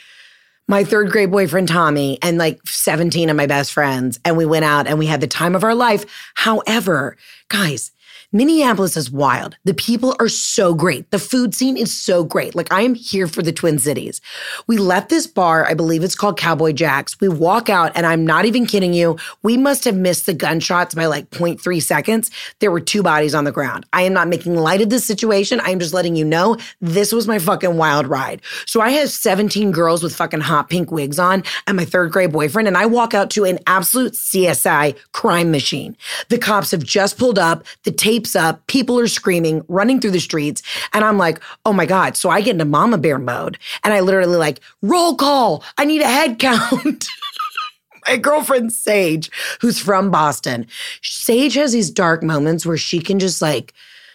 my 0.68 0.84
third 0.84 1.12
grade 1.12 1.30
boyfriend, 1.30 1.68
Tommy, 1.68 2.18
and 2.24 2.40
like 2.40 2.66
17 2.66 3.30
of 3.30 3.38
my 3.38 3.46
best 3.46 3.72
friends. 3.72 4.20
And 4.26 4.38
we 4.38 4.46
went 4.48 4.66
out 4.66 4.88
and 4.88 4.98
we 4.98 5.06
had 5.06 5.22
the 5.22 5.28
time 5.28 5.54
of 5.54 5.64
our 5.64 5.76
life. 5.76 6.04
However, 6.34 7.16
guys, 7.50 7.92
Minneapolis 8.36 8.98
is 8.98 9.12
wild. 9.12 9.58
The 9.64 9.76
people 9.76 10.16
are 10.20 10.28
so 10.28 10.74
great. 10.74 11.12
The 11.12 11.20
food 11.20 11.54
scene 11.54 11.78
is 11.78 11.96
so 11.96 12.24
great. 12.24 12.56
Like, 12.56 12.74
I 12.74 12.82
am 12.82 12.96
here 12.96 13.28
for 13.28 13.44
the 13.44 13.52
Twin 13.52 13.78
Cities. 13.78 14.22
We 14.66 14.78
left 14.78 15.10
this 15.10 15.28
bar, 15.28 15.68
I 15.68 15.76
believe 15.76 16.04
it's 16.04 16.16
called 16.16 16.40
Cowboy 16.40 16.72
Jack's. 16.72 17.22
We 17.22 17.30
walk 17.30 17.70
out, 17.70 17.92
and 17.94 18.08
I'm 18.08 18.26
not 18.26 18.46
even 18.46 18.66
kidding 18.66 18.92
you. 18.92 19.20
We 19.44 19.56
must 19.56 19.86
have 19.86 19.96
missed 19.96 20.26
the 20.26 20.34
gunshots 20.34 20.96
by 20.96 21.06
like 21.06 21.30
0.3 21.30 21.80
seconds. 21.80 22.32
There 22.58 22.72
were 22.72 22.80
two 22.80 23.04
bodies 23.04 23.36
on 23.36 23.44
the 23.44 23.52
ground. 23.52 23.86
I 23.94 24.02
am 24.02 24.14
not 24.14 24.28
making 24.28 24.56
light 24.56 24.82
of 24.82 24.90
this 24.90 25.06
situation. 25.06 25.60
I 25.60 25.70
am 25.70 25.78
just 25.78 25.94
letting 25.94 26.16
you 26.16 26.26
know 26.26 26.58
this 26.82 27.12
was 27.12 27.28
my 27.28 27.38
fucking 27.38 27.78
wild 27.78 28.08
ride. 28.08 28.42
So 28.66 28.82
I 28.82 28.90
have 28.90 29.12
17 29.12 29.72
girls 29.72 30.02
with 30.02 30.16
fucking 30.16 30.42
hot 30.42 30.72
pink 30.72 30.92
wigs 30.92 31.20
on 31.20 31.44
and 31.68 31.78
my 31.78 31.86
third 31.86 32.12
grade 32.12 32.32
boyfriend, 32.32 32.68
and 32.68 32.78
I 32.80 32.88
walk 32.88 33.14
out 33.14 33.30
to 33.32 33.46
an 33.46 33.60
absolute 33.68 34.14
CSI 34.14 34.98
crime 35.12 35.52
machine. 35.52 35.96
The 36.30 36.40
cops 36.40 36.72
have 36.72 36.84
just 36.84 37.20
pulled 37.20 37.38
up, 37.38 37.64
the 37.84 37.92
up, 38.36 38.66
people 38.68 39.00
are 39.00 39.08
screaming, 39.08 39.64
running 39.68 40.00
through 40.00 40.12
the 40.12 40.20
streets, 40.20 40.62
and 40.94 41.04
I'm 41.04 41.18
like, 41.18 41.42
oh 41.66 41.74
my 41.74 41.86
God. 41.86 42.18
So 42.18 42.30
I 42.30 42.42
get 42.42 42.52
into 42.52 42.66
mama 42.66 42.98
bear 42.98 43.20
mode 43.20 43.58
and 43.84 43.94
I 43.94 44.00
literally 44.00 44.38
like, 44.38 44.60
roll 44.82 45.16
call, 45.16 45.64
I 45.78 45.86
need 45.86 46.02
a 46.02 46.08
head 46.08 46.40
count. 46.40 47.06
my 48.08 48.18
girlfriend 48.18 48.72
Sage, 48.74 49.30
who's 49.62 49.80
from 49.80 50.12
Boston, 50.12 50.68
Sage 51.02 51.56
has 51.56 51.72
these 51.72 51.92
dark 51.92 52.24
moments 52.24 52.66
where 52.66 52.78
she 52.78 53.00
can 53.00 53.20
just 53.20 53.42
like, 53.42 53.74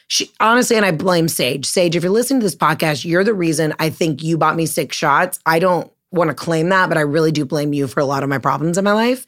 she 0.09 0.31
honestly, 0.41 0.77
and 0.77 0.87
I 0.87 0.91
blame 0.91 1.29
Sage. 1.29 1.67
Sage, 1.67 1.95
if 1.95 2.03
you're 2.03 2.13
listening 2.13 2.41
to 2.41 2.47
this 2.47 2.57
podcast, 2.57 3.05
you're 3.05 3.25
the 3.25 3.35
reason 3.35 3.75
I 3.79 3.91
think 3.91 4.23
you 4.23 4.39
bought 4.39 4.57
me 4.57 4.65
six 4.65 4.97
shots. 4.97 5.39
I 5.45 5.59
don't 5.59 5.93
want 6.11 6.29
to 6.29 6.35
claim 6.35 6.69
that, 6.71 6.89
but 6.89 6.97
I 6.97 7.03
really 7.03 7.33
do 7.33 7.45
blame 7.45 7.73
you 7.73 7.87
for 7.87 8.01
a 8.01 8.05
lot 8.05 8.23
of 8.23 8.29
my 8.29 8.39
problems 8.39 8.79
in 8.79 8.85
my 8.85 8.93
life. 8.93 9.27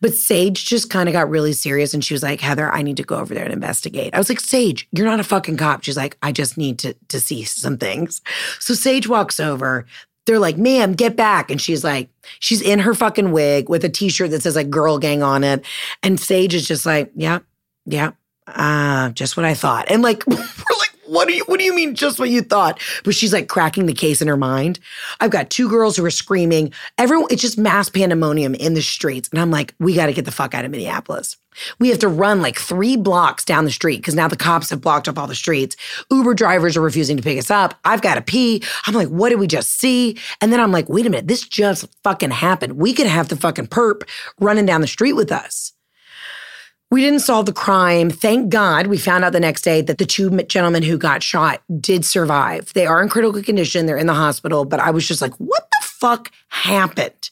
But 0.00 0.14
Sage 0.14 0.66
just 0.66 0.90
kind 0.90 1.08
of 1.08 1.12
got 1.12 1.30
really 1.30 1.52
serious 1.52 1.94
and 1.94 2.04
she 2.04 2.14
was 2.14 2.22
like, 2.22 2.40
Heather, 2.40 2.70
I 2.70 2.82
need 2.82 2.96
to 2.96 3.04
go 3.04 3.16
over 3.16 3.32
there 3.32 3.44
and 3.44 3.52
investigate. 3.52 4.14
I 4.14 4.18
was 4.18 4.28
like, 4.28 4.40
Sage, 4.40 4.88
you're 4.92 5.06
not 5.06 5.20
a 5.20 5.24
fucking 5.24 5.56
cop. 5.56 5.84
She's 5.84 5.96
like, 5.96 6.16
I 6.22 6.32
just 6.32 6.56
need 6.56 6.78
to, 6.80 6.94
to 7.08 7.20
see 7.20 7.44
some 7.44 7.78
things. 7.78 8.20
So 8.58 8.74
Sage 8.74 9.08
walks 9.08 9.38
over. 9.38 9.86
They're 10.26 10.40
like, 10.40 10.58
ma'am, 10.58 10.94
get 10.94 11.14
back. 11.14 11.52
And 11.52 11.60
she's 11.60 11.84
like, 11.84 12.10
she's 12.40 12.60
in 12.60 12.80
her 12.80 12.94
fucking 12.94 13.30
wig 13.30 13.68
with 13.68 13.84
a 13.84 13.88
t-shirt 13.88 14.30
that 14.32 14.42
says 14.42 14.56
like 14.56 14.70
girl 14.70 14.98
gang 14.98 15.22
on 15.22 15.44
it. 15.44 15.64
And 16.02 16.18
Sage 16.18 16.54
is 16.54 16.66
just 16.66 16.84
like, 16.84 17.12
yeah, 17.14 17.38
yeah, 17.84 18.12
uh, 18.48 19.10
just 19.10 19.36
what 19.36 19.46
I 19.46 19.54
thought. 19.54 19.88
And 19.88 20.02
like, 20.02 20.26
we're 20.26 20.36
like, 20.36 20.95
what 21.06 21.28
do 21.28 21.34
you 21.34 21.44
what 21.46 21.58
do 21.58 21.64
you 21.64 21.74
mean 21.74 21.94
just 21.94 22.18
what 22.18 22.30
you 22.30 22.42
thought? 22.42 22.80
But 23.04 23.14
she's 23.14 23.32
like 23.32 23.48
cracking 23.48 23.86
the 23.86 23.94
case 23.94 24.20
in 24.20 24.28
her 24.28 24.36
mind. 24.36 24.78
I've 25.20 25.30
got 25.30 25.50
two 25.50 25.68
girls 25.68 25.96
who 25.96 26.04
are 26.04 26.10
screaming. 26.10 26.72
Everyone, 26.98 27.28
it's 27.30 27.42
just 27.42 27.58
mass 27.58 27.88
pandemonium 27.88 28.54
in 28.54 28.74
the 28.74 28.82
streets. 28.82 29.28
And 29.30 29.40
I'm 29.40 29.50
like, 29.50 29.74
we 29.78 29.94
got 29.94 30.06
to 30.06 30.12
get 30.12 30.24
the 30.24 30.32
fuck 30.32 30.54
out 30.54 30.64
of 30.64 30.70
Minneapolis. 30.70 31.36
We 31.78 31.88
have 31.88 31.98
to 32.00 32.08
run 32.08 32.42
like 32.42 32.58
three 32.58 32.96
blocks 32.96 33.44
down 33.44 33.64
the 33.64 33.70
street 33.70 33.98
because 33.98 34.14
now 34.14 34.28
the 34.28 34.36
cops 34.36 34.70
have 34.70 34.80
blocked 34.80 35.08
up 35.08 35.18
all 35.18 35.26
the 35.26 35.34
streets. 35.34 35.76
Uber 36.10 36.34
drivers 36.34 36.76
are 36.76 36.82
refusing 36.82 37.16
to 37.16 37.22
pick 37.22 37.38
us 37.38 37.50
up. 37.50 37.74
I've 37.84 38.02
got 38.02 38.16
to 38.16 38.22
pee. 38.22 38.62
I'm 38.86 38.94
like, 38.94 39.08
what 39.08 39.30
did 39.30 39.40
we 39.40 39.46
just 39.46 39.78
see? 39.78 40.18
And 40.40 40.52
then 40.52 40.60
I'm 40.60 40.72
like, 40.72 40.88
wait 40.88 41.06
a 41.06 41.10
minute, 41.10 41.28
this 41.28 41.46
just 41.46 41.86
fucking 42.02 42.30
happened. 42.30 42.74
We 42.74 42.92
could 42.92 43.06
have 43.06 43.28
the 43.28 43.36
fucking 43.36 43.68
perp 43.68 44.02
running 44.38 44.66
down 44.66 44.80
the 44.80 44.86
street 44.86 45.14
with 45.14 45.32
us. 45.32 45.72
We 46.90 47.00
didn't 47.00 47.20
solve 47.20 47.46
the 47.46 47.52
crime. 47.52 48.10
Thank 48.10 48.48
God 48.48 48.86
we 48.86 48.96
found 48.96 49.24
out 49.24 49.32
the 49.32 49.40
next 49.40 49.62
day 49.62 49.80
that 49.82 49.98
the 49.98 50.06
two 50.06 50.30
gentlemen 50.42 50.84
who 50.84 50.96
got 50.96 51.22
shot 51.22 51.62
did 51.80 52.04
survive. 52.04 52.72
They 52.74 52.86
are 52.86 53.02
in 53.02 53.08
critical 53.08 53.42
condition. 53.42 53.86
They're 53.86 53.96
in 53.96 54.06
the 54.06 54.14
hospital, 54.14 54.64
but 54.64 54.78
I 54.78 54.90
was 54.90 55.06
just 55.06 55.20
like, 55.20 55.34
what 55.34 55.66
the 55.68 55.86
fuck 55.86 56.30
happened? 56.48 57.30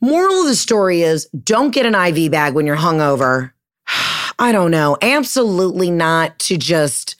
Moral 0.00 0.42
of 0.42 0.46
the 0.46 0.54
story 0.54 1.02
is 1.02 1.26
don't 1.42 1.72
get 1.72 1.86
an 1.86 1.94
IV 1.94 2.30
bag 2.30 2.54
when 2.54 2.66
you're 2.66 2.76
hungover. 2.76 3.50
I 4.38 4.52
don't 4.52 4.70
know. 4.70 4.96
Absolutely 5.02 5.90
not 5.90 6.38
to 6.40 6.56
just, 6.56 7.16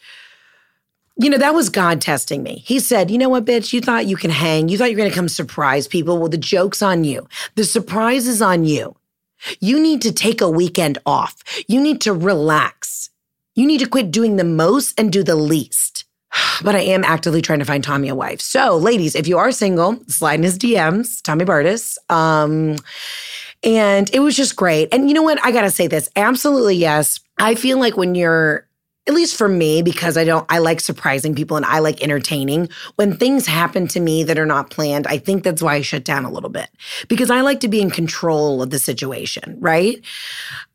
you 1.16 1.28
know, 1.28 1.38
that 1.38 1.54
was 1.54 1.68
God 1.68 2.00
testing 2.00 2.44
me. 2.44 2.62
He 2.64 2.78
said, 2.78 3.10
you 3.10 3.18
know 3.18 3.28
what, 3.28 3.44
bitch, 3.44 3.72
you 3.72 3.80
thought 3.80 4.06
you 4.06 4.16
can 4.16 4.30
hang. 4.30 4.68
You 4.68 4.78
thought 4.78 4.90
you're 4.90 4.96
going 4.96 5.10
to 5.10 5.14
come 5.14 5.28
surprise 5.28 5.88
people. 5.88 6.18
Well, 6.18 6.28
the 6.28 6.38
joke's 6.38 6.82
on 6.82 7.02
you. 7.02 7.28
The 7.56 7.64
surprise 7.64 8.28
is 8.28 8.40
on 8.40 8.64
you. 8.64 8.94
You 9.60 9.80
need 9.80 10.02
to 10.02 10.12
take 10.12 10.40
a 10.40 10.50
weekend 10.50 10.98
off. 11.06 11.42
You 11.66 11.80
need 11.80 12.00
to 12.02 12.12
relax. 12.12 13.10
You 13.54 13.66
need 13.66 13.78
to 13.78 13.88
quit 13.88 14.10
doing 14.10 14.36
the 14.36 14.44
most 14.44 14.98
and 14.98 15.12
do 15.12 15.22
the 15.22 15.36
least. 15.36 16.04
but 16.62 16.74
I 16.74 16.80
am 16.80 17.04
actively 17.04 17.42
trying 17.42 17.58
to 17.58 17.64
find 17.64 17.82
Tommy 17.82 18.08
a 18.08 18.14
wife. 18.14 18.40
So, 18.40 18.76
ladies, 18.76 19.14
if 19.14 19.26
you 19.26 19.38
are 19.38 19.52
single, 19.52 20.02
slide 20.08 20.34
in 20.34 20.42
his 20.42 20.58
DMs, 20.58 21.22
Tommy 21.22 21.44
Bartis. 21.44 21.98
Um, 22.10 22.76
and 23.62 24.10
it 24.12 24.20
was 24.20 24.36
just 24.36 24.56
great. 24.56 24.88
And 24.92 25.08
you 25.08 25.14
know 25.14 25.22
what? 25.22 25.44
I 25.44 25.52
got 25.52 25.62
to 25.62 25.70
say 25.70 25.86
this. 25.86 26.08
Absolutely, 26.16 26.76
yes. 26.76 27.20
I 27.38 27.54
feel 27.54 27.78
like 27.78 27.96
when 27.96 28.14
you're, 28.14 28.66
at 29.08 29.14
least 29.14 29.36
for 29.36 29.48
me, 29.48 29.82
because 29.82 30.16
I 30.16 30.24
don't, 30.24 30.46
I 30.48 30.58
like 30.58 30.80
surprising 30.80 31.34
people 31.34 31.56
and 31.56 31.66
I 31.66 31.80
like 31.80 32.02
entertaining. 32.02 32.68
When 32.96 33.16
things 33.16 33.46
happen 33.46 33.88
to 33.88 34.00
me 34.00 34.22
that 34.24 34.38
are 34.38 34.46
not 34.46 34.70
planned, 34.70 35.06
I 35.08 35.18
think 35.18 35.42
that's 35.42 35.62
why 35.62 35.74
I 35.74 35.80
shut 35.82 36.04
down 36.04 36.24
a 36.24 36.30
little 36.30 36.50
bit 36.50 36.68
because 37.08 37.30
I 37.30 37.40
like 37.40 37.60
to 37.60 37.68
be 37.68 37.80
in 37.80 37.90
control 37.90 38.62
of 38.62 38.70
the 38.70 38.78
situation, 38.78 39.56
right? 39.58 40.00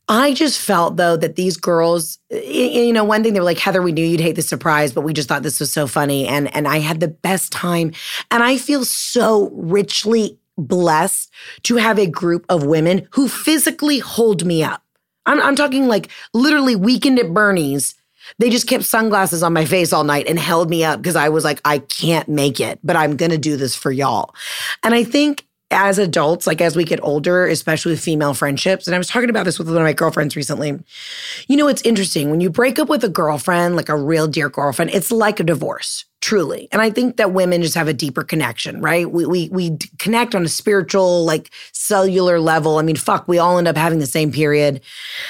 I 0.09 0.33
just 0.33 0.59
felt 0.59 0.97
though 0.97 1.17
that 1.17 1.35
these 1.35 1.57
girls, 1.57 2.19
you 2.29 2.93
know, 2.93 3.03
one 3.03 3.23
thing 3.23 3.33
they 3.33 3.39
were 3.39 3.45
like, 3.45 3.59
Heather, 3.59 3.81
we 3.81 3.91
knew 3.91 4.05
you'd 4.05 4.21
hate 4.21 4.35
the 4.35 4.41
surprise, 4.41 4.93
but 4.93 5.01
we 5.01 5.13
just 5.13 5.27
thought 5.27 5.43
this 5.43 5.59
was 5.59 5.71
so 5.71 5.85
funny. 5.85 6.27
And 6.27 6.53
and 6.55 6.67
I 6.67 6.79
had 6.79 7.01
the 7.01 7.09
best 7.09 7.51
time. 7.51 7.91
And 8.31 8.41
I 8.41 8.57
feel 8.57 8.85
so 8.85 9.49
richly 9.53 10.39
blessed 10.57 11.31
to 11.63 11.75
have 11.75 11.99
a 11.99 12.07
group 12.07 12.45
of 12.49 12.65
women 12.65 13.07
who 13.11 13.27
physically 13.27 13.99
hold 13.99 14.45
me 14.45 14.63
up. 14.63 14.81
I'm, 15.25 15.41
I'm 15.41 15.55
talking 15.55 15.87
like 15.87 16.09
literally 16.33 16.75
weekend 16.75 17.19
at 17.19 17.33
Bernie's. 17.33 17.93
They 18.39 18.49
just 18.49 18.67
kept 18.67 18.83
sunglasses 18.83 19.43
on 19.43 19.53
my 19.53 19.65
face 19.65 19.93
all 19.93 20.03
night 20.03 20.27
and 20.27 20.37
held 20.37 20.69
me 20.69 20.83
up 20.83 21.01
because 21.01 21.15
I 21.15 21.29
was 21.29 21.43
like, 21.43 21.61
I 21.65 21.79
can't 21.79 22.27
make 22.27 22.59
it, 22.59 22.79
but 22.83 22.95
I'm 22.95 23.15
going 23.15 23.31
to 23.31 23.37
do 23.37 23.57
this 23.57 23.75
for 23.75 23.91
y'all. 23.91 24.33
And 24.83 24.93
I 24.93 25.03
think 25.03 25.45
as 25.71 25.97
adults, 25.97 26.47
like 26.47 26.61
as 26.61 26.75
we 26.75 26.83
get 26.83 26.99
older, 27.03 27.45
especially 27.45 27.91
with 27.91 27.99
female 27.99 28.33
friendships, 28.33 28.87
and 28.87 28.95
I 28.95 28.97
was 28.97 29.07
talking 29.07 29.29
about 29.29 29.45
this 29.45 29.59
with 29.59 29.67
one 29.67 29.77
of 29.77 29.83
my 29.83 29.93
girlfriends 29.93 30.35
recently. 30.35 30.79
You 31.47 31.57
know, 31.57 31.67
it's 31.67 31.81
interesting 31.81 32.31
when 32.31 32.41
you 32.41 32.49
break 32.49 32.79
up 32.79 32.89
with 32.89 33.03
a 33.03 33.09
girlfriend, 33.09 33.75
like 33.75 33.89
a 33.89 33.97
real 33.97 34.27
dear 34.27 34.49
girlfriend, 34.49 34.91
it's 34.91 35.11
like 35.11 35.39
a 35.39 35.43
divorce 35.43 36.05
truly. 36.27 36.67
And 36.73 36.81
I 36.81 36.89
think 36.89 37.15
that 37.15 37.31
women 37.31 37.61
just 37.61 37.75
have 37.75 37.87
a 37.87 37.93
deeper 37.93 38.21
connection, 38.21 38.81
right? 38.81 39.09
We 39.09 39.25
we 39.25 39.47
we 39.47 39.77
connect 39.97 40.35
on 40.35 40.43
a 40.43 40.49
spiritual, 40.49 41.23
like 41.23 41.51
cellular 41.71 42.37
level. 42.41 42.79
I 42.79 42.81
mean, 42.81 42.97
fuck, 42.97 43.29
we 43.29 43.37
all 43.37 43.57
end 43.57 43.65
up 43.65 43.77
having 43.77 43.99
the 43.99 44.05
same 44.05 44.33
period. 44.33 44.81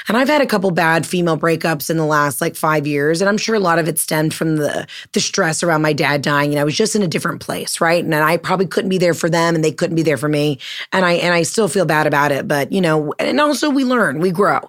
And 0.08 0.18
I've 0.18 0.28
had 0.28 0.42
a 0.42 0.48
couple 0.48 0.72
bad 0.72 1.06
female 1.06 1.38
breakups 1.38 1.92
in 1.92 1.98
the 1.98 2.06
last 2.06 2.42
like 2.42 2.56
5 2.56 2.88
years, 2.88 3.22
and 3.22 3.30
I'm 3.30 3.38
sure 3.38 3.54
a 3.54 3.60
lot 3.60 3.78
of 3.78 3.88
it 3.88 4.00
stemmed 4.00 4.34
from 4.34 4.56
the 4.56 4.88
the 5.12 5.20
stress 5.20 5.62
around 5.62 5.84
my 5.84 5.94
dad 5.94 6.24
dying 6.24 6.50
and 6.50 6.60
I 6.60 6.64
was 6.64 6.76
just 6.76 6.96
in 6.96 7.04
a 7.04 7.08
different 7.08 7.42
place, 7.42 7.80
right? 7.80 8.04
And 8.04 8.16
I 8.16 8.38
probably 8.38 8.66
couldn't 8.66 8.90
be 8.90 8.98
there 8.98 9.14
for 9.14 9.30
them 9.30 9.54
and 9.54 9.64
they 9.64 9.72
couldn't 9.72 9.96
be 9.96 10.02
there 10.02 10.18
for 10.18 10.30
me. 10.30 10.58
And 10.92 11.06
I 11.06 11.14
and 11.14 11.32
I 11.32 11.44
still 11.44 11.68
feel 11.68 11.86
bad 11.86 12.08
about 12.08 12.32
it, 12.32 12.48
but 12.48 12.72
you 12.72 12.82
know, 12.82 13.14
and 13.20 13.40
also 13.40 13.70
we 13.70 13.84
learn, 13.84 14.20
we 14.20 14.32
grow. 14.32 14.68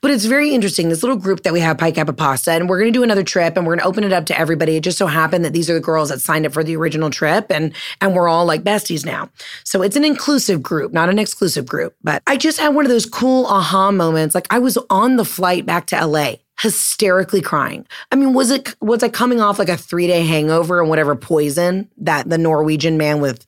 But 0.00 0.12
it's 0.12 0.24
very 0.24 0.54
interesting 0.54 0.88
this 0.88 1.02
little 1.02 1.18
group 1.18 1.42
that 1.42 1.52
we 1.52 1.60
have 1.60 1.76
Pi 1.76 1.90
Kappa 1.90 2.14
Pasta 2.14 2.52
and 2.52 2.70
we're 2.70 2.78
going 2.78 2.90
to 2.90 2.98
do 2.98 3.02
another 3.02 3.22
trip 3.22 3.58
and 3.58 3.66
we're 3.66 3.76
going 3.76 3.84
to 3.84 3.86
open 3.86 4.04
it 4.04 4.14
up 4.14 4.24
to 4.26 4.38
everybody. 4.38 4.76
It 4.76 4.82
just 4.82 4.96
so 4.96 5.06
happened 5.06 5.44
that 5.44 5.57
these 5.58 5.68
are 5.68 5.74
the 5.74 5.80
girls 5.80 6.08
that 6.08 6.20
signed 6.20 6.46
up 6.46 6.52
for 6.52 6.62
the 6.62 6.76
original 6.76 7.10
trip 7.10 7.46
and 7.50 7.74
and 8.00 8.14
we're 8.14 8.28
all 8.28 8.46
like 8.46 8.62
besties 8.62 9.04
now. 9.04 9.28
So 9.64 9.82
it's 9.82 9.96
an 9.96 10.04
inclusive 10.04 10.62
group, 10.62 10.92
not 10.92 11.08
an 11.08 11.18
exclusive 11.18 11.66
group. 11.66 11.96
But 12.00 12.22
I 12.28 12.36
just 12.36 12.60
had 12.60 12.76
one 12.76 12.84
of 12.84 12.90
those 12.90 13.06
cool 13.06 13.44
aha 13.46 13.90
moments. 13.90 14.36
Like 14.36 14.46
I 14.50 14.60
was 14.60 14.78
on 14.88 15.16
the 15.16 15.24
flight 15.24 15.66
back 15.66 15.86
to 15.86 16.06
LA 16.06 16.34
hysterically 16.60 17.40
crying. 17.40 17.86
I 18.12 18.16
mean, 18.16 18.34
was 18.34 18.52
it 18.52 18.72
was 18.80 19.02
I 19.02 19.08
coming 19.08 19.40
off 19.40 19.58
like 19.58 19.68
a 19.68 19.72
3-day 19.72 20.24
hangover 20.24 20.80
and 20.80 20.88
whatever 20.88 21.16
poison 21.16 21.90
that 21.96 22.28
the 22.28 22.38
Norwegian 22.38 22.96
man 22.96 23.20
with 23.20 23.44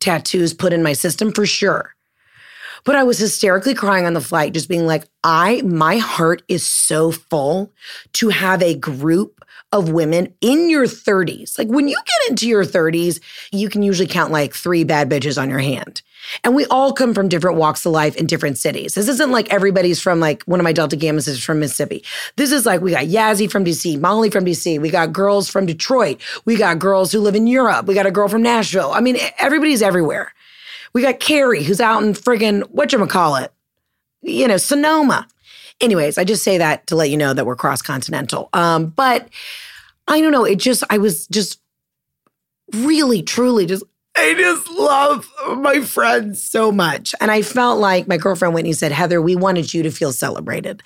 tattoos 0.00 0.52
put 0.52 0.74
in 0.74 0.82
my 0.82 0.92
system 0.92 1.32
for 1.32 1.46
sure. 1.46 1.94
But 2.84 2.96
I 2.96 3.02
was 3.02 3.18
hysterically 3.18 3.72
crying 3.72 4.04
on 4.04 4.12
the 4.12 4.20
flight 4.20 4.52
just 4.52 4.68
being 4.68 4.86
like, 4.86 5.06
I 5.22 5.62
my 5.62 5.96
heart 5.96 6.42
is 6.48 6.66
so 6.66 7.10
full 7.10 7.72
to 8.14 8.28
have 8.28 8.62
a 8.62 8.74
group 8.74 9.33
of 9.74 9.90
women 9.90 10.32
in 10.40 10.70
your 10.70 10.86
30s. 10.86 11.58
Like 11.58 11.66
when 11.66 11.88
you 11.88 11.96
get 11.96 12.30
into 12.30 12.48
your 12.48 12.64
30s, 12.64 13.18
you 13.50 13.68
can 13.68 13.82
usually 13.82 14.06
count 14.06 14.30
like 14.30 14.54
three 14.54 14.84
bad 14.84 15.10
bitches 15.10 15.40
on 15.40 15.50
your 15.50 15.58
hand. 15.58 16.00
And 16.44 16.54
we 16.54 16.64
all 16.66 16.92
come 16.92 17.12
from 17.12 17.28
different 17.28 17.58
walks 17.58 17.84
of 17.84 17.92
life 17.92 18.14
in 18.14 18.26
different 18.26 18.56
cities. 18.56 18.94
This 18.94 19.08
isn't 19.08 19.32
like 19.32 19.52
everybody's 19.52 20.00
from 20.00 20.20
like 20.20 20.44
one 20.44 20.60
of 20.60 20.64
my 20.64 20.72
Delta 20.72 20.96
Gammas 20.96 21.26
is 21.26 21.42
from 21.42 21.58
Mississippi. 21.58 22.04
This 22.36 22.52
is 22.52 22.64
like 22.64 22.80
we 22.80 22.92
got 22.92 23.06
Yazzie 23.06 23.50
from 23.50 23.64
DC, 23.64 24.00
Molly 24.00 24.30
from 24.30 24.44
DC. 24.44 24.80
We 24.80 24.90
got 24.90 25.12
girls 25.12 25.50
from 25.50 25.66
Detroit. 25.66 26.22
We 26.44 26.56
got 26.56 26.78
girls 26.78 27.10
who 27.10 27.18
live 27.18 27.34
in 27.34 27.48
Europe. 27.48 27.86
We 27.86 27.94
got 27.94 28.06
a 28.06 28.12
girl 28.12 28.28
from 28.28 28.42
Nashville. 28.42 28.92
I 28.92 29.00
mean, 29.00 29.16
everybody's 29.38 29.82
everywhere. 29.82 30.32
We 30.92 31.02
got 31.02 31.18
Carrie 31.18 31.64
who's 31.64 31.80
out 31.80 32.04
in 32.04 32.12
friggin' 32.12 32.62
whatchamacallit, 32.72 33.48
you 34.22 34.46
know, 34.46 34.56
Sonoma. 34.56 35.26
Anyways, 35.80 36.18
I 36.18 36.24
just 36.24 36.42
say 36.44 36.58
that 36.58 36.86
to 36.88 36.96
let 36.96 37.10
you 37.10 37.16
know 37.16 37.34
that 37.34 37.46
we're 37.46 37.56
cross 37.56 37.82
continental. 37.82 38.48
Um, 38.52 38.86
but 38.86 39.28
I 40.08 40.20
don't 40.20 40.32
know. 40.32 40.44
It 40.44 40.58
just, 40.58 40.84
I 40.90 40.98
was 40.98 41.26
just 41.28 41.60
really, 42.72 43.22
truly 43.22 43.66
just, 43.66 43.84
I 44.16 44.34
just 44.34 44.70
love 44.70 45.28
my 45.56 45.80
friends 45.80 46.42
so 46.42 46.70
much. 46.70 47.14
And 47.20 47.30
I 47.30 47.42
felt 47.42 47.80
like 47.80 48.06
my 48.06 48.16
girlfriend 48.16 48.54
Whitney 48.54 48.72
said, 48.72 48.92
Heather, 48.92 49.20
we 49.20 49.34
wanted 49.34 49.74
you 49.74 49.82
to 49.82 49.90
feel 49.90 50.12
celebrated. 50.12 50.82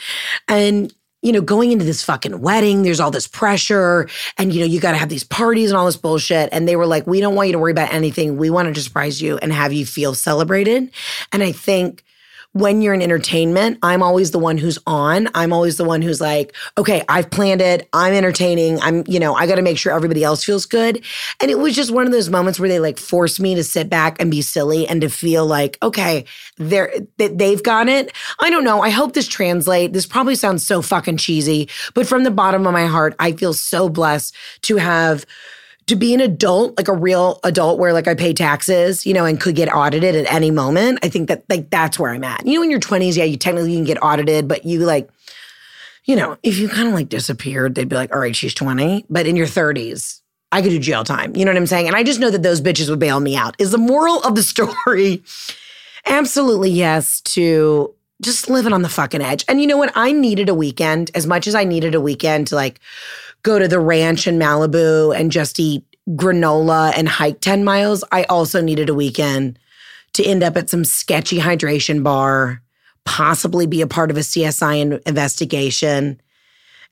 And 0.48 0.92
you 1.22 1.33
know, 1.33 1.40
going 1.40 1.72
into 1.72 1.85
this 1.85 2.05
fucking 2.05 2.40
wedding, 2.40 2.83
there's 2.83 3.01
all 3.01 3.11
this 3.11 3.27
pressure, 3.27 4.09
and 4.37 4.53
you 4.53 4.61
know, 4.61 4.66
you 4.66 4.79
got 4.81 4.92
to 4.92 4.98
have 4.98 5.09
these 5.09 5.24
parties 5.24 5.70
and 5.70 5.77
all 5.77 5.87
this 5.87 5.96
bullshit. 5.96 6.48
And 6.53 6.68
they 6.68 6.77
were 6.77 6.87
like, 6.87 7.07
we 7.07 7.20
don't 7.20 7.35
want 7.35 7.48
you 7.48 7.53
to 7.53 7.59
worry 7.59 7.72
about 7.72 7.92
anything. 7.92 8.37
We 8.37 8.51
want 8.51 8.72
to 8.72 8.81
surprise 8.81 9.20
you 9.20 9.37
and 9.38 9.53
have 9.53 9.72
you 9.72 9.85
feel 9.85 10.14
celebrated. 10.14 10.90
And 11.33 11.42
I 11.42 11.53
think 11.53 12.05
when 12.52 12.80
you're 12.80 12.94
in 12.94 13.02
entertainment, 13.02 13.78
I'm 13.82 14.02
always 14.02 14.30
the 14.30 14.38
one 14.38 14.58
who's 14.58 14.78
on. 14.87 15.28
I'm 15.34 15.52
always 15.52 15.76
the 15.76 15.84
one 15.84 16.00
who's 16.00 16.20
like, 16.20 16.54
okay, 16.78 17.04
I've 17.08 17.30
planned 17.30 17.61
it. 17.61 17.88
I'm 17.92 18.14
entertaining. 18.14 18.80
I'm, 18.80 19.04
you 19.06 19.20
know, 19.20 19.34
I 19.34 19.46
got 19.46 19.56
to 19.56 19.62
make 19.62 19.78
sure 19.78 19.92
everybody 19.92 20.24
else 20.24 20.44
feels 20.44 20.64
good. 20.64 21.04
And 21.40 21.50
it 21.50 21.58
was 21.58 21.76
just 21.76 21.90
one 21.90 22.06
of 22.06 22.12
those 22.12 22.30
moments 22.30 22.58
where 22.58 22.68
they 22.68 22.80
like 22.80 22.98
forced 22.98 23.38
me 23.38 23.54
to 23.54 23.62
sit 23.62 23.90
back 23.90 24.20
and 24.20 24.30
be 24.30 24.42
silly 24.42 24.88
and 24.88 25.00
to 25.02 25.11
feel 25.11 25.46
like, 25.46 25.78
okay, 25.82 26.24
they're, 26.56 26.92
they've 27.18 27.62
got 27.62 27.88
it. 27.88 28.12
I 28.40 28.48
don't 28.50 28.64
know. 28.64 28.80
I 28.80 28.90
hope 28.90 29.12
this 29.12 29.28
translate. 29.28 29.92
This 29.92 30.06
probably 30.06 30.34
sounds 30.34 30.66
so 30.66 30.80
fucking 30.80 31.18
cheesy, 31.18 31.68
but 31.94 32.08
from 32.08 32.24
the 32.24 32.30
bottom 32.30 32.66
of 32.66 32.72
my 32.72 32.87
heart, 32.87 33.14
I 33.18 33.32
feel 33.32 33.52
so 33.52 33.88
blessed 33.88 34.34
to 34.62 34.76
have 34.76 35.26
to 35.88 35.96
be 35.96 36.14
an 36.14 36.20
adult, 36.20 36.77
like 36.77 36.88
a 36.88 36.92
real 36.92 37.40
adult 37.44 37.79
where 37.79 37.92
like 37.92 38.07
I 38.07 38.14
pay 38.14 38.33
taxes, 38.33 39.05
you 39.05 39.14
know, 39.14 39.24
and 39.24 39.40
could 39.40 39.57
get 39.57 39.72
audited 39.74 40.14
at 40.14 40.33
any 40.33 40.51
moment. 40.51 41.01
I 41.03 41.09
think 41.09 41.29
that 41.29 41.44
like 41.48 41.70
that's 41.70 41.98
where 41.98 42.12
I'm 42.12 42.24
at. 42.24 42.46
You 42.46 42.55
know, 42.55 42.62
in 42.62 42.70
your 42.70 42.81
20s, 42.81 43.16
yeah, 43.16 43.24
you 43.24 43.37
technically 43.37 43.74
can 43.74 43.85
get 43.85 44.03
audited, 44.03 44.48
but 44.48 44.64
you 44.64 44.81
like, 44.81 45.09
you 46.05 46.16
know, 46.16 46.37
if 46.42 46.59
you 46.59 46.68
kind 46.68 46.88
of 46.88 46.94
like 46.94 47.09
disappeared, 47.09 47.74
they'd 47.74 47.88
be 47.88 47.96
like, 47.96 48.14
all 48.14 48.20
right, 48.20 48.37
she's 48.37 48.55
20. 48.55 49.07
But 49.11 49.27
in 49.27 49.37
your 49.37 49.46
30s, 49.46 50.20
I 50.53 50.62
could 50.62 50.70
do 50.70 50.79
jail 50.79 51.05
time. 51.05 51.37
You 51.37 51.44
know 51.44 51.51
what 51.51 51.59
I'm 51.59 51.66
saying? 51.66 51.87
And 51.87 51.96
I 51.96 52.03
just 52.03 52.20
know 52.20 52.31
that 52.31 52.42
those 52.42 52.61
bitches 52.61 52.88
would 52.88 52.98
bail 52.98 53.20
me 53.20 53.37
out. 53.37 53.57
Is 53.59 53.70
the 53.70 53.79
moral 53.79 54.22
of 54.22 54.35
the 54.35 54.42
story 54.44 55.22
absolutely 56.07 56.70
yes 56.70 57.20
to 57.22 57.94
just 58.20 58.51
living 58.51 58.72
on 58.72 58.83
the 58.83 58.88
fucking 58.88 59.22
edge. 59.22 59.44
And 59.48 59.61
you 59.61 59.66
know 59.66 59.77
what? 59.77 59.92
I 59.94 60.12
needed 60.12 60.48
a 60.48 60.55
weekend 60.55 61.11
as 61.14 61.27
much 61.27 61.46
as 61.46 61.55
I 61.55 61.64
needed 61.64 61.94
a 61.94 62.01
weekend 62.01 62.48
to 62.48 62.57
like 62.57 62.81
go 63.42 63.59
to 63.59 63.68
the 63.68 63.81
ranch 63.81 64.27
in 64.27 64.38
Malibu 64.38 65.18
and 65.18 65.31
just 65.33 65.59
eat 65.61 65.85
granola 66.11 66.92
and 66.96 67.09
hike 67.09 67.40
10 67.40 67.64
miles. 67.64 68.05
I 68.11 68.24
also 68.24 68.61
needed 68.61 68.88
a 68.88 68.94
weekend 68.94 69.59
to 70.14 70.24
end 70.24 70.42
up 70.42 70.57
at 70.57 70.70
some 70.70 70.85
sketchy 70.85 71.38
hydration 71.38 72.03
bar, 72.03 72.62
possibly 73.05 73.66
be 73.66 73.81
a 73.81 73.87
part 73.87 74.11
of 74.11 74.16
a 74.16 74.20
CSI 74.20 75.01
investigation, 75.07 76.20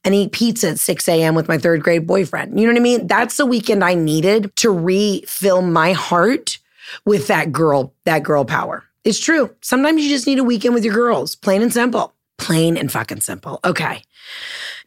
and 0.04 0.14
eat 0.14 0.32
pizza 0.32 0.70
at 0.70 0.78
6 0.78 1.08
a.m. 1.08 1.34
with 1.34 1.48
my 1.48 1.58
third 1.58 1.82
grade 1.82 2.06
boyfriend. 2.06 2.58
You 2.58 2.66
know 2.66 2.72
what 2.72 2.80
I 2.80 2.82
mean? 2.82 3.06
That's 3.06 3.36
the 3.36 3.46
weekend 3.46 3.82
I 3.82 3.94
needed 3.94 4.54
to 4.56 4.70
refill 4.70 5.62
my 5.62 5.92
heart 5.92 6.58
with 7.04 7.26
that 7.26 7.50
girl, 7.50 7.94
that 8.04 8.22
girl 8.22 8.44
power. 8.44 8.84
It's 9.04 9.18
true. 9.18 9.54
Sometimes 9.62 10.02
you 10.02 10.08
just 10.08 10.26
need 10.26 10.38
a 10.38 10.44
weekend 10.44 10.74
with 10.74 10.84
your 10.84 10.94
girls, 10.94 11.34
plain 11.34 11.62
and 11.62 11.72
simple. 11.72 12.12
Plain 12.38 12.76
and 12.76 12.92
fucking 12.92 13.20
simple. 13.22 13.60
Okay. 13.64 14.02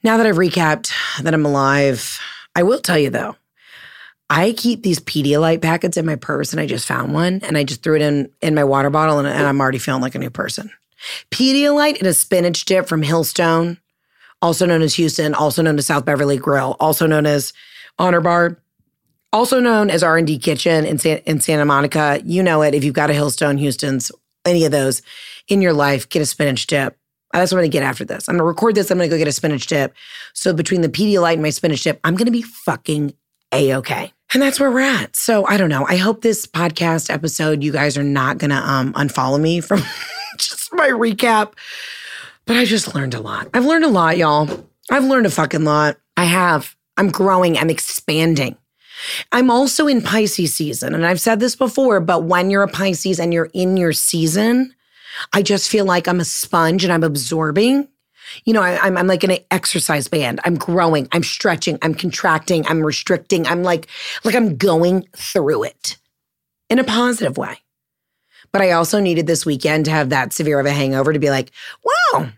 Now 0.03 0.17
that 0.17 0.25
I've 0.25 0.37
recapped 0.37 0.93
that 1.21 1.33
I'm 1.33 1.45
alive, 1.45 2.19
I 2.55 2.63
will 2.63 2.79
tell 2.79 2.97
you 2.97 3.09
though, 3.09 3.35
I 4.29 4.53
keep 4.53 4.83
these 4.83 4.99
Pedialyte 4.99 5.61
packets 5.61 5.97
in 5.97 6.05
my 6.05 6.15
purse 6.15 6.51
and 6.51 6.59
I 6.59 6.67
just 6.67 6.87
found 6.87 7.13
one 7.13 7.41
and 7.43 7.57
I 7.57 7.63
just 7.63 7.83
threw 7.83 7.95
it 7.95 8.01
in 8.01 8.29
in 8.41 8.55
my 8.55 8.63
water 8.63 8.89
bottle 8.89 9.19
and, 9.19 9.27
and 9.27 9.45
I'm 9.45 9.59
already 9.59 9.79
feeling 9.79 10.01
like 10.01 10.15
a 10.15 10.19
new 10.19 10.29
person. 10.29 10.71
Pedialyte 11.31 11.97
and 11.97 12.07
a 12.07 12.13
spinach 12.13 12.65
dip 12.65 12.87
from 12.87 13.01
Hillstone, 13.01 13.77
also 14.41 14.65
known 14.65 14.81
as 14.81 14.95
Houston, 14.95 15.33
also 15.33 15.61
known 15.61 15.77
as 15.77 15.85
South 15.85 16.05
Beverly 16.05 16.37
Grill, 16.37 16.75
also 16.79 17.07
known 17.07 17.25
as 17.25 17.53
Honor 17.97 18.21
Bar, 18.21 18.57
also 19.31 19.59
known 19.59 19.89
as 19.89 20.03
R&D 20.03 20.39
Kitchen 20.39 20.85
in, 20.85 20.97
San, 20.97 21.17
in 21.19 21.39
Santa 21.39 21.65
Monica. 21.65 22.21
You 22.23 22.43
know 22.43 22.61
it 22.61 22.73
if 22.73 22.83
you've 22.83 22.93
got 22.93 23.09
a 23.09 23.13
Hillstone, 23.13 23.59
Houston's, 23.59 24.11
any 24.45 24.65
of 24.65 24.71
those 24.71 25.01
in 25.47 25.61
your 25.61 25.73
life, 25.73 26.07
get 26.09 26.21
a 26.21 26.25
spinach 26.25 26.67
dip. 26.67 26.98
That's 27.33 27.51
what 27.51 27.59
I'm 27.59 27.63
gonna 27.63 27.71
get 27.71 27.83
after 27.83 28.05
this. 28.05 28.27
I'm 28.27 28.35
gonna 28.35 28.45
record 28.45 28.75
this. 28.75 28.89
I'm 28.89 28.97
gonna 28.97 29.09
go 29.09 29.17
get 29.17 29.27
a 29.27 29.31
spinach 29.31 29.67
dip. 29.67 29.93
So 30.33 30.53
between 30.53 30.81
the 30.81 30.89
Pedialyte 30.89 31.33
and 31.33 31.41
my 31.41 31.51
spinach 31.51 31.83
dip, 31.83 31.99
I'm 32.03 32.15
gonna 32.15 32.31
be 32.31 32.41
fucking 32.41 33.13
a 33.51 33.75
okay. 33.75 34.13
And 34.33 34.41
that's 34.41 34.59
where 34.59 34.71
we're 34.71 34.81
at. 34.81 35.15
So 35.15 35.45
I 35.45 35.57
don't 35.57 35.69
know. 35.69 35.85
I 35.87 35.97
hope 35.97 36.21
this 36.21 36.45
podcast 36.45 37.11
episode, 37.11 37.63
you 37.63 37.71
guys 37.71 37.97
are 37.97 38.03
not 38.03 38.37
gonna 38.37 38.61
um, 38.63 38.93
unfollow 38.93 39.39
me 39.39 39.61
from 39.61 39.79
just 40.37 40.73
my 40.73 40.89
recap. 40.89 41.53
But 42.45 42.57
I 42.57 42.65
just 42.65 42.95
learned 42.95 43.13
a 43.13 43.19
lot. 43.19 43.47
I've 43.53 43.65
learned 43.65 43.85
a 43.85 43.89
lot, 43.89 44.17
y'all. 44.17 44.67
I've 44.89 45.05
learned 45.05 45.27
a 45.27 45.31
fucking 45.31 45.63
lot. 45.63 45.97
I 46.17 46.25
have. 46.25 46.75
I'm 46.97 47.09
growing, 47.09 47.57
I'm 47.57 47.69
expanding. 47.69 48.57
I'm 49.31 49.49
also 49.49 49.87
in 49.87 50.01
Pisces 50.01 50.53
season. 50.53 50.93
And 50.93 51.05
I've 51.05 51.21
said 51.21 51.39
this 51.39 51.55
before, 51.55 51.99
but 51.99 52.23
when 52.23 52.49
you're 52.49 52.63
a 52.63 52.67
Pisces 52.67 53.19
and 53.19 53.33
you're 53.33 53.49
in 53.53 53.77
your 53.77 53.93
season, 53.93 54.73
I 55.33 55.41
just 55.41 55.69
feel 55.69 55.85
like 55.85 56.07
I'm 56.07 56.19
a 56.19 56.25
sponge 56.25 56.83
and 56.83 56.93
I'm 56.93 57.03
absorbing. 57.03 57.87
You 58.45 58.53
know, 58.53 58.61
I, 58.61 58.85
am 58.85 58.97
I'm 58.97 59.07
like 59.07 59.23
an 59.23 59.37
exercise 59.49 60.07
band. 60.07 60.39
I'm 60.45 60.55
growing, 60.55 61.07
I'm 61.11 61.23
stretching, 61.23 61.79
I'm 61.81 61.95
contracting, 61.95 62.65
I'm 62.67 62.85
restricting. 62.85 63.47
I'm 63.47 63.63
like, 63.63 63.87
like 64.23 64.35
I'm 64.35 64.55
going 64.57 65.07
through 65.15 65.63
it 65.63 65.97
in 66.69 66.79
a 66.79 66.83
positive 66.83 67.37
way. 67.37 67.57
But 68.51 68.61
I 68.61 68.71
also 68.71 68.99
needed 68.99 69.27
this 69.27 69.45
weekend 69.45 69.85
to 69.85 69.91
have 69.91 70.09
that 70.09 70.33
severe 70.33 70.59
of 70.59 70.65
a 70.65 70.71
hangover 70.71 71.13
to 71.13 71.19
be 71.19 71.29
like, 71.29 71.51
wow, 71.83 72.29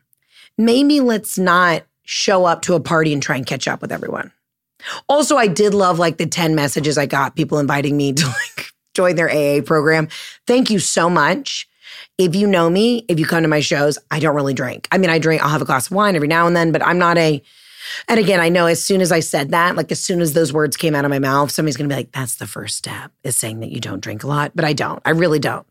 maybe 0.58 1.00
let's 1.00 1.38
not 1.38 1.84
show 2.04 2.46
up 2.46 2.62
to 2.64 2.74
a 2.74 2.80
party 2.80 3.14
and 3.14 3.24
try 3.24 3.38
and 3.38 3.46
catch 3.46 3.68
up 3.68 3.82
with 3.82 3.92
everyone. 3.92 4.32
Also, 5.08 5.38
I 5.38 5.48
did 5.48 5.74
love 5.74 6.00
like 6.00 6.18
the 6.18 6.26
10 6.26 6.56
messages 6.56 6.98
I 6.98 7.06
got, 7.06 7.36
people 7.36 7.60
inviting 7.60 7.96
me 7.96 8.14
to 8.14 8.26
like 8.58 8.72
join 8.94 9.16
their 9.16 9.30
AA 9.30 9.62
program. 9.62 10.10
Thank 10.48 10.70
you 10.70 10.80
so 10.80 11.10
much. 11.10 11.68
If 12.22 12.36
you 12.36 12.46
know 12.46 12.70
me, 12.70 13.04
if 13.08 13.20
you 13.20 13.26
come 13.26 13.42
to 13.42 13.50
my 13.50 13.62
shows, 13.62 13.98
I 14.12 14.20
don't 14.20 14.36
really 14.36 14.54
drink. 14.54 14.88
I 14.92 15.00
mean, 15.00 15.10
I 15.10 15.18
drink, 15.18 15.42
I'll 15.42 15.50
have 15.50 15.62
a 15.64 15.66
glass 15.66 15.88
of 15.88 15.94
wine 15.94 16.16
every 16.16 16.28
now 16.28 16.46
and 16.46 16.56
then, 16.56 16.72
but 16.72 16.86
I'm 16.86 17.00
not 17.00 17.18
a, 17.18 17.42
and 18.08 18.20
again, 18.20 18.40
I 18.40 18.50
know 18.50 18.68
as 18.68 18.84
soon 18.86 19.02
as 19.02 19.12
I 19.12 19.22
said 19.22 19.50
that, 19.50 19.76
like 19.76 19.92
as 19.92 20.00
soon 20.00 20.22
as 20.22 20.34
those 20.34 20.54
words 20.54 20.78
came 20.78 20.94
out 20.94 21.04
of 21.04 21.10
my 21.10 21.18
mouth, 21.18 21.50
somebody's 21.50 21.78
gonna 21.78 21.90
be 21.90 21.96
like, 21.96 22.12
that's 22.12 22.36
the 22.36 22.46
first 22.46 22.78
step 22.78 23.12
is 23.24 23.36
saying 23.36 23.60
that 23.62 23.72
you 23.72 23.80
don't 23.80 24.02
drink 24.02 24.24
a 24.24 24.28
lot. 24.28 24.52
But 24.54 24.66
I 24.66 24.74
don't. 24.74 25.02
I 25.04 25.10
really 25.10 25.40
don't. 25.40 25.66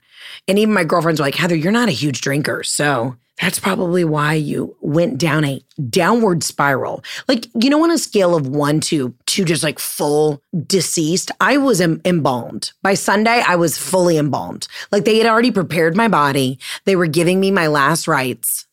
And 0.48 0.58
even 0.58 0.74
my 0.74 0.82
girlfriends 0.82 1.20
were 1.20 1.26
like, 1.26 1.36
Heather, 1.36 1.54
you're 1.54 1.70
not 1.70 1.88
a 1.88 1.92
huge 1.92 2.20
drinker. 2.20 2.64
So 2.64 3.16
that's 3.40 3.58
probably 3.58 4.04
why 4.04 4.34
you 4.34 4.76
went 4.80 5.18
down 5.18 5.44
a 5.44 5.62
downward 5.88 6.42
spiral. 6.42 7.02
Like, 7.26 7.46
you 7.54 7.70
know, 7.70 7.82
on 7.82 7.90
a 7.90 7.98
scale 7.98 8.34
of 8.34 8.46
one 8.46 8.80
to 8.80 9.14
to 9.26 9.44
just 9.44 9.62
like 9.62 9.78
full 9.78 10.42
deceased, 10.66 11.30
I 11.40 11.56
was 11.56 11.80
em- 11.80 12.02
embalmed. 12.04 12.72
By 12.82 12.94
Sunday, 12.94 13.42
I 13.46 13.56
was 13.56 13.78
fully 13.78 14.18
embalmed. 14.18 14.68
Like 14.92 15.04
they 15.04 15.18
had 15.18 15.26
already 15.26 15.50
prepared 15.50 15.96
my 15.96 16.08
body. 16.08 16.58
They 16.84 16.96
were 16.96 17.06
giving 17.06 17.40
me 17.40 17.50
my 17.50 17.66
last 17.66 18.06
rites. 18.06 18.66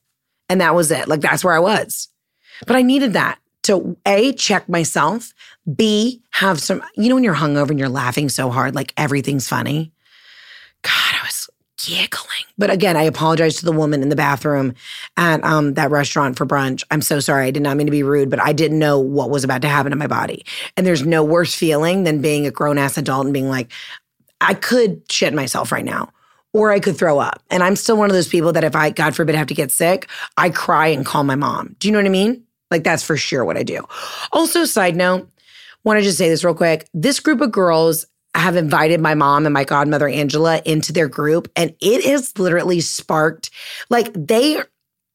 And 0.49 0.61
that 0.61 0.75
was 0.75 0.91
it. 0.91 1.07
Like 1.07 1.21
that's 1.21 1.43
where 1.43 1.53
I 1.53 1.59
was. 1.59 2.09
But 2.65 2.75
I 2.75 2.81
needed 2.81 3.13
that 3.13 3.39
to 3.63 3.97
A, 4.05 4.33
check 4.33 4.67
myself, 4.69 5.33
B, 5.75 6.21
have 6.31 6.59
some, 6.61 6.81
you 6.95 7.09
know, 7.09 7.15
when 7.15 7.23
you're 7.23 7.35
hungover 7.35 7.69
and 7.69 7.79
you're 7.79 7.89
laughing 7.89 8.29
so 8.29 8.49
hard, 8.49 8.75
like 8.75 8.93
everything's 8.95 9.47
funny. 9.47 9.91
God, 10.83 11.15
I 11.21 11.25
was 11.25 11.36
giggling. 11.87 12.43
But 12.57 12.69
again, 12.69 12.97
I 12.97 13.03
apologize 13.03 13.55
to 13.57 13.65
the 13.65 13.71
woman 13.71 14.01
in 14.01 14.09
the 14.09 14.15
bathroom 14.15 14.73
at 15.15 15.41
um, 15.45 15.75
that 15.75 15.89
restaurant 15.89 16.37
for 16.37 16.45
brunch. 16.45 16.83
I'm 16.91 17.01
so 17.01 17.21
sorry. 17.21 17.47
I 17.47 17.51
did 17.51 17.63
not 17.63 17.77
mean 17.77 17.87
to 17.87 17.91
be 17.91 18.03
rude, 18.03 18.29
but 18.29 18.41
I 18.41 18.51
didn't 18.51 18.77
know 18.77 18.99
what 18.99 19.29
was 19.29 19.45
about 19.45 19.61
to 19.61 19.69
happen 19.69 19.91
to 19.91 19.95
my 19.95 20.07
body. 20.07 20.45
And 20.75 20.85
there's 20.85 21.05
no 21.05 21.23
worse 21.23 21.55
feeling 21.55 22.03
than 22.03 22.21
being 22.21 22.45
a 22.45 22.51
grown 22.51 22.77
ass 22.77 22.97
adult 22.97 23.25
and 23.25 23.33
being 23.33 23.47
like, 23.47 23.71
I 24.41 24.53
could 24.53 25.09
shit 25.09 25.33
myself 25.33 25.71
right 25.71 25.85
now. 25.85 26.11
Or 26.53 26.71
I 26.71 26.79
could 26.79 26.97
throw 26.97 27.19
up. 27.19 27.41
And 27.49 27.63
I'm 27.63 27.75
still 27.75 27.97
one 27.97 28.09
of 28.09 28.15
those 28.15 28.27
people 28.27 28.51
that 28.53 28.63
if 28.63 28.75
I, 28.75 28.89
God 28.89 29.15
forbid, 29.15 29.35
have 29.35 29.47
to 29.47 29.53
get 29.53 29.71
sick, 29.71 30.09
I 30.37 30.49
cry 30.49 30.87
and 30.87 31.05
call 31.05 31.23
my 31.23 31.35
mom. 31.35 31.75
Do 31.79 31.87
you 31.87 31.91
know 31.91 31.99
what 31.99 32.05
I 32.05 32.09
mean? 32.09 32.43
Like 32.69 32.83
that's 32.83 33.03
for 33.03 33.15
sure 33.15 33.45
what 33.45 33.57
I 33.57 33.63
do. 33.63 33.85
Also, 34.33 34.65
side 34.65 34.95
note, 34.95 35.29
want 35.83 35.99
to 35.99 36.03
just 36.03 36.17
say 36.17 36.29
this 36.29 36.43
real 36.43 36.53
quick. 36.53 36.87
This 36.93 37.19
group 37.19 37.41
of 37.41 37.51
girls 37.51 38.05
have 38.39 38.55
invited 38.55 38.99
my 39.01 39.13
mom 39.13 39.45
and 39.45 39.53
my 39.53 39.63
godmother 39.63 40.07
Angela 40.07 40.61
into 40.65 40.93
their 40.93 41.07
group 41.07 41.49
and 41.55 41.75
it 41.81 42.03
has 42.05 42.37
literally 42.37 42.81
sparked 42.81 43.49
like 43.89 44.11
they 44.13 44.61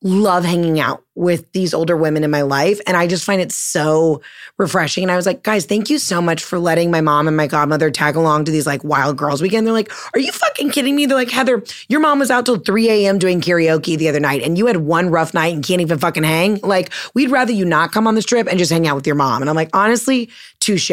love 0.03 0.45
hanging 0.45 0.81
out 0.81 1.05
with 1.15 1.51
these 1.53 1.75
older 1.75 1.97
women 1.97 2.25
in 2.25 2.31
my 2.31 2.43
life. 2.43 2.81
And 2.87 2.97
I 2.97 3.07
just 3.07 3.25
find 3.25 3.41
it 3.41 3.53
so 3.53 4.23
refreshing. 4.59 5.05
And 5.05 5.11
I 5.11 5.17
was 5.17 5.27
like, 5.27 5.43
guys, 5.43 5.67
thank 5.67 5.91
you 5.91 5.99
so 5.99 6.23
much 6.23 6.43
for 6.43 6.59
letting 6.59 6.91
my 6.91 7.01
mom 7.01 7.29
and 7.29 7.37
my 7.37 7.47
godmother 7.47 7.91
tag 7.91 8.17
along 8.17 8.47
to 8.47 8.51
these 8.51 8.67
like 8.67 8.83
wild 8.83 9.19
girls 9.19 9.43
weekend. 9.43 9.67
They're 9.67 9.75
like, 9.75 9.93
are 10.15 10.21
you 10.21 10.33
fucking 10.33 10.71
kidding 10.71 10.97
me? 10.97 11.07
They're 11.07 11.17
like, 11.17 11.31
Heather, 11.31 11.63
your 11.89 12.01
mom 12.01 12.19
was 12.19 12.31
out 12.31 12.47
till 12.47 12.59
3 12.59 12.89
a.m. 12.89 13.19
doing 13.19 13.41
karaoke 13.41 13.99
the 13.99 14.09
other 14.09 14.21
night 14.21 14.43
and 14.43 14.57
you 14.57 14.67
had 14.67 14.79
one 14.79 15.11
rough 15.11 15.35
night 15.35 15.55
and 15.55 15.65
can't 15.65 15.81
even 15.81 15.99
fucking 15.99 16.23
hang. 16.23 16.61
Like, 16.63 16.93
we'd 17.15 17.31
rather 17.31 17.53
you 17.53 17.65
not 17.65 17.93
come 17.93 18.07
on 18.07 18.15
this 18.15 18.25
trip 18.25 18.47
and 18.49 18.59
just 18.59 18.73
hang 18.73 18.87
out 18.87 18.97
with 18.97 19.07
your 19.07 19.17
mom. 19.17 19.43
And 19.43 19.51
I'm 19.51 19.57
like, 19.57 19.71
honestly, 19.75 20.31
touche. 20.61 20.91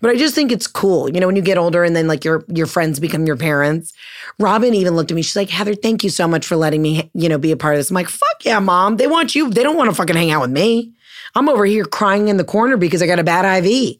But 0.00 0.10
I 0.10 0.16
just 0.16 0.34
think 0.34 0.50
it's 0.50 0.66
cool. 0.66 1.08
You 1.10 1.20
know, 1.20 1.26
when 1.26 1.36
you 1.36 1.42
get 1.42 1.58
older 1.58 1.84
and 1.84 1.94
then 1.94 2.08
like 2.08 2.24
your 2.24 2.44
your 2.48 2.66
friends 2.66 2.98
become 2.98 3.26
your 3.26 3.36
parents. 3.36 3.92
Robin 4.38 4.74
even 4.74 4.96
looked 4.96 5.10
at 5.10 5.14
me. 5.14 5.22
She's 5.22 5.36
like, 5.36 5.50
Heather, 5.50 5.74
thank 5.74 6.02
you 6.02 6.10
so 6.10 6.26
much 6.26 6.46
for 6.46 6.56
letting 6.56 6.82
me, 6.82 7.10
you 7.14 7.28
know, 7.28 7.38
be 7.38 7.52
a 7.52 7.56
part 7.56 7.74
of 7.74 7.78
this. 7.78 7.90
I'm 7.90 7.94
like, 7.94 8.08
fuck 8.08 8.44
yeah, 8.44 8.58
mom. 8.58 8.96
They 8.96 9.06
want 9.06 9.34
you. 9.34 9.43
They 9.50 9.62
don't 9.62 9.76
want 9.76 9.90
to 9.90 9.96
fucking 9.96 10.16
hang 10.16 10.30
out 10.30 10.42
with 10.42 10.50
me. 10.50 10.92
I'm 11.34 11.48
over 11.48 11.64
here 11.64 11.84
crying 11.84 12.28
in 12.28 12.36
the 12.36 12.44
corner 12.44 12.76
because 12.76 13.02
I 13.02 13.06
got 13.06 13.18
a 13.18 13.24
bad 13.24 13.64
IV. 13.64 13.96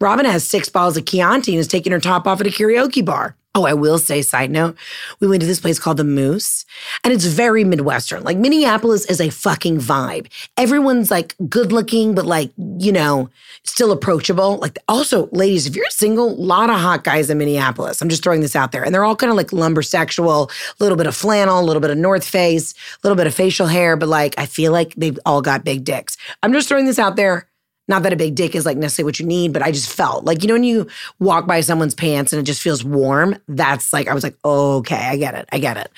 Robin 0.00 0.26
has 0.26 0.46
six 0.46 0.68
bottles 0.68 0.96
of 0.96 1.04
Chianti 1.06 1.52
and 1.52 1.60
is 1.60 1.68
taking 1.68 1.92
her 1.92 2.00
top 2.00 2.26
off 2.26 2.40
at 2.40 2.46
a 2.46 2.50
karaoke 2.50 3.04
bar. 3.04 3.36
Oh, 3.56 3.66
I 3.66 3.74
will 3.74 3.98
say, 3.98 4.20
side 4.20 4.50
note, 4.50 4.76
we 5.20 5.28
went 5.28 5.40
to 5.40 5.46
this 5.46 5.60
place 5.60 5.78
called 5.78 5.98
the 5.98 6.04
Moose, 6.04 6.64
and 7.04 7.12
it's 7.12 7.24
very 7.24 7.62
Midwestern. 7.62 8.24
Like 8.24 8.36
Minneapolis 8.36 9.06
is 9.06 9.20
a 9.20 9.30
fucking 9.30 9.78
vibe. 9.78 10.26
Everyone's 10.56 11.08
like 11.10 11.36
good 11.48 11.70
looking, 11.70 12.16
but 12.16 12.26
like, 12.26 12.50
you 12.78 12.90
know, 12.90 13.30
still 13.62 13.92
approachable. 13.92 14.58
Like, 14.58 14.78
also, 14.88 15.28
ladies, 15.30 15.68
if 15.68 15.76
you're 15.76 15.84
single, 15.90 16.30
a 16.30 16.34
lot 16.34 16.68
of 16.68 16.80
hot 16.80 17.04
guys 17.04 17.30
in 17.30 17.38
Minneapolis. 17.38 18.02
I'm 18.02 18.08
just 18.08 18.24
throwing 18.24 18.40
this 18.40 18.56
out 18.56 18.72
there. 18.72 18.82
And 18.82 18.92
they're 18.92 19.04
all 19.04 19.14
kind 19.14 19.30
of 19.30 19.36
like 19.36 19.52
lumber 19.52 19.82
sexual, 19.82 20.50
a 20.80 20.82
little 20.82 20.98
bit 20.98 21.06
of 21.06 21.14
flannel, 21.14 21.60
a 21.60 21.64
little 21.64 21.80
bit 21.80 21.90
of 21.90 21.98
North 21.98 22.24
Face, 22.24 22.72
a 22.72 22.98
little 23.04 23.16
bit 23.16 23.28
of 23.28 23.34
facial 23.34 23.68
hair, 23.68 23.96
but 23.96 24.08
like, 24.08 24.34
I 24.36 24.46
feel 24.46 24.72
like 24.72 24.94
they've 24.96 25.18
all 25.24 25.42
got 25.42 25.64
big 25.64 25.84
dicks. 25.84 26.16
I'm 26.42 26.52
just 26.52 26.68
throwing 26.68 26.86
this 26.86 26.98
out 26.98 27.14
there. 27.14 27.46
Not 27.86 28.02
that 28.02 28.12
a 28.12 28.16
big 28.16 28.34
dick 28.34 28.54
is 28.54 28.64
like 28.64 28.76
necessarily 28.76 29.08
what 29.08 29.20
you 29.20 29.26
need, 29.26 29.52
but 29.52 29.62
I 29.62 29.70
just 29.70 29.90
felt 29.90 30.24
like, 30.24 30.42
you 30.42 30.48
know, 30.48 30.54
when 30.54 30.64
you 30.64 30.86
walk 31.18 31.46
by 31.46 31.60
someone's 31.60 31.94
pants 31.94 32.32
and 32.32 32.40
it 32.40 32.44
just 32.44 32.62
feels 32.62 32.82
warm, 32.82 33.36
that's 33.46 33.92
like, 33.92 34.08
I 34.08 34.14
was 34.14 34.22
like, 34.22 34.36
okay, 34.44 35.08
I 35.08 35.16
get 35.16 35.34
it. 35.34 35.48
I 35.52 35.58
get 35.58 35.76
it. 35.76 35.90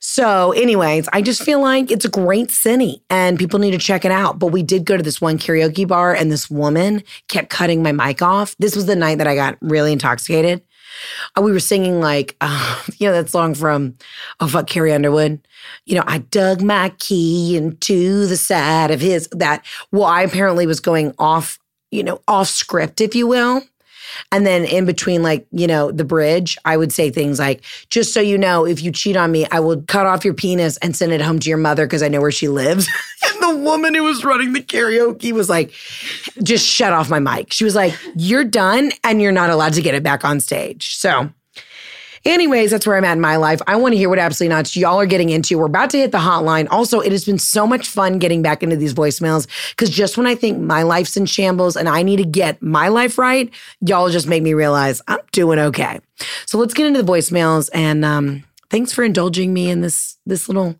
So, 0.00 0.52
anyways, 0.52 1.08
I 1.12 1.20
just 1.20 1.42
feel 1.42 1.60
like 1.60 1.90
it's 1.90 2.04
a 2.04 2.10
great 2.10 2.50
city 2.50 3.02
and 3.10 3.38
people 3.38 3.58
need 3.58 3.72
to 3.72 3.78
check 3.78 4.04
it 4.04 4.10
out. 4.10 4.38
But 4.38 4.48
we 4.48 4.62
did 4.62 4.84
go 4.84 4.96
to 4.96 5.02
this 5.02 5.20
one 5.20 5.38
karaoke 5.38 5.86
bar 5.86 6.14
and 6.14 6.32
this 6.32 6.50
woman 6.50 7.02
kept 7.28 7.50
cutting 7.50 7.82
my 7.82 7.92
mic 7.92 8.22
off. 8.22 8.56
This 8.58 8.74
was 8.74 8.86
the 8.86 8.96
night 8.96 9.18
that 9.18 9.26
I 9.26 9.34
got 9.34 9.58
really 9.60 9.92
intoxicated. 9.92 10.62
Uh, 11.36 11.42
we 11.42 11.52
were 11.52 11.60
singing 11.60 12.00
like, 12.00 12.36
uh, 12.40 12.82
you 12.98 13.06
know, 13.06 13.12
that 13.12 13.30
song 13.30 13.54
from, 13.54 13.96
oh, 14.40 14.48
fuck, 14.48 14.66
Carrie 14.66 14.92
Underwood 14.92 15.40
you 15.84 15.94
know, 15.94 16.04
I 16.06 16.18
dug 16.18 16.62
my 16.62 16.90
key 16.98 17.56
into 17.56 18.26
the 18.26 18.36
side 18.36 18.90
of 18.90 19.00
his 19.00 19.28
that. 19.32 19.64
Well, 19.92 20.04
I 20.04 20.22
apparently 20.22 20.66
was 20.66 20.80
going 20.80 21.14
off, 21.18 21.58
you 21.90 22.02
know, 22.02 22.20
off 22.28 22.48
script, 22.48 23.00
if 23.00 23.14
you 23.14 23.26
will. 23.26 23.62
And 24.32 24.46
then 24.46 24.64
in 24.64 24.84
between, 24.84 25.22
like, 25.22 25.46
you 25.52 25.66
know, 25.66 25.90
the 25.90 26.04
bridge, 26.04 26.56
I 26.64 26.76
would 26.76 26.92
say 26.92 27.10
things 27.10 27.38
like, 27.38 27.62
just 27.88 28.12
so 28.12 28.20
you 28.20 28.38
know, 28.38 28.66
if 28.66 28.82
you 28.82 28.90
cheat 28.92 29.16
on 29.16 29.32
me, 29.32 29.46
I 29.50 29.60
will 29.60 29.82
cut 29.82 30.06
off 30.06 30.24
your 30.24 30.34
penis 30.34 30.76
and 30.78 30.96
send 30.96 31.12
it 31.12 31.20
home 31.20 31.38
to 31.40 31.48
your 31.48 31.58
mother 31.58 31.86
because 31.86 32.02
I 32.02 32.08
know 32.08 32.20
where 32.20 32.30
she 32.30 32.48
lives. 32.48 32.88
and 33.24 33.42
the 33.42 33.62
woman 33.62 33.94
who 33.94 34.02
was 34.02 34.24
running 34.24 34.52
the 34.52 34.62
karaoke 34.62 35.32
was 35.32 35.48
like, 35.48 35.72
just 36.42 36.66
shut 36.66 36.92
off 36.92 37.10
my 37.10 37.18
mic. 37.18 37.52
She 37.52 37.64
was 37.64 37.74
like, 37.74 37.94
you're 38.14 38.44
done 38.44 38.92
and 39.04 39.20
you're 39.20 39.32
not 39.32 39.50
allowed 39.50 39.74
to 39.74 39.82
get 39.82 39.94
it 39.94 40.02
back 40.02 40.24
on 40.24 40.40
stage. 40.40 40.96
So 40.96 41.30
Anyways, 42.26 42.72
that's 42.72 42.84
where 42.84 42.96
I'm 42.96 43.04
at 43.04 43.12
in 43.12 43.20
my 43.20 43.36
life. 43.36 43.62
I 43.68 43.76
want 43.76 43.92
to 43.92 43.96
hear 43.96 44.08
what 44.08 44.18
absolutely 44.18 44.56
nuts 44.56 44.76
y'all 44.76 44.98
are 44.98 45.06
getting 45.06 45.30
into. 45.30 45.58
We're 45.58 45.66
about 45.66 45.90
to 45.90 45.98
hit 45.98 46.10
the 46.10 46.18
hotline. 46.18 46.66
Also, 46.72 46.98
it 46.98 47.12
has 47.12 47.24
been 47.24 47.38
so 47.38 47.68
much 47.68 47.86
fun 47.86 48.18
getting 48.18 48.42
back 48.42 48.64
into 48.64 48.74
these 48.74 48.92
voicemails 48.92 49.46
because 49.70 49.90
just 49.90 50.18
when 50.18 50.26
I 50.26 50.34
think 50.34 50.58
my 50.58 50.82
life's 50.82 51.16
in 51.16 51.26
shambles 51.26 51.76
and 51.76 51.88
I 51.88 52.02
need 52.02 52.16
to 52.16 52.24
get 52.24 52.60
my 52.60 52.88
life 52.88 53.16
right, 53.16 53.48
y'all 53.80 54.10
just 54.10 54.26
make 54.26 54.42
me 54.42 54.54
realize 54.54 55.00
I'm 55.06 55.20
doing 55.30 55.60
okay. 55.60 56.00
So 56.46 56.58
let's 56.58 56.74
get 56.74 56.86
into 56.86 57.00
the 57.00 57.10
voicemails 57.10 57.70
and 57.72 58.04
um, 58.04 58.42
thanks 58.70 58.92
for 58.92 59.04
indulging 59.04 59.54
me 59.54 59.70
in 59.70 59.80
this 59.80 60.18
this 60.26 60.48
little 60.48 60.74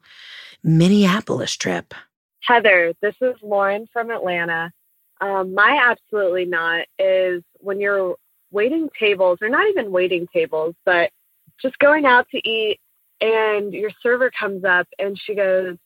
Minneapolis 0.65 1.55
trip. 1.55 1.95
Heather, 2.43 2.93
this 3.01 3.15
is 3.21 3.37
Lauren 3.41 3.87
from 3.93 4.11
Atlanta. 4.11 4.73
Um, 5.21 5.55
my 5.55 5.81
absolutely 5.81 6.45
not 6.45 6.87
is 6.99 7.45
when 7.61 7.79
you're 7.79 8.17
waiting 8.51 8.89
tables, 8.99 9.39
or 9.41 9.49
not 9.49 9.69
even 9.69 9.93
waiting 9.93 10.27
tables, 10.33 10.75
but 10.85 11.13
just 11.61 11.79
going 11.79 12.05
out 12.07 12.29
to 12.31 12.49
eat 12.49 12.79
and 13.21 13.73
your 13.73 13.91
server 14.03 14.31
comes 14.31 14.65
up 14.65 14.87
and 14.99 15.19
she 15.19 15.35
goes, 15.35 15.77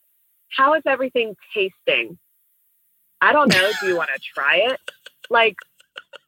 How 0.49 0.73
is 0.75 0.83
everything 0.85 1.35
tasting? 1.53 2.17
I 3.21 3.33
don't 3.33 3.49
know. 3.53 3.71
Do 3.79 3.87
you 3.87 3.95
want 3.95 4.09
to 4.15 4.19
try 4.33 4.67
it? 4.69 4.79
Like, 5.29 5.55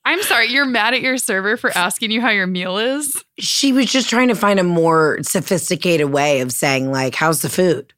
I'm 0.05 0.21
sorry, 0.23 0.47
you're 0.47 0.65
mad 0.65 0.93
at 0.93 1.01
your 1.01 1.17
server 1.17 1.57
for 1.57 1.75
asking 1.75 2.11
you 2.11 2.21
how 2.21 2.29
your 2.29 2.47
meal 2.47 2.77
is? 2.77 3.23
She 3.39 3.71
was 3.71 3.91
just 3.91 4.09
trying 4.09 4.27
to 4.27 4.35
find 4.35 4.59
a 4.59 4.63
more 4.63 5.19
sophisticated 5.23 6.11
way 6.11 6.41
of 6.41 6.51
saying, 6.51 6.91
like, 6.91 7.15
how's 7.15 7.41
the 7.41 7.49
food? 7.49 7.93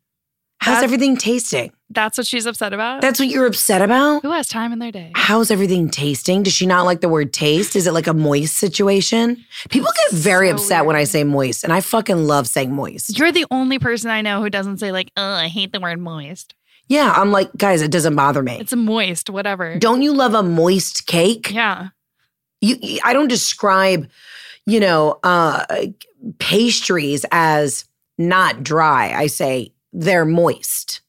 How's 0.59 0.75
That's- 0.77 0.83
everything 0.83 1.17
tasting? 1.17 1.71
That's 1.91 2.17
what 2.17 2.25
she's 2.25 2.47
upset 2.47 2.73
about? 2.73 3.01
That's 3.01 3.19
what 3.19 3.27
you're 3.29 3.45
upset 3.45 3.81
about? 3.81 4.23
Who 4.23 4.31
has 4.31 4.47
time 4.47 4.73
in 4.73 4.79
their 4.79 4.91
day? 4.91 5.11
How's 5.15 5.51
everything 5.51 5.89
tasting? 5.89 6.41
Does 6.41 6.53
she 6.53 6.65
not 6.65 6.85
like 6.85 7.01
the 7.01 7.07
word 7.09 7.31
taste? 7.31 7.75
Is 7.75 7.85
it 7.85 7.93
like 7.93 8.07
a 8.07 8.13
moist 8.13 8.57
situation? 8.57 9.45
People 9.69 9.91
get 9.95 10.17
very 10.19 10.49
So 10.49 10.55
upset 10.55 10.85
when 10.87 10.95
I 10.95 11.03
say 11.03 11.23
moist, 11.23 11.63
and 11.63 11.71
I 11.71 11.81
fucking 11.81 12.25
love 12.25 12.47
saying 12.47 12.73
moist. 12.73 13.17
You're 13.17 13.31
the 13.31 13.45
only 13.51 13.77
person 13.77 14.09
I 14.09 14.21
know 14.21 14.41
who 14.41 14.49
doesn't 14.49 14.79
say 14.79 14.91
like, 14.91 15.11
"Oh, 15.15 15.23
I 15.23 15.47
hate 15.47 15.71
the 15.73 15.79
word 15.79 15.99
moist." 15.99 16.55
Yeah, 16.87 17.13
I'm 17.15 17.31
like, 17.31 17.55
guys, 17.55 17.81
it 17.83 17.91
doesn't 17.91 18.15
bother 18.15 18.41
me. 18.41 18.57
It's 18.59 18.73
a 18.73 18.77
moist, 18.77 19.29
whatever. 19.29 19.77
Don't 19.77 20.01
you 20.01 20.11
love 20.13 20.33
a 20.33 20.43
moist 20.43 21.05
cake? 21.07 21.51
Yeah. 21.53 21.89
You- 22.61 22.99
I 23.03 23.13
don't 23.13 23.27
describe, 23.27 24.09
you 24.65 24.79
know, 24.79 25.19
uh, 25.23 25.65
pastries 26.39 27.25
as 27.31 27.85
not 28.17 28.63
dry. 28.63 29.13
I 29.13 29.27
say 29.27 29.71
they're 29.95 30.25
moist. 30.25 31.01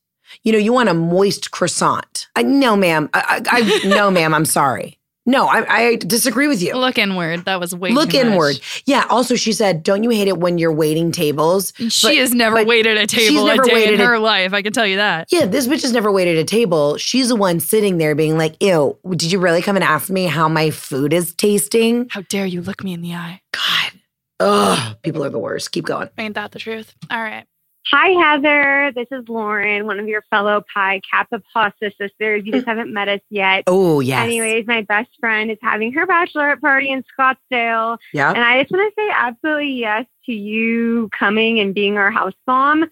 You 0.43 0.53
know, 0.53 0.59
you 0.59 0.73
want 0.73 0.89
a 0.89 0.95
moist 0.95 1.51
croissant. 1.51 2.29
I, 2.37 2.43
no, 2.43 2.77
ma'am. 2.77 3.09
I, 3.15 3.43
I, 3.51 3.89
no, 3.89 4.11
ma'am. 4.17 4.33
I'm 4.35 4.45
sorry. 4.45 4.99
No, 5.29 5.49
I, 5.49 5.67
I 5.89 5.97
disagree 5.97 6.47
with 6.47 6.63
you. 6.63 6.75
Look 6.77 6.99
inward. 6.99 7.47
That 7.47 7.59
was 7.59 7.75
way 7.75 7.91
Look 7.91 8.11
too 8.11 8.19
much. 8.19 8.27
inward. 8.27 8.61
Yeah. 8.85 9.07
Also, 9.11 9.35
she 9.35 9.53
said, 9.53 9.83
"Don't 9.83 10.05
you 10.05 10.11
hate 10.11 10.29
it 10.29 10.39
when 10.39 10.57
you're 10.57 10.73
waiting 10.73 11.11
tables?" 11.11 11.73
She 11.89 12.07
But- 12.07 12.17
has 12.19 12.33
never 12.33 12.65
waited 12.65 12.97
a 12.97 13.09
table 13.09 13.35
she's 13.35 13.43
never 13.45 13.63
a 13.69 13.75
waited 13.75 13.95
in 13.95 14.01
a- 14.03 14.07
her 14.07 14.21
life. 14.21 14.53
I 14.53 14.63
can 14.63 14.73
tell 14.73 14.87
you 14.87 14.99
that. 14.99 15.27
Yeah, 15.33 15.47
this 15.47 15.67
bitch 15.67 15.83
has 15.83 15.91
never 15.93 16.13
waited 16.13 16.39
a 16.39 16.45
table. 16.45 16.97
She's 16.97 17.29
the 17.29 17.35
one 17.35 17.59
sitting 17.59 17.99
there 17.99 18.15
being 18.15 18.39
like, 18.39 18.55
"Ew, 18.63 18.97
did 19.17 19.33
you 19.33 19.41
really 19.41 19.63
come 19.63 19.75
and 19.75 19.85
ask 19.85 20.11
me 20.11 20.27
how 20.27 20.49
my 20.49 20.71
food 20.71 21.13
is 21.13 21.35
tasting?" 21.35 22.07
How 22.11 22.21
dare 22.29 22.47
you 22.47 22.63
look 22.63 22.85
me 22.85 22.93
in 22.93 23.01
the 23.03 23.15
eye? 23.15 23.41
God, 23.53 23.93
ugh, 24.39 24.97
people 25.03 25.25
are 25.25 25.31
the 25.31 25.41
worst. 25.41 25.73
Keep 25.73 25.87
going. 25.87 26.09
Ain't 26.19 26.37
that 26.37 26.53
the 26.53 26.61
truth? 26.61 26.95
All 27.11 27.21
right. 27.21 27.47
Hi, 27.93 28.09
Heather. 28.09 28.91
This 28.97 29.07
is 29.13 29.29
Lauren, 29.29 29.87
one 29.87 30.01
of 30.01 30.09
your 30.09 30.23
fellow 30.29 30.65
Pi 30.75 31.01
Kappa 31.09 31.41
Pasta 31.55 31.93
sisters. 32.01 32.43
You 32.45 32.51
just 32.51 32.67
haven't 32.67 32.93
met 32.93 33.09
us 33.09 33.21
yet. 33.31 33.63
Oh 33.69 34.01
yes. 34.01 34.25
Anyways, 34.25 34.67
my 34.67 34.83
best 34.83 35.11
friend 35.21 35.53
is 35.53 35.59
having 35.63 35.93
her 35.93 36.05
bachelorette 36.05 36.61
party 36.61 36.91
in 36.91 37.05
Scottsdale. 37.17 37.99
yeah. 38.13 38.31
And 38.33 38.43
I 38.43 38.61
just 38.61 38.73
want 38.73 38.93
to 38.93 39.01
say 39.01 39.09
absolutely 39.15 39.73
yes 39.75 40.05
to 40.25 40.33
you 40.33 41.09
coming 41.17 41.61
and 41.61 41.73
being 41.75 41.97
our 41.97 42.11
house 42.11 42.35
mom. 42.49 42.91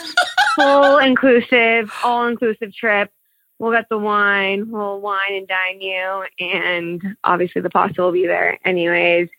Full 0.56 0.98
inclusive, 0.98 1.90
all 2.04 2.26
inclusive 2.26 2.74
trip. 2.74 3.10
We'll 3.58 3.72
get 3.72 3.88
the 3.88 3.96
wine, 3.96 4.70
we'll 4.70 5.00
wine 5.00 5.32
and 5.32 5.48
dine 5.48 5.80
you, 5.80 6.24
and 6.38 7.16
obviously 7.24 7.62
the 7.62 7.70
pasta 7.70 8.02
will 8.02 8.12
be 8.12 8.26
there. 8.26 8.58
Anyways, 8.66 9.30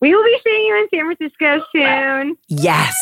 we 0.00 0.12
will 0.12 0.24
be 0.24 0.40
seeing 0.42 0.66
you 0.66 0.76
in 0.76 0.88
San 0.92 1.14
Francisco 1.14 1.64
soon. 1.72 2.36
Yes. 2.48 2.96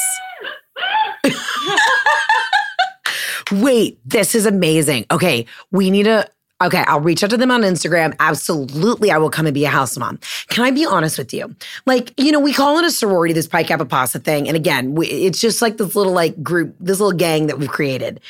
Wait, 3.53 3.99
this 4.05 4.35
is 4.35 4.47
amazing. 4.47 5.07
Okay, 5.11 5.47
we 5.71 5.91
need 5.91 6.05
to. 6.05 6.29
Okay, 6.61 6.83
I'll 6.89 7.01
reach 7.01 7.23
out 7.23 7.31
to 7.31 7.37
them 7.37 7.53
on 7.53 7.63
Instagram. 7.63 8.17
Absolutely, 8.19 9.13
I 9.13 9.19
will 9.19 9.31
come 9.31 9.47
and 9.47 9.55
be 9.55 9.65
a 9.65 9.71
house 9.71 9.97
mom. 9.97 10.19
Can 10.49 10.65
I 10.65 10.73
be 10.73 10.85
honest 10.85 11.17
with 11.17 11.33
you? 11.33 11.55
Like, 11.87 12.13
you 12.17 12.33
know, 12.33 12.41
we 12.41 12.53
call 12.53 12.79
it 12.79 12.85
a 12.85 12.91
sorority, 12.91 13.33
this 13.33 13.47
Pi 13.47 13.63
Kappa 13.63 13.85
Pasta 13.85 14.19
thing. 14.19 14.49
And 14.49 14.57
again, 14.57 14.97
we, 14.97 15.07
it's 15.07 15.41
just 15.41 15.63
like 15.63 15.77
this 15.77 15.95
little 15.95 16.13
like 16.13 16.43
group, 16.43 16.75
this 16.81 16.99
little 16.99 17.17
gang 17.17 17.47
that 17.47 17.61
we've 17.61 17.71
created. 17.71 18.21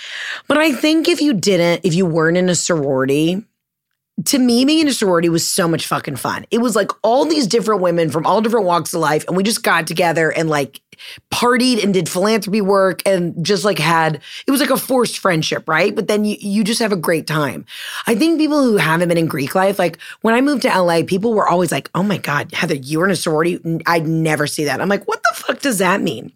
But 0.46 0.58
I 0.58 0.72
think 0.72 1.08
if 1.08 1.22
you 1.22 1.32
didn't, 1.32 1.86
if 1.86 1.94
you 1.94 2.04
weren't 2.04 2.36
in 2.36 2.50
a 2.50 2.54
sorority, 2.54 3.42
to 4.26 4.38
me, 4.38 4.64
being 4.66 4.80
in 4.80 4.88
a 4.88 4.92
sorority 4.92 5.30
was 5.30 5.48
so 5.48 5.66
much 5.66 5.86
fucking 5.86 6.16
fun. 6.16 6.44
It 6.50 6.58
was 6.58 6.76
like 6.76 6.90
all 7.02 7.24
these 7.24 7.46
different 7.46 7.80
women 7.80 8.10
from 8.10 8.26
all 8.26 8.42
different 8.42 8.66
walks 8.66 8.92
of 8.92 9.00
life, 9.00 9.24
and 9.26 9.36
we 9.36 9.42
just 9.42 9.62
got 9.62 9.86
together 9.86 10.30
and 10.30 10.50
like 10.50 10.82
partied 11.30 11.82
and 11.82 11.94
did 11.94 12.08
philanthropy 12.08 12.60
work 12.60 13.02
and 13.06 13.34
just 13.44 13.64
like 13.64 13.78
had 13.78 14.20
it 14.46 14.50
was 14.50 14.60
like 14.60 14.70
a 14.70 14.76
forced 14.76 15.18
friendship, 15.18 15.68
right? 15.68 15.94
But 15.94 16.08
then 16.08 16.24
you 16.24 16.36
you 16.40 16.64
just 16.64 16.80
have 16.80 16.92
a 16.92 16.96
great 16.96 17.26
time. 17.26 17.64
I 18.06 18.14
think 18.14 18.38
people 18.38 18.62
who 18.62 18.76
haven't 18.76 19.08
been 19.08 19.18
in 19.18 19.26
Greek 19.26 19.54
life, 19.54 19.78
like 19.78 19.98
when 20.22 20.34
I 20.34 20.40
moved 20.40 20.62
to 20.62 20.68
LA, 20.68 21.02
people 21.02 21.34
were 21.34 21.48
always 21.48 21.72
like, 21.72 21.90
"Oh 21.94 22.02
my 22.02 22.18
god, 22.18 22.52
Heather, 22.52 22.74
you 22.74 22.98
were 22.98 23.04
in 23.04 23.10
a 23.10 23.16
sorority." 23.16 23.60
I'd 23.86 24.06
never 24.06 24.46
see 24.46 24.64
that. 24.64 24.80
I'm 24.80 24.88
like, 24.88 25.06
"What 25.06 25.22
the 25.22 25.34
fuck 25.34 25.60
does 25.60 25.78
that 25.78 26.00
mean?" 26.00 26.32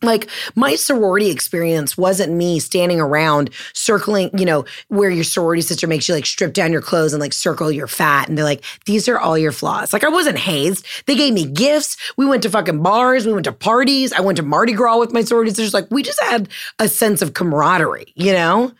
Like 0.00 0.28
my 0.54 0.76
sorority 0.76 1.28
experience 1.28 1.98
wasn't 1.98 2.32
me 2.32 2.60
standing 2.60 3.00
around 3.00 3.50
circling, 3.74 4.30
you 4.38 4.44
know, 4.44 4.64
where 4.86 5.10
your 5.10 5.24
sorority 5.24 5.60
sister 5.60 5.88
makes 5.88 6.08
you 6.08 6.14
like 6.14 6.26
strip 6.26 6.52
down 6.52 6.70
your 6.70 6.82
clothes 6.82 7.12
and 7.12 7.20
like 7.20 7.32
circle 7.32 7.72
your 7.72 7.88
fat. 7.88 8.28
And 8.28 8.38
they're 8.38 8.44
like, 8.44 8.64
these 8.86 9.08
are 9.08 9.18
all 9.18 9.36
your 9.36 9.50
flaws. 9.50 9.92
Like 9.92 10.04
I 10.04 10.08
wasn't 10.08 10.38
hazed. 10.38 10.86
They 11.06 11.16
gave 11.16 11.34
me 11.34 11.46
gifts. 11.46 11.96
We 12.16 12.26
went 12.26 12.44
to 12.44 12.50
fucking 12.50 12.80
bars. 12.80 13.26
We 13.26 13.32
went 13.32 13.44
to 13.44 13.52
parties. 13.52 14.12
I 14.12 14.20
went 14.20 14.36
to 14.36 14.44
Mardi 14.44 14.72
Gras 14.72 14.98
with 14.98 15.12
my 15.12 15.22
sorority 15.22 15.50
sisters. 15.50 15.74
Like 15.74 15.90
we 15.90 16.04
just 16.04 16.22
had 16.22 16.48
a 16.78 16.88
sense 16.88 17.20
of 17.20 17.34
camaraderie, 17.34 18.12
you 18.14 18.32
know? 18.32 18.72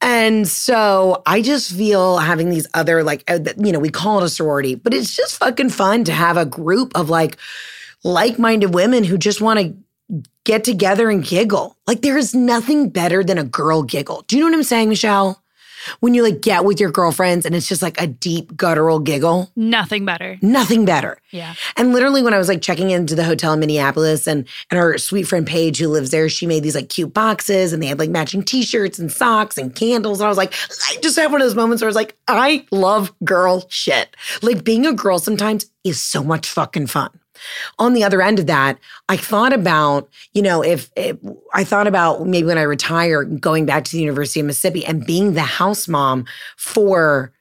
And 0.00 0.48
so 0.48 1.22
I 1.26 1.42
just 1.42 1.72
feel 1.72 2.18
having 2.18 2.48
these 2.50 2.68
other, 2.72 3.02
like, 3.02 3.24
uh, 3.28 3.40
you 3.56 3.72
know, 3.72 3.80
we 3.80 3.90
call 3.90 4.18
it 4.18 4.24
a 4.24 4.28
sorority, 4.28 4.76
but 4.76 4.94
it's 4.94 5.14
just 5.14 5.36
fucking 5.36 5.70
fun 5.70 6.04
to 6.04 6.12
have 6.12 6.36
a 6.36 6.46
group 6.46 6.92
of 6.94 7.10
like 7.10 7.36
like 8.04 8.38
minded 8.38 8.72
women 8.72 9.02
who 9.02 9.18
just 9.18 9.40
want 9.40 9.58
to 9.58 9.76
get 10.44 10.64
together 10.64 11.10
and 11.10 11.24
giggle. 11.24 11.76
Like 11.86 12.02
there 12.02 12.16
is 12.16 12.34
nothing 12.34 12.90
better 12.90 13.22
than 13.22 13.38
a 13.38 13.44
girl 13.44 13.82
giggle. 13.82 14.24
Do 14.28 14.36
you 14.36 14.42
know 14.42 14.50
what 14.50 14.56
I'm 14.56 14.62
saying, 14.62 14.88
Michelle? 14.88 15.42
When 16.00 16.12
you 16.12 16.22
like 16.22 16.40
get 16.40 16.64
with 16.64 16.80
your 16.80 16.90
girlfriends 16.90 17.46
and 17.46 17.54
it's 17.54 17.68
just 17.68 17.82
like 17.82 18.00
a 18.00 18.06
deep 18.06 18.56
guttural 18.56 18.98
giggle. 18.98 19.50
Nothing 19.54 20.04
better. 20.04 20.36
Nothing 20.42 20.84
better. 20.84 21.18
Yeah. 21.30 21.54
And 21.76 21.92
literally 21.92 22.20
when 22.20 22.34
I 22.34 22.38
was 22.38 22.48
like 22.48 22.60
checking 22.60 22.90
into 22.90 23.14
the 23.14 23.24
hotel 23.24 23.52
in 23.52 23.60
Minneapolis 23.60 24.26
and 24.26 24.46
and 24.70 24.78
our 24.78 24.98
sweet 24.98 25.22
friend 25.24 25.46
Paige 25.46 25.78
who 25.78 25.88
lives 25.88 26.10
there, 26.10 26.28
she 26.28 26.46
made 26.46 26.62
these 26.62 26.74
like 26.74 26.88
cute 26.88 27.14
boxes 27.14 27.72
and 27.72 27.82
they 27.82 27.86
had 27.86 27.98
like 27.98 28.10
matching 28.10 28.42
t-shirts 28.42 28.98
and 28.98 29.10
socks 29.10 29.56
and 29.56 29.74
candles. 29.74 30.20
And 30.20 30.26
I 30.26 30.28
was 30.28 30.36
like, 30.36 30.52
I 30.90 30.96
just 31.00 31.16
had 31.16 31.30
one 31.30 31.40
of 31.40 31.46
those 31.46 31.54
moments 31.54 31.80
where 31.80 31.88
I 31.88 31.90
was 31.90 31.96
like, 31.96 32.16
I 32.26 32.66
love 32.70 33.12
girl 33.24 33.66
shit. 33.68 34.16
Like 34.42 34.64
being 34.64 34.84
a 34.84 34.92
girl 34.92 35.18
sometimes 35.18 35.70
is 35.84 36.00
so 36.00 36.24
much 36.24 36.48
fucking 36.48 36.88
fun 36.88 37.10
on 37.78 37.94
the 37.94 38.04
other 38.04 38.22
end 38.22 38.38
of 38.38 38.46
that, 38.46 38.78
I 39.08 39.16
thought 39.16 39.52
about, 39.52 40.08
you 40.32 40.42
know, 40.42 40.62
if, 40.62 40.90
if, 40.96 41.16
I 41.54 41.64
thought 41.64 41.86
about 41.86 42.26
maybe 42.26 42.46
when 42.46 42.58
I 42.58 42.62
retire, 42.62 43.24
going 43.24 43.66
back 43.66 43.84
to 43.84 43.92
the 43.92 44.00
University 44.00 44.40
of 44.40 44.46
Mississippi 44.46 44.84
and 44.84 45.06
being 45.06 45.34
the 45.34 45.42
house 45.42 45.88
mom 45.88 46.24
for 46.56 47.32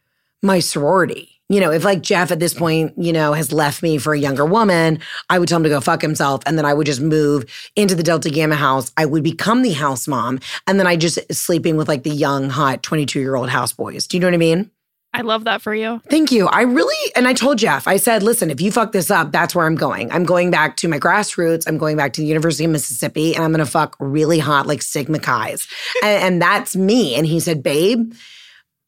my 0.41 0.60
sorority. 0.60 1.33
You 1.49 1.62
know, 1.62 1.71
if 1.71 1.86
like 1.86 2.01
Jeff 2.01 2.31
at 2.31 2.39
this 2.39 2.53
point, 2.53 2.93
you 2.97 3.13
know, 3.13 3.31
has 3.31 3.53
left 3.53 3.81
me 3.81 3.97
for 3.97 4.13
a 4.13 4.19
younger 4.19 4.45
woman, 4.45 4.99
I 5.29 5.39
would 5.39 5.47
tell 5.47 5.57
him 5.57 5.63
to 5.63 5.69
go 5.69 5.79
fuck 5.79 6.01
himself. 6.01 6.41
And 6.45 6.57
then 6.57 6.65
I 6.65 6.73
would 6.73 6.86
just 6.86 6.99
move 6.99 7.45
into 7.77 7.95
the 7.95 8.03
Delta 8.03 8.29
Gamma 8.29 8.55
house. 8.55 8.91
I 8.97 9.05
would 9.05 9.23
become 9.23 9.62
the 9.62 9.71
house 9.71 10.10
mom. 10.10 10.39
And 10.67 10.77
then 10.77 10.88
I 10.88 10.97
just 10.97 11.19
sleeping 11.33 11.77
with 11.77 11.88
like 11.88 12.03
the 12.03 12.10
young, 12.10 12.49
hot 12.49 12.83
22 12.83 13.21
year 13.21 13.36
old 13.36 13.49
houseboys. 13.49 14.07
Do 14.07 14.17
you 14.17 14.21
know 14.21 14.27
what 14.27 14.33
I 14.33 14.38
mean? 14.38 14.71
I 15.17 15.21
love 15.21 15.45
that 15.45 15.63
for 15.63 15.73
you. 15.73 15.99
Thank 16.10 16.32
you. 16.32 16.47
I 16.47 16.62
really, 16.62 17.12
and 17.15 17.27
I 17.27 17.34
told 17.34 17.58
Jeff, 17.58 17.88
I 17.88 17.97
said, 17.97 18.21
listen, 18.21 18.51
if 18.51 18.62
you 18.62 18.71
fuck 18.71 18.91
this 18.91 19.10
up, 19.10 19.32
that's 19.32 19.56
where 19.56 19.65
I'm 19.65 19.73
going. 19.73 20.12
I'm 20.12 20.25
going 20.25 20.51
back 20.51 20.77
to 20.77 20.88
my 20.88 20.99
grassroots. 20.99 21.67
I'm 21.67 21.80
going 21.80 21.97
back 21.97 22.13
to 22.13 22.21
the 22.21 22.27
University 22.27 22.65
of 22.65 22.71
Mississippi 22.71 23.34
and 23.34 23.43
I'm 23.43 23.51
going 23.51 23.65
to 23.65 23.69
fuck 23.69 23.95
really 23.99 24.38
hot 24.38 24.67
like 24.67 24.84
Sigma 24.84 25.17
Chi's. 25.17 25.67
and, 26.03 26.23
and 26.23 26.41
that's 26.41 26.75
me. 26.75 27.15
And 27.15 27.25
he 27.25 27.39
said, 27.39 27.63
babe, 27.63 28.13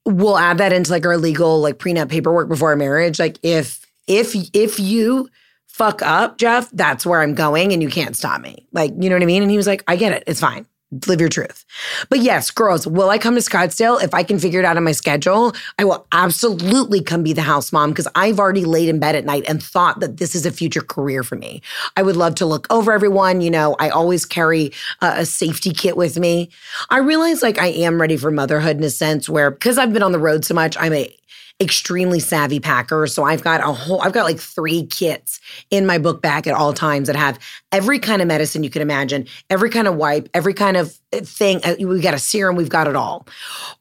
we'll 0.06 0.38
add 0.38 0.60
that 0.60 0.72
into 0.72 0.92
like 0.92 1.04
our 1.08 1.18
legal 1.18 1.62
like 1.62 1.80
prenup 1.80 2.10
paperwork 2.10 2.48
before 2.48 2.70
our 2.70 2.76
marriage. 2.76 3.18
Like 3.18 3.40
if, 3.42 3.84
if, 4.06 4.36
if 4.54 4.80
you 4.80 5.30
fuck 5.66 6.04
up, 6.04 6.38
Jeff, 6.38 6.70
that's 6.72 7.08
where 7.08 7.22
I'm 7.22 7.34
going 7.34 7.74
and 7.74 7.82
you 7.82 7.90
can't 7.90 8.16
stop 8.16 8.40
me. 8.40 8.68
Like, 8.72 8.92
you 9.00 9.10
know 9.10 9.16
what 9.16 9.24
I 9.24 9.26
mean? 9.26 9.42
And 9.42 9.50
he 9.50 9.58
was 9.58 9.66
like, 9.66 9.84
I 9.88 9.96
get 9.96 10.12
it. 10.12 10.26
It's 10.28 10.42
fine. 10.42 10.68
Live 11.08 11.20
your 11.20 11.30
truth. 11.30 11.66
But 12.10 12.20
yes, 12.20 12.50
girls, 12.50 12.88
will 12.88 13.12
I 13.12 13.20
come 13.20 13.36
to 13.36 13.42
Scottsdale? 13.42 14.02
If 14.04 14.16
I 14.16 14.24
can 14.24 14.40
figure 14.40 14.60
it 14.60 14.66
out 14.66 14.76
on 14.76 14.84
my 14.84 14.92
schedule, 14.92 15.54
I 15.78 15.84
will 15.84 16.08
absolutely 16.12 17.04
come 17.04 17.22
be 17.22 17.32
the 17.32 17.44
house 17.44 17.72
mom 17.72 17.92
because 17.92 18.08
I've 18.16 18.40
already 18.40 18.66
laid 18.66 18.90
in 18.90 18.98
bed 18.98 19.16
at 19.16 19.24
night 19.24 19.44
and 19.48 19.62
thought 19.62 20.00
that 20.00 20.18
this 20.18 20.34
is 20.34 20.48
a 20.48 20.52
future 20.52 20.82
career 20.82 21.22
for 21.22 21.36
me. 21.36 21.62
I 21.96 22.02
would 22.02 22.16
love 22.16 22.34
to 22.36 22.48
look 22.48 22.66
over 22.72 22.92
everyone. 22.92 23.42
You 23.42 23.52
know, 23.52 23.76
I 23.80 23.90
always 23.90 24.26
carry 24.26 24.72
a, 25.02 25.20
a 25.20 25.26
safety 25.28 25.74
kit 25.74 25.96
with 25.96 26.18
me. 26.18 26.50
I 26.90 26.98
realize 26.98 27.44
like 27.44 27.60
I 27.60 27.68
am 27.68 28.02
ready 28.02 28.18
for 28.18 28.32
motherhood 28.32 28.78
in 28.78 28.84
a 28.84 28.90
sense 28.90 29.30
where 29.30 29.52
because 29.52 29.78
I've 29.78 29.94
been 29.94 30.02
on 30.02 30.12
the 30.12 30.18
road 30.18 30.44
so 30.44 30.56
much, 30.56 30.76
I'm 30.80 30.94
a 30.94 31.16
extremely 31.62 32.20
savvy 32.20 32.60
packer. 32.60 33.06
So 33.06 33.24
I've 33.24 33.44
got 33.44 33.62
a 33.62 33.74
whole, 33.74 34.02
I've 34.02 34.14
got 34.14 34.24
like 34.24 34.40
three 34.40 34.86
kits 34.86 35.42
in 35.70 35.86
my 35.86 35.98
book 35.98 36.22
bag 36.22 36.48
at 36.48 36.56
all 36.56 36.72
times 36.72 37.08
that 37.08 37.18
have 37.18 37.38
every 37.72 38.00
kind 38.00 38.22
of 38.22 38.28
medicine 38.28 38.64
you 38.64 38.70
can 38.70 38.82
imagine, 38.82 39.28
every 39.50 39.70
kind 39.70 39.88
of 39.88 39.96
wipe, 39.96 40.30
every 40.34 40.54
kind 40.54 40.78
of 40.78 40.98
thing. 41.12 41.60
Uh, 41.64 41.76
We've 41.80 42.02
got 42.02 42.14
a 42.14 42.20
serum, 42.20 42.56
we've 42.56 42.70
got 42.70 42.88
it 42.88 42.96
all. 42.96 43.28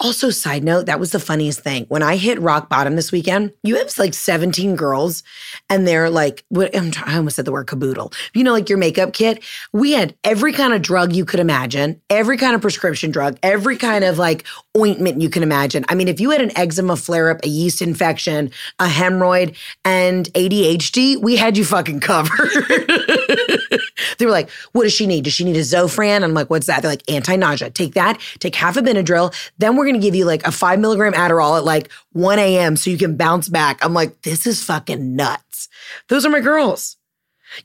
Also, 0.01 0.31
side 0.31 0.65
note, 0.65 0.87
that 0.87 0.99
was 0.99 1.13
the 1.13 1.21
funniest 1.21 1.61
thing. 1.61 1.85
When 1.89 2.03
I 2.03 2.17
hit 2.17 2.41
rock 2.41 2.69
bottom 2.69 2.97
this 2.97 3.13
weekend, 3.13 3.53
you 3.63 3.77
have 3.77 3.97
like 3.99 4.15
17 4.15 4.77
girls 4.77 5.23
and 5.71 5.87
they're 5.87 6.11
like, 6.11 6.45
what, 6.49 6.75
I 6.75 7.17
almost 7.17 7.37
said 7.37 7.45
the 7.45 7.53
word 7.53 7.67
caboodle. 7.67 8.13
You 8.35 8.45
know, 8.45 8.53
like 8.53 8.69
your 8.69 8.79
makeup 8.79 9.13
kit. 9.13 9.45
We 9.73 9.93
had 9.93 10.15
every 10.25 10.53
kind 10.53 10.73
of 10.73 10.83
drug 10.83 11.13
you 11.13 11.25
could 11.25 11.41
imagine, 11.41 12.01
every 12.11 12.37
kind 12.39 12.55
of 12.55 12.61
prescription 12.61 13.11
drug, 13.11 13.39
every 13.43 13.77
kind 13.77 14.05
of 14.05 14.19
like 14.19 14.45
ointment 14.77 15.21
you 15.21 15.31
can 15.31 15.43
imagine. 15.43 15.85
I 15.89 15.95
mean, 15.95 16.09
if 16.09 16.21
you 16.21 16.31
had 16.31 16.41
an 16.41 16.57
eczema 16.57 16.97
flare 16.97 17.31
up, 17.31 17.45
a 17.45 17.49
yeast 17.69 17.83
infection, 17.83 18.51
a 18.79 18.87
hemorrhoid, 18.87 19.55
and 19.85 20.33
ADHD, 20.33 21.21
we 21.21 21.37
had 21.37 21.57
you 21.57 21.65
fucking 21.65 22.01
covered. 22.01 22.49
they 24.19 24.25
were 24.25 24.33
like, 24.33 24.49
what 24.73 24.85
does 24.85 24.93
she 24.93 25.07
need? 25.07 25.25
Does 25.25 25.35
she 25.35 25.45
need 25.45 25.57
a 25.57 25.61
Zofran? 25.61 26.25
I'm 26.25 26.33
like, 26.33 26.49
what's 26.49 26.67
that? 26.67 26.81
They're 26.81 26.91
like, 26.91 27.09
anti 27.11 27.37
nausea. 27.37 27.71
Take 27.71 27.95
that, 27.95 28.19
take 28.39 28.55
half 28.55 28.77
a 28.77 28.81
Benadryl. 28.81 29.35
Then 29.59 29.77
we're 29.77 29.85
going 29.85 30.01
to 30.01 30.01
give 30.01 30.15
you 30.15 30.25
like 30.25 30.47
a 30.47 30.53
five 30.53 30.79
milligram 30.79 31.13
Adderall 31.13 31.59
at 31.59 31.65
like 31.65 31.91
1 32.13 32.39
a.m. 32.39 32.77
so 32.77 32.91
you 32.91 32.99
can 32.99 33.17
bounce 33.17 33.49
back. 33.49 33.85
I'm 33.85 33.95
like, 33.95 34.23
this 34.23 34.47
is 34.47 34.65
fucking 34.65 35.15
nuts. 35.15 35.69
Those 36.09 36.25
are 36.25 36.31
my 36.31 36.41
girls. 36.41 36.98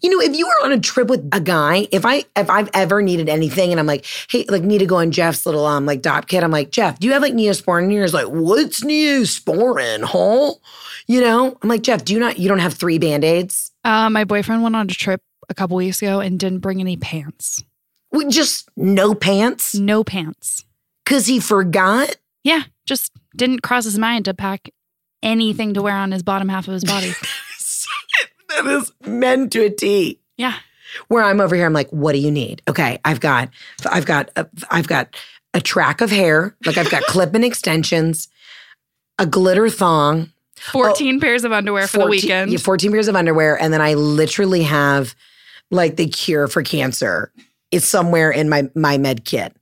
You 0.01 0.09
know, 0.09 0.19
if 0.19 0.35
you 0.35 0.47
were 0.47 0.65
on 0.65 0.71
a 0.71 0.79
trip 0.79 1.07
with 1.07 1.27
a 1.31 1.39
guy, 1.39 1.87
if 1.91 2.05
I 2.05 2.25
if 2.35 2.49
I've 2.49 2.69
ever 2.73 3.01
needed 3.01 3.29
anything 3.29 3.71
and 3.71 3.79
I'm 3.79 3.85
like, 3.85 4.05
hey, 4.29 4.45
like 4.49 4.63
need 4.63 4.79
to 4.79 4.85
go 4.85 4.97
on 4.97 5.11
Jeff's 5.11 5.45
little 5.45 5.65
um 5.65 5.85
like 5.85 6.01
Dopp 6.01 6.27
kit, 6.27 6.43
I'm 6.43 6.51
like, 6.51 6.71
Jeff, 6.71 6.99
do 6.99 7.07
you 7.07 7.13
have 7.13 7.21
like 7.21 7.33
Neosporin 7.33 7.85
in 7.85 7.89
here? 7.91 8.01
He's 8.01 8.13
like, 8.13 8.27
what's 8.27 8.83
Neosporin, 8.83 10.03
huh? 10.03 10.53
You 11.07 11.21
know? 11.21 11.57
I'm 11.61 11.69
like, 11.69 11.83
Jeff, 11.83 12.05
do 12.05 12.13
you 12.13 12.19
not 12.19 12.39
you 12.39 12.47
don't 12.47 12.59
have 12.59 12.73
three 12.73 12.97
band-aids? 12.97 13.71
Uh, 13.83 14.09
my 14.09 14.23
boyfriend 14.23 14.63
went 14.63 14.75
on 14.75 14.85
a 14.89 14.93
trip 14.93 15.21
a 15.49 15.53
couple 15.53 15.75
weeks 15.75 16.01
ago 16.01 16.19
and 16.19 16.39
didn't 16.39 16.59
bring 16.59 16.79
any 16.79 16.97
pants. 16.97 17.63
We 18.11 18.27
just 18.27 18.69
no 18.77 19.13
pants? 19.13 19.75
No 19.75 20.03
pants. 20.03 20.65
Cause 21.05 21.27
he 21.27 21.39
forgot? 21.39 22.15
Yeah, 22.43 22.63
just 22.85 23.11
didn't 23.35 23.61
cross 23.61 23.85
his 23.85 23.97
mind 23.97 24.25
to 24.25 24.33
pack 24.33 24.69
anything 25.21 25.73
to 25.73 25.81
wear 25.81 25.95
on 25.95 26.11
his 26.11 26.23
bottom 26.23 26.49
half 26.49 26.67
of 26.67 26.73
his 26.73 26.83
body. 26.83 27.13
that 28.63 28.65
is 28.67 28.91
meant 29.05 29.51
to 29.53 29.65
a 29.65 29.69
T. 29.69 30.19
yeah. 30.37 30.55
where 31.07 31.23
I'm 31.23 31.41
over 31.41 31.55
here, 31.55 31.65
I'm 31.65 31.73
like, 31.73 31.89
what 31.89 32.13
do 32.13 32.19
you 32.19 32.31
need? 32.31 32.61
Okay, 32.67 32.99
I've 33.03 33.19
got, 33.19 33.49
I've 33.89 34.05
got, 34.05 34.29
a, 34.35 34.47
I've 34.69 34.87
got 34.87 35.15
a 35.53 35.61
track 35.61 36.01
of 36.01 36.11
hair, 36.11 36.55
like 36.65 36.77
I've 36.77 36.89
got 36.89 37.03
clip-in 37.07 37.43
extensions, 37.43 38.27
a 39.19 39.25
glitter 39.25 39.69
thong, 39.69 40.31
14 40.55 41.19
pairs 41.19 41.43
of 41.43 41.51
underwear 41.51 41.87
for 41.87 41.97
the 41.97 42.07
weekend. 42.07 42.51
yeah, 42.51 42.57
14 42.57 42.91
pairs 42.91 43.07
of 43.07 43.15
underwear, 43.15 43.61
and 43.61 43.73
then 43.73 43.81
I 43.81 43.95
literally 43.95 44.63
have 44.63 45.13
like 45.71 45.97
the 45.97 46.07
cure 46.07 46.47
for 46.47 46.63
cancer. 46.63 47.31
It's 47.73 47.85
somewhere 47.85 48.31
in 48.31 48.49
my 48.49 48.69
my 48.75 48.97
med 48.97 49.25
kit. 49.25 49.55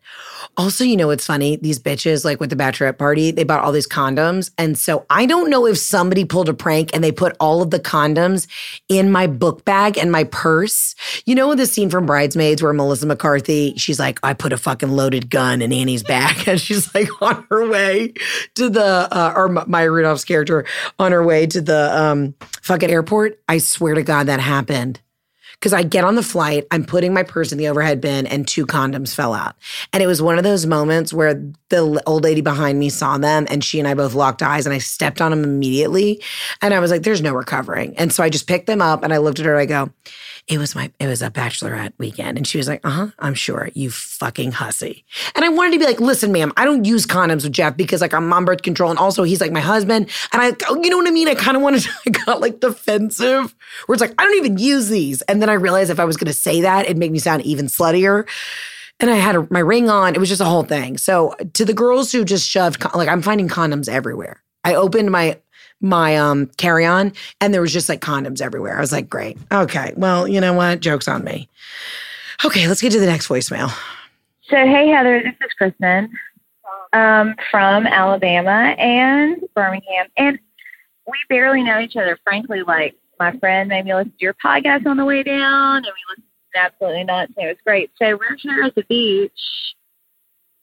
Also, 0.57 0.83
you 0.83 0.97
know 0.97 1.07
what's 1.07 1.25
funny? 1.25 1.55
These 1.55 1.79
bitches, 1.79 2.25
like 2.25 2.39
with 2.41 2.49
the 2.49 2.55
bachelorette 2.57 2.97
party, 2.97 3.31
they 3.31 3.45
bought 3.45 3.63
all 3.63 3.71
these 3.71 3.87
condoms. 3.87 4.51
And 4.57 4.77
so 4.77 5.05
I 5.09 5.25
don't 5.25 5.49
know 5.49 5.65
if 5.65 5.77
somebody 5.77 6.25
pulled 6.25 6.49
a 6.49 6.53
prank 6.53 6.93
and 6.93 7.01
they 7.03 7.11
put 7.11 7.35
all 7.39 7.61
of 7.61 7.69
the 7.69 7.79
condoms 7.79 8.47
in 8.89 9.11
my 9.11 9.27
book 9.27 9.63
bag 9.63 9.97
and 9.97 10.11
my 10.11 10.25
purse. 10.25 10.93
You 11.25 11.35
know 11.35 11.55
the 11.55 11.65
scene 11.65 11.89
from 11.89 12.05
Bridesmaids 12.05 12.61
where 12.61 12.73
Melissa 12.73 13.05
McCarthy, 13.05 13.75
she's 13.77 13.99
like, 13.99 14.19
I 14.23 14.33
put 14.33 14.51
a 14.51 14.57
fucking 14.57 14.89
loaded 14.89 15.29
gun 15.29 15.61
in 15.61 15.71
Annie's 15.71 16.03
bag. 16.03 16.47
And 16.51 16.59
she's 16.59 16.93
like 16.93 17.09
on 17.21 17.45
her 17.49 17.69
way 17.69 18.13
to 18.55 18.69
the, 18.69 18.83
uh, 18.83 19.33
or 19.35 19.47
Maya 19.47 19.89
Rudolph's 19.89 20.25
character 20.25 20.65
on 20.99 21.13
her 21.13 21.23
way 21.23 21.47
to 21.47 21.61
the 21.61 21.97
um, 21.97 22.35
fucking 22.61 22.89
airport. 22.89 23.39
I 23.47 23.59
swear 23.59 23.93
to 23.93 24.03
God 24.03 24.27
that 24.27 24.41
happened. 24.41 24.99
Because 25.61 25.73
I 25.73 25.83
get 25.83 26.03
on 26.03 26.15
the 26.15 26.23
flight, 26.23 26.65
I'm 26.71 26.83
putting 26.83 27.13
my 27.13 27.21
purse 27.21 27.51
in 27.51 27.59
the 27.59 27.67
overhead 27.67 28.01
bin, 28.01 28.25
and 28.25 28.47
two 28.47 28.65
condoms 28.65 29.13
fell 29.13 29.35
out. 29.35 29.55
And 29.93 30.01
it 30.01 30.07
was 30.07 30.19
one 30.19 30.39
of 30.39 30.43
those 30.43 30.65
moments 30.65 31.13
where 31.13 31.39
the 31.69 32.01
old 32.07 32.23
lady 32.23 32.41
behind 32.41 32.79
me 32.79 32.89
saw 32.89 33.19
them, 33.19 33.45
and 33.47 33.63
she 33.63 33.77
and 33.77 33.87
I 33.87 33.93
both 33.93 34.15
locked 34.15 34.41
eyes, 34.41 34.65
and 34.65 34.73
I 34.73 34.79
stepped 34.79 35.21
on 35.21 35.29
them 35.29 35.43
immediately. 35.43 36.19
And 36.63 36.73
I 36.73 36.79
was 36.79 36.89
like, 36.89 37.03
"There's 37.03 37.21
no 37.21 37.33
recovering." 37.33 37.95
And 37.97 38.11
so 38.11 38.23
I 38.23 38.29
just 38.29 38.47
picked 38.47 38.65
them 38.65 38.81
up, 38.81 39.03
and 39.03 39.13
I 39.13 39.17
looked 39.17 39.39
at 39.39 39.45
her. 39.45 39.53
And 39.53 39.61
I 39.61 39.65
go, 39.67 39.91
"It 40.47 40.57
was 40.57 40.73
my, 40.73 40.91
it 40.99 41.05
was 41.05 41.21
a 41.21 41.29
bachelorette 41.29 41.93
weekend," 41.99 42.39
and 42.39 42.47
she 42.47 42.57
was 42.57 42.67
like, 42.67 42.81
"Uh 42.83 42.89
huh, 42.89 43.07
I'm 43.19 43.35
sure, 43.35 43.69
you 43.75 43.91
fucking 43.91 44.53
hussy." 44.53 45.05
And 45.35 45.45
I 45.45 45.49
wanted 45.49 45.73
to 45.73 45.79
be 45.79 45.85
like, 45.85 45.99
"Listen, 45.99 46.31
ma'am, 46.31 46.51
I 46.57 46.65
don't 46.65 46.85
use 46.85 47.05
condoms 47.05 47.43
with 47.43 47.53
Jeff 47.53 47.77
because 47.77 48.01
like 48.01 48.15
I'm 48.15 48.33
on 48.33 48.45
birth 48.45 48.63
control, 48.63 48.89
and 48.89 48.97
also 48.97 49.21
he's 49.21 49.41
like 49.41 49.51
my 49.51 49.59
husband, 49.59 50.09
and 50.33 50.41
I, 50.41 50.47
you 50.81 50.89
know 50.89 50.97
what 50.97 51.07
I 51.07 51.11
mean? 51.11 51.27
I 51.27 51.35
kind 51.35 51.55
of 51.55 51.61
wanted, 51.61 51.85
I 52.07 52.09
got 52.09 52.41
like 52.41 52.59
defensive, 52.61 53.55
where 53.85 53.93
it's 53.93 54.01
like 54.01 54.15
I 54.17 54.23
don't 54.23 54.37
even 54.37 54.57
use 54.57 54.89
these, 54.89 55.21
and 55.23 55.39
then 55.39 55.50
I 55.51 55.55
realized 55.55 55.91
if 55.91 55.99
I 55.99 56.05
was 56.05 56.17
going 56.17 56.27
to 56.27 56.37
say 56.37 56.61
that, 56.61 56.85
it'd 56.85 56.97
make 56.97 57.11
me 57.11 57.19
sound 57.19 57.43
even 57.43 57.67
sluttier. 57.67 58.27
And 58.99 59.09
I 59.09 59.15
had 59.15 59.35
a, 59.35 59.47
my 59.49 59.59
ring 59.59 59.89
on. 59.89 60.15
It 60.15 60.19
was 60.19 60.29
just 60.29 60.41
a 60.41 60.45
whole 60.45 60.63
thing. 60.63 60.97
So 60.97 61.35
to 61.53 61.65
the 61.65 61.73
girls 61.73 62.11
who 62.11 62.23
just 62.23 62.47
shoved, 62.47 62.79
con- 62.79 62.91
like 62.95 63.09
I'm 63.09 63.21
finding 63.21 63.47
condoms 63.47 63.89
everywhere. 63.89 64.41
I 64.63 64.75
opened 64.75 65.11
my 65.11 65.39
my 65.83 66.15
um 66.15 66.45
carry 66.57 66.85
on, 66.85 67.13
and 67.39 67.53
there 67.53 67.61
was 67.61 67.73
just 67.73 67.89
like 67.89 68.01
condoms 68.01 68.41
everywhere. 68.41 68.77
I 68.77 68.81
was 68.81 68.91
like, 68.91 69.09
great, 69.09 69.37
okay, 69.51 69.93
well, 69.97 70.27
you 70.27 70.39
know 70.39 70.53
what? 70.53 70.79
Jokes 70.79 71.07
on 71.07 71.23
me. 71.23 71.49
Okay, 72.45 72.67
let's 72.67 72.81
get 72.81 72.91
to 72.91 72.99
the 72.99 73.07
next 73.07 73.27
voicemail. 73.27 73.75
So, 74.43 74.57
hey, 74.57 74.89
Heather, 74.89 75.23
this 75.23 75.33
is 75.47 75.53
Kristen 75.57 76.11
um, 76.93 77.35
from 77.49 77.87
Alabama 77.87 78.75
and 78.77 79.41
Birmingham. 79.55 80.07
And 80.17 80.39
we 81.07 81.17
barely 81.29 81.63
know 81.63 81.79
each 81.79 81.95
other, 81.95 82.19
frankly. 82.23 82.61
Like, 82.63 82.95
my 83.21 83.37
friend 83.37 83.69
made 83.69 83.85
me 83.85 83.93
listen 83.93 84.11
to 84.11 84.17
your 84.19 84.33
podcast 84.43 84.87
on 84.87 84.97
the 84.97 85.05
way 85.05 85.21
down, 85.21 85.77
and 85.77 85.85
we 85.85 85.91
listened 86.09 86.25
to 86.53 86.59
Absolutely 86.59 87.03
Nuts, 87.03 87.31
and 87.37 87.45
it 87.45 87.49
was 87.49 87.57
great. 87.63 87.91
So, 88.01 88.17
we're 88.17 88.35
here 88.37 88.63
at 88.63 88.73
the 88.73 88.83
beach 88.89 89.31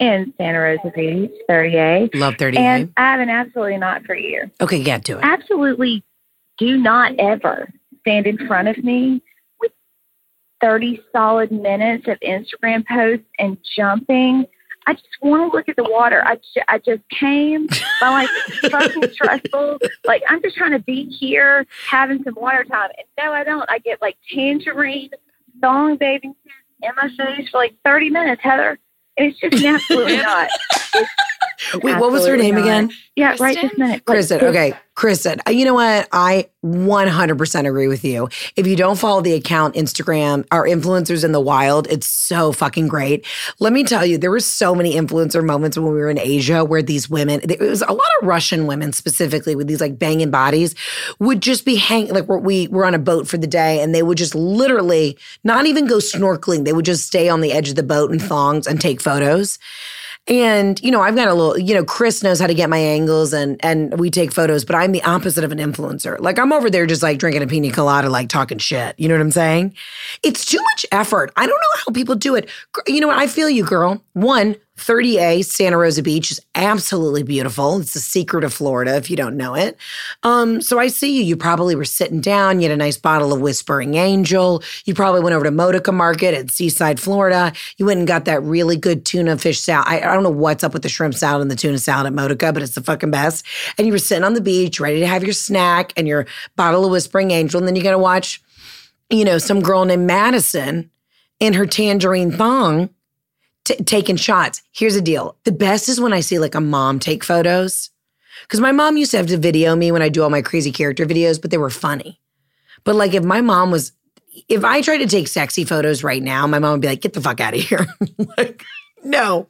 in 0.00 0.34
Santa 0.36 0.58
Rosa 0.58 0.92
Beach, 0.94 1.30
30A. 1.48 2.10
Love 2.14 2.34
30 2.36 2.58
And 2.58 2.92
I 2.96 3.12
have 3.12 3.20
an 3.20 3.30
absolutely 3.30 3.78
not 3.78 4.04
for 4.04 4.16
you. 4.16 4.50
Okay, 4.60 4.78
yeah, 4.78 4.98
do 4.98 5.18
it. 5.18 5.24
Absolutely 5.24 6.02
do 6.58 6.76
not 6.76 7.12
ever 7.18 7.72
stand 8.00 8.26
in 8.26 8.44
front 8.48 8.66
of 8.66 8.76
me 8.82 9.22
with 9.60 9.70
30 10.60 11.00
solid 11.12 11.52
minutes 11.52 12.08
of 12.08 12.18
Instagram 12.20 12.84
posts 12.86 13.26
and 13.38 13.56
jumping. 13.76 14.46
I 14.88 14.94
just 14.94 15.06
want 15.20 15.52
to 15.52 15.54
look 15.54 15.68
at 15.68 15.76
the 15.76 15.84
water. 15.84 16.22
I, 16.24 16.36
ju- 16.36 16.62
I 16.66 16.78
just 16.78 17.02
came. 17.10 17.68
My 18.00 18.08
life 18.08 18.30
is 18.64 18.70
fucking 18.70 19.10
stressful. 19.12 19.78
Like, 20.06 20.22
I'm 20.30 20.40
just 20.40 20.56
trying 20.56 20.72
to 20.72 20.78
be 20.78 21.04
here 21.20 21.66
having 21.90 22.22
some 22.24 22.34
water 22.36 22.64
time. 22.64 22.88
And 22.96 23.06
no, 23.18 23.34
I 23.34 23.44
don't. 23.44 23.68
I 23.70 23.80
get 23.80 24.00
like 24.00 24.16
tangerine, 24.34 25.10
thong 25.60 25.98
bathing 25.98 26.34
suits 26.42 26.54
in 26.82 26.90
my 26.96 27.08
face 27.36 27.50
for 27.50 27.58
like 27.58 27.74
30 27.84 28.08
minutes, 28.08 28.40
Heather. 28.42 28.78
And 29.18 29.30
it's 29.30 29.38
just 29.38 29.62
absolutely 29.62 30.16
not. 30.22 30.48
Wait, 31.74 31.98
what 31.98 32.10
was 32.10 32.26
her 32.26 32.36
name 32.36 32.54
not. 32.54 32.62
again? 32.62 32.90
Yeah, 33.16 33.36
right 33.40 33.56
this 33.60 33.76
minute. 33.76 33.94
Like, 33.94 34.04
Kristen. 34.04 34.44
Okay, 34.44 34.74
Kristen. 34.94 35.40
uh, 35.46 35.50
You 35.50 35.64
know 35.64 35.74
what? 35.74 36.08
I 36.12 36.48
100% 36.64 37.68
agree 37.68 37.88
with 37.88 38.04
you. 38.04 38.28
If 38.56 38.66
you 38.66 38.76
don't 38.76 38.98
follow 38.98 39.20
the 39.20 39.32
account 39.32 39.74
Instagram, 39.74 40.46
our 40.50 40.64
influencers 40.64 41.24
in 41.24 41.32
the 41.32 41.40
wild, 41.40 41.86
it's 41.90 42.06
so 42.06 42.52
fucking 42.52 42.88
great. 42.88 43.26
Let 43.58 43.72
me 43.72 43.84
tell 43.84 44.04
you, 44.06 44.18
there 44.18 44.30
were 44.30 44.40
so 44.40 44.74
many 44.74 44.94
influencer 44.94 45.44
moments 45.44 45.76
when 45.76 45.92
we 45.92 45.98
were 45.98 46.10
in 46.10 46.18
Asia 46.18 46.64
where 46.64 46.82
these 46.82 47.10
women, 47.10 47.40
it 47.42 47.60
was 47.60 47.82
a 47.82 47.92
lot 47.92 48.08
of 48.20 48.26
Russian 48.28 48.66
women 48.66 48.92
specifically 48.92 49.56
with 49.56 49.66
these 49.66 49.80
like 49.80 49.98
banging 49.98 50.30
bodies, 50.30 50.74
would 51.18 51.40
just 51.40 51.64
be 51.64 51.76
hanging, 51.76 52.12
like 52.14 52.28
we're, 52.28 52.38
we 52.38 52.68
were 52.68 52.84
on 52.84 52.94
a 52.94 52.98
boat 53.00 53.26
for 53.28 53.38
the 53.38 53.46
day 53.46 53.80
and 53.82 53.94
they 53.94 54.02
would 54.02 54.18
just 54.18 54.34
literally 54.34 55.16
not 55.44 55.66
even 55.66 55.86
go 55.86 55.96
snorkeling. 55.96 56.64
They 56.64 56.72
would 56.72 56.84
just 56.84 57.06
stay 57.06 57.28
on 57.28 57.40
the 57.40 57.52
edge 57.52 57.68
of 57.68 57.76
the 57.76 57.82
boat 57.82 58.12
in 58.12 58.18
thongs 58.18 58.66
and 58.66 58.80
take 58.80 59.00
photos. 59.00 59.58
And 60.28 60.78
you 60.82 60.90
know, 60.90 61.00
I've 61.00 61.16
got 61.16 61.28
a 61.28 61.34
little, 61.34 61.58
you 61.58 61.74
know, 61.74 61.84
Chris 61.84 62.22
knows 62.22 62.38
how 62.38 62.46
to 62.46 62.54
get 62.54 62.68
my 62.68 62.78
angles 62.78 63.32
and 63.32 63.62
and 63.64 63.98
we 63.98 64.10
take 64.10 64.32
photos, 64.32 64.64
but 64.64 64.76
I'm 64.76 64.92
the 64.92 65.02
opposite 65.02 65.42
of 65.42 65.52
an 65.52 65.58
influencer. 65.58 66.20
Like 66.20 66.38
I'm 66.38 66.52
over 66.52 66.68
there 66.68 66.86
just 66.86 67.02
like 67.02 67.18
drinking 67.18 67.42
a 67.42 67.46
pina 67.46 67.70
colada, 67.70 68.10
like 68.10 68.28
talking 68.28 68.58
shit. 68.58 68.94
You 68.98 69.08
know 69.08 69.14
what 69.14 69.22
I'm 69.22 69.30
saying? 69.30 69.74
It's 70.22 70.44
too 70.44 70.60
much 70.60 70.84
effort. 70.92 71.32
I 71.36 71.46
don't 71.46 71.58
know 71.58 71.82
how 71.86 71.92
people 71.92 72.14
do 72.14 72.34
it. 72.34 72.48
You 72.86 73.00
know 73.00 73.08
what? 73.08 73.18
I 73.18 73.26
feel 73.26 73.48
you, 73.48 73.64
girl. 73.64 74.02
One, 74.12 74.56
30A 74.78 75.44
Santa 75.44 75.76
Rosa 75.76 76.02
Beach 76.02 76.30
is 76.30 76.40
absolutely 76.54 77.22
beautiful. 77.22 77.80
It's 77.80 77.94
the 77.94 78.00
secret 78.00 78.44
of 78.44 78.54
Florida 78.54 78.96
if 78.96 79.10
you 79.10 79.16
don't 79.16 79.36
know 79.36 79.54
it. 79.54 79.76
Um, 80.22 80.62
so 80.62 80.78
I 80.78 80.88
see 80.88 81.18
you. 81.18 81.24
You 81.24 81.36
probably 81.36 81.74
were 81.74 81.84
sitting 81.84 82.20
down. 82.20 82.60
You 82.60 82.68
had 82.68 82.72
a 82.72 82.76
nice 82.76 82.96
bottle 82.96 83.32
of 83.32 83.40
Whispering 83.40 83.96
Angel. 83.96 84.62
You 84.84 84.94
probably 84.94 85.20
went 85.20 85.34
over 85.34 85.44
to 85.44 85.50
Modica 85.50 85.92
Market 85.92 86.34
at 86.34 86.50
Seaside, 86.50 87.00
Florida. 87.00 87.52
You 87.76 87.86
went 87.86 87.98
and 87.98 88.06
got 88.06 88.24
that 88.26 88.42
really 88.42 88.76
good 88.76 89.04
tuna 89.04 89.36
fish 89.36 89.60
salad. 89.60 89.88
I, 89.88 89.98
I 89.98 90.14
don't 90.14 90.22
know 90.22 90.30
what's 90.30 90.62
up 90.62 90.72
with 90.72 90.82
the 90.82 90.88
shrimp 90.88 91.14
salad 91.14 91.42
and 91.42 91.50
the 91.50 91.56
tuna 91.56 91.78
salad 91.78 92.06
at 92.06 92.12
Modica, 92.12 92.52
but 92.52 92.62
it's 92.62 92.74
the 92.74 92.82
fucking 92.82 93.10
best. 93.10 93.44
And 93.76 93.86
you 93.86 93.92
were 93.92 93.98
sitting 93.98 94.24
on 94.24 94.34
the 94.34 94.40
beach, 94.40 94.80
ready 94.80 95.00
to 95.00 95.06
have 95.06 95.24
your 95.24 95.32
snack 95.32 95.92
and 95.96 96.06
your 96.06 96.26
bottle 96.56 96.84
of 96.84 96.90
Whispering 96.92 97.32
Angel. 97.32 97.58
And 97.58 97.66
then 97.66 97.76
you 97.76 97.82
got 97.82 97.90
to 97.90 97.98
watch, 97.98 98.40
you 99.10 99.24
know, 99.24 99.38
some 99.38 99.60
girl 99.60 99.84
named 99.84 100.06
Madison 100.06 100.90
in 101.40 101.54
her 101.54 101.66
tangerine 101.66 102.32
thong 102.32 102.90
t- 103.68 103.84
taking 103.84 104.16
shots. 104.16 104.62
Here's 104.72 104.94
the 104.94 105.00
deal. 105.00 105.36
The 105.44 105.52
best 105.52 105.88
is 105.88 106.00
when 106.00 106.12
I 106.12 106.20
see 106.20 106.38
like 106.38 106.54
a 106.54 106.60
mom 106.60 106.98
take 106.98 107.24
photos. 107.24 107.90
Because 108.42 108.60
my 108.60 108.72
mom 108.72 108.96
used 108.96 109.10
to 109.12 109.16
have 109.16 109.26
to 109.26 109.36
video 109.36 109.74
me 109.76 109.92
when 109.92 110.02
I 110.02 110.08
do 110.08 110.22
all 110.22 110.30
my 110.30 110.42
crazy 110.42 110.72
character 110.72 111.04
videos, 111.06 111.40
but 111.40 111.50
they 111.50 111.58
were 111.58 111.70
funny. 111.70 112.20
But 112.84 112.96
like 112.96 113.14
if 113.14 113.24
my 113.24 113.40
mom 113.40 113.70
was, 113.70 113.92
if 114.48 114.64
I 114.64 114.80
tried 114.80 114.98
to 114.98 115.06
take 115.06 115.28
sexy 115.28 115.64
photos 115.64 116.04
right 116.04 116.22
now, 116.22 116.46
my 116.46 116.58
mom 116.58 116.72
would 116.72 116.80
be 116.80 116.88
like, 116.88 117.00
get 117.00 117.12
the 117.12 117.20
fuck 117.20 117.40
out 117.40 117.54
of 117.54 117.60
here. 117.60 117.86
like, 118.38 118.64
no. 119.04 119.48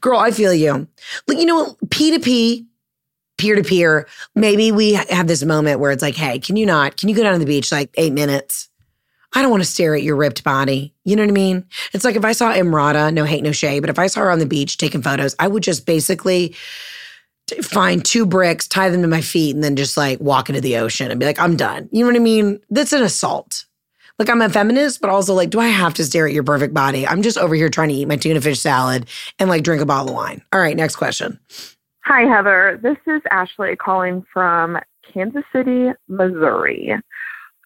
Girl, 0.00 0.18
I 0.18 0.30
feel 0.30 0.52
you. 0.52 0.88
Like, 1.26 1.38
you 1.38 1.46
know, 1.46 1.76
P2P, 1.86 2.66
peer 3.38 3.56
to 3.56 3.62
peer, 3.62 4.06
maybe 4.34 4.72
we 4.72 4.94
have 4.94 5.26
this 5.26 5.44
moment 5.44 5.80
where 5.80 5.90
it's 5.90 6.02
like, 6.02 6.16
hey, 6.16 6.38
can 6.38 6.56
you 6.56 6.66
not, 6.66 6.96
can 6.96 7.08
you 7.08 7.14
go 7.14 7.22
down 7.22 7.32
to 7.32 7.38
the 7.38 7.46
beach 7.46 7.72
like 7.72 7.90
eight 7.96 8.12
minutes? 8.12 8.68
I 9.34 9.42
don't 9.42 9.50
want 9.50 9.62
to 9.62 9.68
stare 9.68 9.94
at 9.94 10.02
your 10.02 10.16
ripped 10.16 10.44
body. 10.44 10.94
You 11.04 11.16
know 11.16 11.22
what 11.22 11.30
I 11.30 11.32
mean? 11.32 11.66
It's 11.92 12.04
like 12.04 12.16
if 12.16 12.24
I 12.24 12.32
saw 12.32 12.52
Emrata, 12.52 13.12
no 13.12 13.24
hate, 13.24 13.42
no 13.42 13.52
shade, 13.52 13.80
but 13.80 13.90
if 13.90 13.98
I 13.98 14.06
saw 14.06 14.20
her 14.20 14.30
on 14.30 14.38
the 14.38 14.46
beach 14.46 14.78
taking 14.78 15.02
photos, 15.02 15.34
I 15.38 15.48
would 15.48 15.62
just 15.62 15.86
basically 15.86 16.54
find 17.62 18.04
two 18.04 18.24
bricks, 18.24 18.66
tie 18.66 18.88
them 18.88 19.02
to 19.02 19.08
my 19.08 19.20
feet, 19.20 19.54
and 19.54 19.62
then 19.62 19.76
just 19.76 19.96
like 19.96 20.20
walk 20.20 20.48
into 20.48 20.60
the 20.60 20.76
ocean 20.76 21.10
and 21.10 21.20
be 21.20 21.26
like, 21.26 21.38
I'm 21.38 21.56
done. 21.56 21.88
You 21.92 22.00
know 22.00 22.10
what 22.10 22.16
I 22.16 22.20
mean? 22.20 22.60
That's 22.70 22.92
an 22.92 23.02
assault. 23.02 23.66
Like 24.18 24.30
I'm 24.30 24.40
a 24.40 24.48
feminist, 24.48 25.00
but 25.00 25.10
also 25.10 25.34
like, 25.34 25.50
do 25.50 25.58
I 25.58 25.66
have 25.66 25.94
to 25.94 26.04
stare 26.04 26.26
at 26.26 26.32
your 26.32 26.44
perfect 26.44 26.72
body? 26.72 27.06
I'm 27.06 27.22
just 27.22 27.36
over 27.36 27.54
here 27.54 27.68
trying 27.68 27.88
to 27.88 27.94
eat 27.94 28.06
my 28.06 28.16
tuna 28.16 28.40
fish 28.40 28.60
salad 28.60 29.08
and 29.38 29.50
like 29.50 29.64
drink 29.64 29.82
a 29.82 29.86
bottle 29.86 30.10
of 30.10 30.14
wine. 30.14 30.42
All 30.52 30.60
right, 30.60 30.76
next 30.76 30.96
question. 30.96 31.40
Hi, 32.04 32.22
Heather. 32.22 32.78
This 32.82 32.98
is 33.06 33.22
Ashley 33.30 33.74
calling 33.76 34.24
from 34.32 34.78
Kansas 35.12 35.42
City, 35.52 35.90
Missouri. 36.06 36.94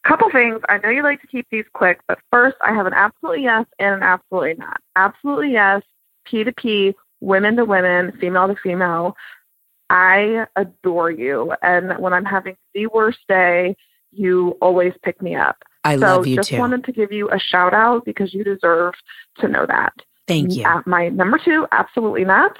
Couple 0.08 0.30
things. 0.30 0.60
I 0.68 0.78
know 0.78 0.88
you 0.88 1.02
like 1.02 1.20
to 1.20 1.26
keep 1.26 1.46
these 1.50 1.64
quick, 1.72 2.00
but 2.08 2.18
first, 2.30 2.56
I 2.62 2.72
have 2.74 2.86
an 2.86 2.94
absolutely 2.94 3.42
yes 3.42 3.66
and 3.78 3.96
an 3.96 4.02
absolutely 4.02 4.54
not. 4.54 4.80
Absolutely 4.96 5.52
yes, 5.52 5.82
P 6.24 6.44
to 6.44 6.52
P, 6.52 6.94
women 7.20 7.56
to 7.56 7.64
women, 7.64 8.12
female 8.20 8.48
to 8.48 8.56
female. 8.62 9.14
I 9.90 10.46
adore 10.56 11.10
you. 11.10 11.52
And 11.62 11.98
when 11.98 12.12
I'm 12.12 12.24
having 12.24 12.56
the 12.74 12.86
worst 12.86 13.18
day, 13.28 13.76
you 14.10 14.56
always 14.60 14.92
pick 15.02 15.20
me 15.22 15.34
up. 15.34 15.62
I 15.84 15.96
so 15.96 16.00
love 16.00 16.26
you 16.26 16.36
too. 16.36 16.40
just 16.40 16.48
too. 16.50 16.58
wanted 16.58 16.84
to 16.84 16.92
give 16.92 17.12
you 17.12 17.30
a 17.30 17.38
shout 17.38 17.74
out 17.74 18.04
because 18.04 18.34
you 18.34 18.44
deserve 18.44 18.94
to 19.38 19.48
know 19.48 19.66
that. 19.66 19.92
Thank 20.26 20.54
you. 20.54 20.64
Uh, 20.64 20.82
my 20.84 21.08
number 21.08 21.40
two, 21.42 21.66
absolutely 21.72 22.24
not. 22.24 22.56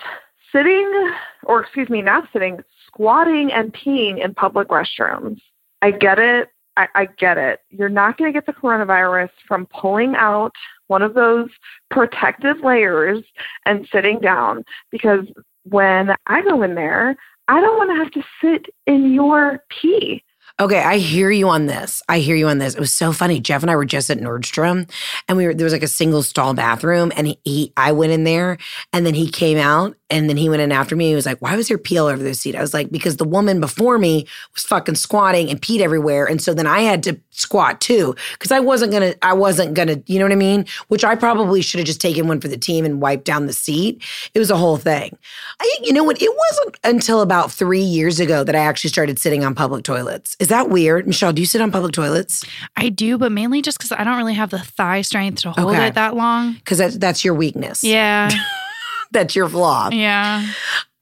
Sitting, 0.53 1.13
or 1.45 1.61
excuse 1.61 1.91
me, 1.91 2.01
not 2.01 2.29
sitting, 2.33 2.61
squatting 2.87 3.53
and 3.53 3.75
peeing 3.75 4.25
in 4.25 4.35
public 4.35 4.69
restrooms. 4.69 5.41
I 5.83 5.91
get 5.91 6.19
it. 6.19 6.49
I, 6.79 6.89
I 6.95 7.07
get 7.19 7.37
it. 7.37 7.61
You're 7.71 7.89
not 7.89 8.17
going 8.17 8.33
to 8.33 8.37
get 8.37 8.47
the 8.47 8.53
coronavirus 8.53 9.31
from 9.47 9.67
pulling 9.67 10.15
out 10.15 10.53
one 10.87 11.03
of 11.03 11.15
those 11.15 11.49
protective 11.91 12.61
layers 12.61 13.23
and 13.67 13.87
sitting 13.93 14.21
down 14.21 14.65
because 14.91 15.27
when 15.65 16.15
I 16.27 16.41
go 16.43 16.63
in 16.63 16.77
there, 16.77 17.17
I 17.49 17.61
don't 17.61 17.77
want 17.77 17.91
to 17.91 17.97
have 17.97 18.13
to 18.13 18.23
sit 18.41 18.73
in 18.87 19.13
your 19.13 19.65
pee. 19.69 20.23
Okay, 20.61 20.81
I 20.81 20.99
hear 20.99 21.31
you 21.31 21.49
on 21.49 21.67
this. 21.67 22.03
I 22.09 22.19
hear 22.21 22.35
you 22.35 22.49
on 22.49 22.59
this. 22.59 22.75
It 22.75 22.81
was 22.81 22.93
so 22.93 23.13
funny. 23.13 23.39
Jeff 23.39 23.63
and 23.63 23.71
I 23.71 23.77
were 23.77 23.85
just 23.85 24.11
at 24.11 24.19
Nordstrom, 24.19 24.91
and 25.29 25.39
we 25.39 25.47
were 25.47 25.55
there 25.55 25.65
was 25.65 25.73
like 25.73 25.85
a 25.85 25.89
single 25.89 26.23
stall 26.23 26.53
bathroom, 26.53 27.13
and 27.17 27.29
he, 27.29 27.41
he 27.45 27.73
I 27.77 27.93
went 27.93 28.13
in 28.13 28.25
there, 28.25 28.59
and 28.93 29.07
then 29.07 29.15
he 29.15 29.31
came 29.31 29.59
out, 29.59 29.97
and 30.11 30.29
then 30.29 30.37
he 30.37 30.49
went 30.49 30.63
in 30.63 30.73
after 30.73 30.97
me. 30.97 31.09
He 31.09 31.15
was 31.15 31.27
like, 31.27 31.41
"Why 31.43 31.55
was 31.57 31.69
there 31.69 31.79
pee 31.79 31.99
all 31.99 32.07
over 32.07 32.23
the 32.23 32.35
seat?" 32.35 32.55
I 32.57 32.61
was 32.61 32.73
like, 32.75 32.91
"Because 32.91 33.17
the 33.19 33.25
woman 33.25 33.61
before 33.61 33.99
me 33.99 34.27
was 34.55 34.65
fucking 34.65 34.95
squatting 34.97 35.51
and 35.51 35.61
peed 35.61 35.81
everywhere, 35.81 36.27
and 36.27 36.41
so 36.41 36.55
then 36.55 36.67
I 36.67 36.81
had 36.81 37.03
to 37.05 37.19
squat 37.31 37.81
too 37.81 38.17
because 38.33 38.51
I 38.51 38.59
wasn't 38.59 38.91
gonna, 38.91 39.15
I 39.23 39.33
wasn't 39.33 39.75
gonna, 39.75 39.99
you 40.07 40.19
know 40.19 40.25
what 40.25 40.33
I 40.33 40.37
mean? 40.37 40.67
Which 40.89 41.05
I 41.05 41.15
probably 41.15 41.63
should 41.63 41.79
have 41.79 41.87
just 41.87 42.01
taken 42.01 42.27
one 42.27 42.41
for 42.41 42.49
the 42.49 42.57
team 42.59 42.85
and 42.85 43.01
wiped 43.01 43.25
down 43.25 43.47
the 43.47 43.53
seat. 43.53 44.03
It 44.35 44.39
was 44.41 44.51
a 44.51 44.57
whole 44.57 44.77
thing. 44.77 45.17
I, 45.61 45.77
you 45.83 45.93
know 45.93 46.03
what? 46.03 46.21
It 46.21 46.31
wasn't 46.37 46.79
until 46.83 47.21
about 47.21 47.53
three 47.53 47.81
years 47.81 48.19
ago 48.19 48.43
that 48.43 48.57
I 48.57 48.61
actually 48.61 48.91
started 48.91 49.19
sitting 49.21 49.45
on 49.45 49.55
public 49.55 49.85
toilets. 49.85 50.37
Is 50.41 50.49
that 50.49 50.69
weird, 50.69 51.07
Michelle? 51.07 51.33
Do 51.33 51.41
you 51.41 51.47
sit 51.47 51.61
on 51.61 51.71
public 51.71 51.93
toilets? 51.93 52.45
I 52.77 52.89
do, 52.89 53.19
but 53.19 53.31
mainly 53.31 53.63
just 53.63 53.79
because 53.79 53.93
I 53.93 54.03
don't 54.03 54.17
really 54.17 54.35
have 54.35 54.51
the 54.51 54.59
thigh 54.59 55.03
strength 55.03 55.43
to 55.43 55.53
hold 55.53 55.75
Okay. 55.75 55.87
it 55.89 55.95
that 55.95 56.17
long. 56.17 56.55
Because 56.55 56.79
that's 56.79 56.99
that's 56.99 57.25
your 57.25 57.35
weakness. 57.35 57.85
Yeah. 57.85 58.31
that's 59.13 59.35
your 59.35 59.49
flaw. 59.49 59.91
yeah. 59.91 60.47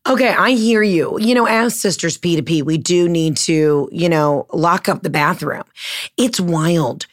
Okay, 0.08 0.28
I 0.28 0.52
hear 0.52 0.84
you. 0.84 1.18
You 1.18 1.34
know, 1.34 1.46
as 1.46 1.80
sisters 1.80 2.16
P 2.16 2.36
to 2.36 2.42
P, 2.42 2.62
we 2.62 2.78
do 2.78 3.08
need 3.08 3.36
to, 3.38 3.88
you 3.90 4.08
know, 4.08 4.46
lock 4.52 4.88
up 4.88 5.02
the 5.02 5.10
bathroom. 5.10 5.64
It's 6.16 6.38
wild. 6.38 7.06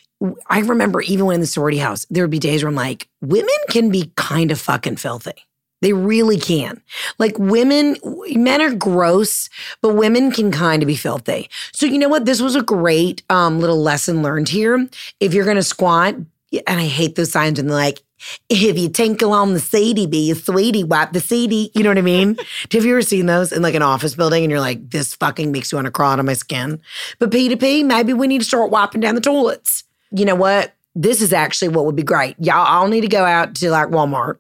I 0.48 0.60
remember 0.60 1.02
even 1.02 1.26
when 1.26 1.36
in 1.36 1.42
the 1.42 1.48
sorority 1.48 1.80
house, 1.80 2.06
there 2.12 2.24
would 2.24 2.30
be 2.30 2.38
days 2.38 2.64
where 2.64 2.70
I'm 2.70 2.76
like, 2.76 3.10
women 3.20 3.50
can 3.70 3.90
be 3.90 4.12
kind 4.16 4.52
of 4.52 4.60
fucking 4.62 4.98
filthy. 4.98 5.34
They 5.82 5.92
really 5.92 6.40
can. 6.40 6.82
Like 7.18 7.38
women, 7.38 7.98
men 8.30 8.62
are 8.62 8.74
gross, 8.74 9.50
but 9.82 9.96
women 9.96 10.32
can 10.32 10.50
kind 10.50 10.82
of 10.82 10.88
be 10.88 10.96
filthy. 10.96 11.50
So 11.74 11.86
you 11.86 11.98
know 11.98 12.08
what? 12.08 12.26
This 12.26 12.42
was 12.42 12.56
a 12.56 12.62
great 12.62 13.22
um, 13.30 13.60
little 13.60 13.82
lesson 13.82 14.22
learned 14.22 14.50
here. 14.50 14.88
If 15.20 15.34
you're 15.34 15.46
gonna 15.46 15.64
squat, 15.64 16.14
and 16.14 16.80
I 16.80 16.86
hate 16.86 17.16
those 17.16 17.32
signs 17.32 17.60
and 17.60 17.70
like, 17.70 18.02
if 18.50 18.78
you 18.78 18.90
tinkle 18.90 19.34
on 19.34 19.54
the 19.54 19.60
seedy, 19.60 20.06
be 20.06 20.32
a 20.32 20.36
sweetie, 20.36 20.84
wipe 20.84 21.14
the 21.14 21.20
CD. 21.20 21.72
You 21.74 21.84
know 21.84 21.90
what 21.90 21.98
I 21.98 22.02
mean? 22.02 22.38
Have 22.72 22.86
you 22.86 22.92
ever 22.92 23.02
seen 23.02 23.26
those 23.26 23.52
in 23.52 23.62
like 23.62 23.76
an 23.76 23.82
office 23.82 24.16
building 24.16 24.44
and 24.44 24.52
you're 24.52 24.60
like, 24.60 24.90
this 24.90 25.16
fucking 25.16 25.52
makes 25.52 25.72
you 25.72 25.78
want 25.78 25.86
to 25.86 25.92
crawl 25.92 26.12
out 26.12 26.20
of 26.20 26.26
my 26.26 26.34
skin? 26.34 26.80
But 27.20 27.32
P 27.32 27.50
to 27.50 27.58
P, 27.58 27.84
maybe 27.84 28.14
we 28.14 28.28
need 28.28 28.40
to 28.40 28.46
start 28.46 28.72
wiping 28.72 29.02
down 29.02 29.16
the 29.16 29.22
toilets. 29.22 29.84
You 30.12 30.26
know 30.26 30.36
what? 30.36 30.74
This 30.96 31.22
is 31.24 31.34
actually 31.34 31.70
what 31.70 31.86
would 31.86 31.96
be 31.96 32.04
great. 32.04 32.36
Y'all 32.38 32.68
all 32.68 32.88
need 32.88 33.02
to 33.02 33.08
go 33.08 33.26
out 33.26 33.56
to 33.56 33.72
like 33.72 33.88
Walmart, 33.88 34.38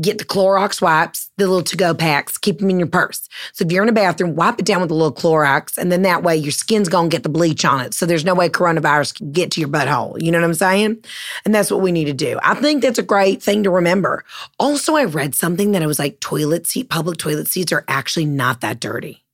get 0.00 0.18
the 0.18 0.24
Clorox 0.24 0.80
wipes, 0.80 1.28
the 1.38 1.46
little 1.48 1.62
to 1.62 1.76
go 1.76 1.92
packs, 1.92 2.38
keep 2.38 2.58
them 2.58 2.70
in 2.70 2.78
your 2.78 2.86
purse. 2.86 3.28
So 3.52 3.64
if 3.64 3.72
you're 3.72 3.82
in 3.82 3.88
a 3.88 3.92
bathroom, 3.92 4.36
wipe 4.36 4.60
it 4.60 4.64
down 4.64 4.80
with 4.80 4.92
a 4.92 4.94
little 4.94 5.12
Clorox, 5.12 5.76
and 5.76 5.90
then 5.90 6.02
that 6.02 6.22
way 6.22 6.36
your 6.36 6.52
skin's 6.52 6.88
gonna 6.88 7.08
get 7.08 7.24
the 7.24 7.28
bleach 7.28 7.64
on 7.64 7.80
it. 7.80 7.94
So 7.94 8.06
there's 8.06 8.24
no 8.24 8.34
way 8.34 8.48
coronavirus 8.48 9.16
can 9.16 9.32
get 9.32 9.50
to 9.52 9.60
your 9.60 9.68
butthole. 9.68 10.22
You 10.22 10.30
know 10.30 10.38
what 10.38 10.44
I'm 10.44 10.54
saying? 10.54 11.04
And 11.44 11.52
that's 11.52 11.70
what 11.70 11.80
we 11.80 11.90
need 11.90 12.04
to 12.04 12.12
do. 12.12 12.38
I 12.44 12.54
think 12.54 12.82
that's 12.82 12.98
a 12.98 13.02
great 13.02 13.42
thing 13.42 13.64
to 13.64 13.70
remember. 13.70 14.24
Also, 14.60 14.94
I 14.94 15.04
read 15.04 15.34
something 15.34 15.72
that 15.72 15.82
it 15.82 15.86
was 15.86 15.98
like 15.98 16.20
toilet 16.20 16.68
seat, 16.68 16.90
public 16.90 17.18
toilet 17.18 17.48
seats 17.48 17.72
are 17.72 17.84
actually 17.88 18.26
not 18.26 18.60
that 18.60 18.78
dirty. 18.78 19.24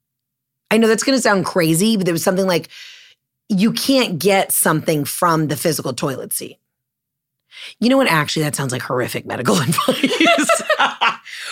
I 0.70 0.78
know 0.78 0.88
that's 0.88 1.04
gonna 1.04 1.18
sound 1.18 1.44
crazy, 1.44 1.98
but 1.98 2.06
there 2.06 2.14
was 2.14 2.24
something 2.24 2.46
like 2.46 2.70
you 3.48 3.72
can't 3.72 4.18
get 4.18 4.52
something 4.52 5.04
from 5.04 5.48
the 5.48 5.56
physical 5.56 5.92
toilet 5.92 6.32
seat. 6.32 6.58
You 7.78 7.88
know 7.88 7.96
what? 7.96 8.08
Actually, 8.08 8.42
that 8.44 8.56
sounds 8.56 8.72
like 8.72 8.82
horrific 8.82 9.26
medical 9.26 9.56
advice. 9.60 10.62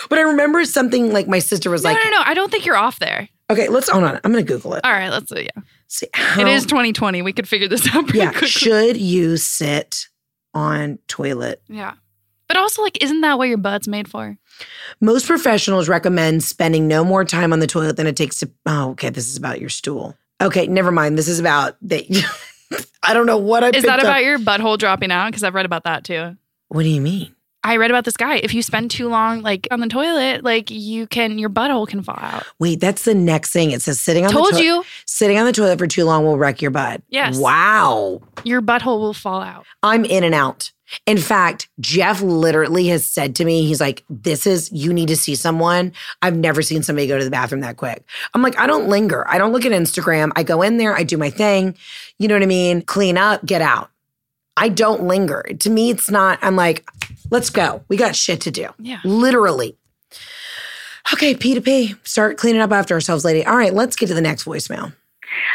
but 0.09 0.19
I 0.19 0.21
remember 0.21 0.65
something 0.65 1.13
like 1.13 1.27
my 1.27 1.39
sister 1.39 1.69
was 1.69 1.83
No, 1.83 1.91
like, 1.91 2.03
no, 2.03 2.09
no. 2.09 2.17
No! 2.17 2.23
I 2.25 2.33
don't 2.33 2.51
think 2.51 2.65
you're 2.65 2.75
off 2.77 2.99
there. 2.99 3.29
okay, 3.49 3.69
let's 3.69 3.89
hold 3.89 4.03
on. 4.03 4.19
I'm 4.23 4.31
going 4.31 4.45
to 4.45 4.53
Google 4.53 4.73
it. 4.73 4.83
All 4.83 4.91
right, 4.91 5.09
let's 5.09 5.31
yeah. 5.31 5.47
See, 5.87 6.07
how, 6.13 6.41
It 6.41 6.47
is 6.47 6.65
2020. 6.65 7.21
We 7.21 7.33
could 7.33 7.47
figure 7.47 7.67
this 7.67 7.87
out 7.95 8.05
pretty 8.05 8.19
yeah. 8.19 8.31
quickly. 8.31 8.47
Should 8.47 8.97
you 8.97 9.37
sit 9.37 10.07
on 10.53 10.99
toilet? 11.07 11.61
Yeah. 11.69 11.93
But 12.47 12.57
also, 12.57 12.81
like, 12.81 13.01
isn't 13.01 13.21
that 13.21 13.37
what 13.37 13.47
your 13.47 13.57
butt's 13.57 13.87
made 13.87 14.07
for? 14.07 14.37
Most 14.99 15.25
professionals 15.25 15.87
recommend 15.87 16.43
spending 16.43 16.87
no 16.87 17.03
more 17.03 17.23
time 17.23 17.53
on 17.53 17.59
the 17.59 17.67
toilet 17.67 17.95
than 17.95 18.07
it 18.07 18.15
takes 18.15 18.39
to. 18.39 18.51
Oh, 18.65 18.91
okay. 18.91 19.09
This 19.09 19.27
is 19.27 19.37
about 19.37 19.59
your 19.61 19.69
stool. 19.69 20.17
Okay, 20.43 20.67
never 20.67 20.91
mind. 20.91 21.17
This 21.17 21.27
is 21.27 21.39
about 21.39 21.75
that. 21.83 22.05
I 23.03 23.13
don't 23.13 23.25
know 23.25 23.37
what 23.37 23.63
I. 23.63 23.67
Is 23.69 23.83
that 23.83 23.83
picked 23.83 23.87
up. 23.89 23.99
about 24.03 24.23
your 24.23 24.39
butthole 24.39 24.77
dropping 24.77 25.11
out? 25.11 25.27
Because 25.27 25.43
I've 25.43 25.53
read 25.53 25.65
about 25.65 25.83
that 25.83 26.03
too. 26.03 26.37
What 26.69 26.83
do 26.83 26.89
you 26.89 27.01
mean? 27.01 27.35
I 27.65 27.77
read 27.77 27.91
about 27.91 28.03
this 28.03 28.17
guy. 28.17 28.35
If 28.37 28.53
you 28.53 28.61
spend 28.61 28.91
too 28.91 29.07
long, 29.07 29.41
like 29.41 29.69
on 29.71 29.79
the 29.79 29.87
toilet, 29.87 30.43
like 30.43 30.69
you 30.69 31.07
can, 31.07 31.39
your 31.39 31.49
butthole 31.49 31.87
can 31.87 32.03
fall 32.03 32.19
out. 32.19 32.45
Wait, 32.59 32.81
that's 32.81 33.05
the 33.05 33.15
next 33.15 33.51
thing. 33.51 33.71
It 33.71 33.81
says 33.81 34.01
sitting 34.01 34.25
on 34.25 34.31
Told 34.31 34.47
the 34.47 34.51
toilet. 34.51 34.63
you, 34.65 34.83
Sitting 35.05 35.37
on 35.37 35.45
the 35.45 35.53
toilet 35.53 35.79
for 35.79 35.87
too 35.87 36.03
long 36.03 36.25
will 36.25 36.37
wreck 36.37 36.61
your 36.61 36.71
butt. 36.71 37.01
Yes. 37.07 37.37
Wow. 37.39 38.21
your 38.43 38.61
butthole 38.61 38.99
will 38.99 39.13
fall 39.13 39.39
out. 39.39 39.65
I'm 39.81 40.03
in 40.03 40.25
and 40.25 40.35
out. 40.35 40.72
In 41.05 41.17
fact, 41.17 41.69
Jeff 41.79 42.21
literally 42.21 42.87
has 42.87 43.05
said 43.05 43.35
to 43.37 43.45
me, 43.45 43.65
he's 43.65 43.81
like, 43.81 44.03
This 44.09 44.45
is, 44.45 44.71
you 44.71 44.93
need 44.93 45.07
to 45.07 45.15
see 45.15 45.35
someone. 45.35 45.93
I've 46.21 46.35
never 46.35 46.61
seen 46.61 46.83
somebody 46.83 47.07
go 47.07 47.17
to 47.17 47.23
the 47.23 47.31
bathroom 47.31 47.61
that 47.61 47.77
quick. 47.77 48.03
I'm 48.33 48.41
like, 48.41 48.57
I 48.59 48.67
don't 48.67 48.87
linger. 48.87 49.27
I 49.27 49.37
don't 49.37 49.53
look 49.53 49.65
at 49.65 49.71
Instagram. 49.71 50.31
I 50.35 50.43
go 50.43 50.61
in 50.61 50.77
there, 50.77 50.95
I 50.95 51.03
do 51.03 51.17
my 51.17 51.29
thing. 51.29 51.75
You 52.19 52.27
know 52.27 52.35
what 52.35 52.43
I 52.43 52.47
mean? 52.47 52.81
Clean 52.81 53.17
up, 53.17 53.45
get 53.45 53.61
out. 53.61 53.89
I 54.55 54.69
don't 54.69 55.03
linger. 55.03 55.43
To 55.59 55.69
me, 55.69 55.89
it's 55.89 56.11
not, 56.11 56.37
I'm 56.41 56.55
like, 56.55 56.87
let's 57.31 57.49
go. 57.49 57.83
We 57.87 57.97
got 57.97 58.15
shit 58.15 58.41
to 58.41 58.51
do. 58.51 58.69
Yeah. 58.77 58.99
Literally. 59.03 59.77
Okay, 61.11 61.35
P 61.35 61.53
to 61.55 61.61
P. 61.61 61.95
Start 62.03 62.37
cleaning 62.37 62.61
up 62.61 62.71
after 62.71 62.93
ourselves, 62.93 63.25
lady. 63.25 63.45
All 63.45 63.57
right, 63.57 63.73
let's 63.73 63.95
get 63.95 64.07
to 64.07 64.13
the 64.13 64.21
next 64.21 64.45
voicemail. 64.45 64.93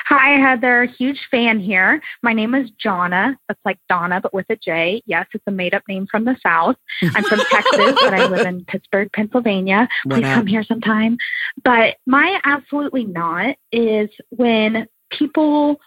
Hi, 0.07 0.39
Heather. 0.39 0.85
Huge 0.85 1.21
fan 1.31 1.61
here. 1.61 2.01
My 2.23 2.33
name 2.33 2.55
is 2.55 2.71
Jonna. 2.85 3.37
That's 3.47 3.61
like 3.65 3.79
Donna, 3.89 4.21
but 4.21 4.33
with 4.35 4.47
a 4.51 4.57
J. 4.57 5.03
Yes, 5.07 5.27
it's 5.35 5.45
a 5.47 5.51
made 5.51 5.75
up 5.75 5.83
name 5.89 6.07
from 6.11 6.25
the 6.25 6.37
South. 6.43 6.77
I'm 7.03 7.25
from 7.25 7.41
Texas, 7.51 7.95
but 8.01 8.15
I 8.15 8.27
live 8.27 8.47
in 8.47 8.65
Pittsburgh, 8.65 9.11
Pennsylvania. 9.13 9.89
Please 10.09 10.25
come 10.25 10.47
here 10.47 10.65
sometime. 10.65 11.19
But 11.65 11.97
my 12.07 12.41
absolutely 12.45 13.05
not 13.05 13.57
is 13.73 14.09
when 14.31 14.87
people 15.11 15.81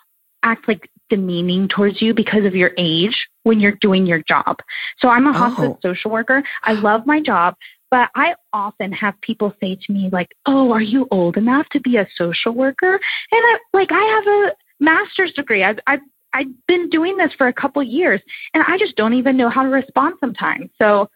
act 0.43 0.67
like 0.67 0.89
demeaning 1.09 1.67
towards 1.67 2.01
you 2.01 2.13
because 2.13 2.45
of 2.45 2.55
your 2.55 2.71
age 2.77 3.27
when 3.43 3.59
you're 3.59 3.77
doing 3.81 4.05
your 4.05 4.23
job. 4.27 4.57
So 4.99 5.09
I'm 5.09 5.27
a 5.27 5.31
oh. 5.31 5.33
hospice 5.33 5.69
Oh. 5.69 5.79
social 5.81 6.11
worker. 6.11 6.41
I 6.63 6.73
love 6.73 7.05
my 7.05 7.21
job, 7.21 7.55
but 7.91 8.09
I 8.15 8.33
often 8.53 8.91
have 8.93 9.19
people 9.21 9.53
say 9.59 9.75
to 9.75 9.93
me 9.93 10.09
like, 10.11 10.29
"Oh, 10.45 10.71
are 10.71 10.81
you 10.81 11.07
old 11.11 11.37
enough 11.37 11.67
to 11.69 11.79
be 11.81 11.97
a 11.97 12.07
social 12.17 12.53
worker?" 12.53 12.93
And 12.93 13.01
I 13.33 13.57
like 13.73 13.91
I 13.91 14.03
have 14.03 14.27
a 14.27 14.51
master's 14.79 15.33
degree. 15.33 15.63
I've 15.63 15.79
I've 15.85 15.99
I've 16.33 16.67
been 16.67 16.89
doing 16.89 17.17
this 17.17 17.31
for 17.37 17.47
a 17.47 17.53
couple 17.53 17.83
years, 17.83 18.21
and 18.53 18.63
I 18.67 18.77
just 18.77 18.95
don't 18.95 19.13
even 19.13 19.37
know 19.37 19.49
how 19.49 19.63
to 19.63 19.69
respond 19.69 20.15
sometimes. 20.19 20.69
So 20.81 21.09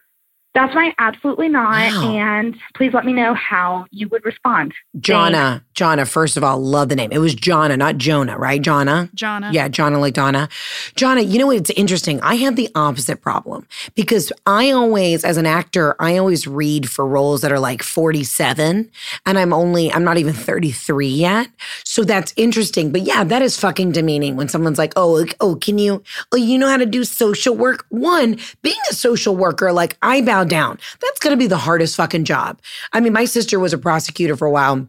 that's 0.56 0.74
my 0.74 0.94
absolutely 0.98 1.50
not. 1.50 1.92
Wow. 1.92 2.16
And 2.16 2.56
please 2.74 2.94
let 2.94 3.04
me 3.04 3.12
know 3.12 3.34
how 3.34 3.84
you 3.90 4.08
would 4.08 4.24
respond. 4.24 4.72
Jonna, 4.98 5.62
Jonna, 5.74 6.08
first 6.08 6.38
of 6.38 6.42
all, 6.42 6.58
love 6.58 6.88
the 6.88 6.96
name. 6.96 7.12
It 7.12 7.18
was 7.18 7.36
Jonna, 7.36 7.76
not 7.76 7.98
Jonah, 7.98 8.38
right? 8.38 8.60
Jonna? 8.60 9.14
Jonna. 9.14 9.52
Yeah, 9.52 9.68
Jonna 9.68 10.00
like 10.00 10.14
Donna. 10.14 10.48
Jonna, 10.94 11.30
you 11.30 11.38
know 11.38 11.48
what? 11.48 11.58
It's 11.58 11.68
interesting. 11.70 12.22
I 12.22 12.36
have 12.36 12.56
the 12.56 12.70
opposite 12.74 13.20
problem 13.20 13.66
because 13.94 14.32
I 14.46 14.70
always, 14.70 15.24
as 15.24 15.36
an 15.36 15.44
actor, 15.44 15.94
I 16.00 16.16
always 16.16 16.46
read 16.46 16.88
for 16.88 17.06
roles 17.06 17.42
that 17.42 17.52
are 17.52 17.60
like 17.60 17.82
47 17.82 18.90
and 19.26 19.38
I'm 19.38 19.52
only, 19.52 19.92
I'm 19.92 20.04
not 20.04 20.16
even 20.16 20.32
33 20.32 21.06
yet. 21.06 21.48
So 21.84 22.02
that's 22.02 22.32
interesting. 22.36 22.92
But 22.92 23.02
yeah, 23.02 23.24
that 23.24 23.42
is 23.42 23.60
fucking 23.60 23.92
demeaning 23.92 24.36
when 24.36 24.48
someone's 24.48 24.78
like, 24.78 24.94
oh, 24.96 25.12
like, 25.12 25.36
oh, 25.42 25.56
can 25.56 25.76
you, 25.76 26.02
oh, 26.32 26.38
you 26.38 26.56
know 26.56 26.68
how 26.70 26.78
to 26.78 26.86
do 26.86 27.04
social 27.04 27.54
work? 27.54 27.84
One, 27.90 28.38
being 28.62 28.80
a 28.90 28.94
social 28.94 29.36
worker, 29.36 29.70
like 29.70 29.98
I 30.00 30.22
bow 30.22 30.45
down. 30.48 30.78
That's 31.00 31.18
going 31.18 31.36
to 31.36 31.38
be 31.38 31.46
the 31.46 31.58
hardest 31.58 31.96
fucking 31.96 32.24
job. 32.24 32.60
I 32.92 33.00
mean, 33.00 33.12
my 33.12 33.24
sister 33.24 33.58
was 33.58 33.72
a 33.72 33.78
prosecutor 33.78 34.36
for 34.36 34.46
a 34.46 34.50
while 34.50 34.88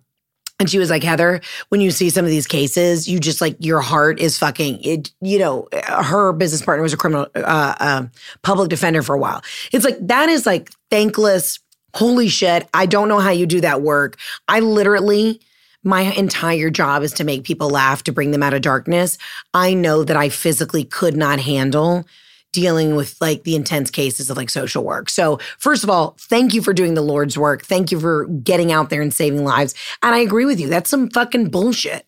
And 0.60 0.70
she 0.70 0.80
was 0.80 0.90
like, 0.90 1.04
Heather, 1.04 1.40
when 1.70 1.82
you 1.82 1.92
see 1.92 2.10
some 2.10 2.26
of 2.26 2.32
these 2.32 2.48
cases, 2.48 3.08
you 3.08 3.20
just 3.20 3.42
like 3.42 3.56
your 3.60 3.80
heart 3.80 4.20
is 4.20 4.40
fucking 4.40 4.82
it. 4.84 5.12
You 5.22 5.38
know, 5.38 5.68
her 5.84 6.34
business 6.34 6.64
partner 6.64 6.82
was 6.82 6.94
a 6.94 6.98
criminal 6.98 7.28
uh, 7.36 7.76
uh, 7.80 8.04
public 8.42 8.70
defender 8.70 9.04
for 9.04 9.16
a 9.16 9.20
while. 9.20 9.44
It's 9.72 9.86
like 9.86 9.98
that 10.08 10.30
is 10.30 10.46
like 10.46 10.72
thankless. 10.90 11.60
Holy 11.94 12.28
shit! 12.28 12.68
I 12.74 12.86
don't 12.86 13.08
know 13.08 13.20
how 13.20 13.32
you 13.32 13.46
do 13.46 13.62
that 13.62 13.82
work. 13.82 14.18
I 14.48 14.60
literally, 14.60 15.42
my 15.84 16.02
entire 16.02 16.70
job 16.70 17.04
is 17.04 17.14
to 17.14 17.24
make 17.24 17.44
people 17.44 17.70
laugh, 17.70 18.04
to 18.04 18.12
bring 18.12 18.32
them 18.32 18.44
out 18.44 18.54
of 18.54 18.62
darkness. 18.62 19.18
I 19.54 19.74
know 19.74 20.04
that 20.04 20.18
I 20.18 20.30
physically 20.30 20.84
could 20.84 21.16
not 21.16 21.40
handle 21.40 22.06
dealing 22.52 22.96
with 22.96 23.16
like 23.22 23.44
the 23.44 23.56
intense 23.56 23.92
cases 23.92 24.30
of 24.30 24.38
like 24.38 24.50
social 24.50 24.84
work. 24.84 25.10
So, 25.10 25.40
first 25.58 25.84
of 25.84 25.90
all, 25.90 26.16
thank 26.20 26.54
you 26.54 26.62
for 26.62 26.74
doing 26.74 26.94
the 26.94 27.02
Lord's 27.02 27.38
work. 27.38 27.64
Thank 27.64 27.92
you 27.92 28.00
for 28.00 28.26
getting 28.26 28.72
out 28.72 28.90
there 28.90 29.02
and 29.02 29.14
saving 29.14 29.44
lives. 29.44 29.76
And 30.02 30.16
I 30.16 30.20
agree 30.20 30.46
with 30.46 30.60
you. 30.60 30.68
That's 30.68 30.90
some 30.90 31.10
fucking 31.10 31.50
bullshit. 31.50 32.06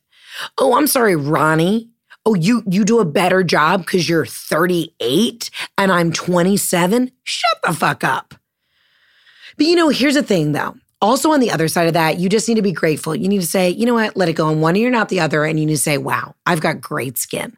Oh, 0.57 0.77
I'm 0.77 0.87
sorry, 0.87 1.15
Ronnie. 1.15 1.89
Oh, 2.25 2.35
you 2.35 2.63
you 2.69 2.83
do 2.83 2.99
a 2.99 3.05
better 3.05 3.43
job 3.43 3.85
cuz 3.85 4.09
you're 4.09 4.25
38 4.25 5.49
and 5.77 5.91
I'm 5.91 6.11
27? 6.11 7.11
Shut 7.23 7.57
the 7.63 7.73
fuck 7.73 8.03
up. 8.03 8.35
But 9.57 9.67
you 9.67 9.75
know, 9.75 9.89
here's 9.89 10.15
the 10.15 10.23
thing 10.23 10.51
though. 10.51 10.75
Also, 11.01 11.31
on 11.31 11.39
the 11.39 11.51
other 11.51 11.69
side 11.69 11.87
of 11.87 11.93
that, 11.93 12.19
you 12.19 12.27
just 12.27 12.49
need 12.49 12.55
to 12.55 12.61
be 12.61 12.73
grateful. 12.73 13.15
You 13.15 13.29
need 13.29 13.39
to 13.39 13.47
say, 13.47 13.69
you 13.69 13.85
know 13.85 13.93
what, 13.93 14.17
let 14.17 14.27
it 14.27 14.33
go 14.33 14.47
on 14.47 14.59
one 14.59 14.75
ear, 14.75 14.89
not 14.89 15.07
the 15.07 15.21
other. 15.21 15.45
And 15.45 15.57
you 15.57 15.65
need 15.65 15.75
to 15.75 15.81
say, 15.81 15.97
wow, 15.97 16.35
I've 16.45 16.59
got 16.59 16.81
great 16.81 17.17
skin. 17.17 17.55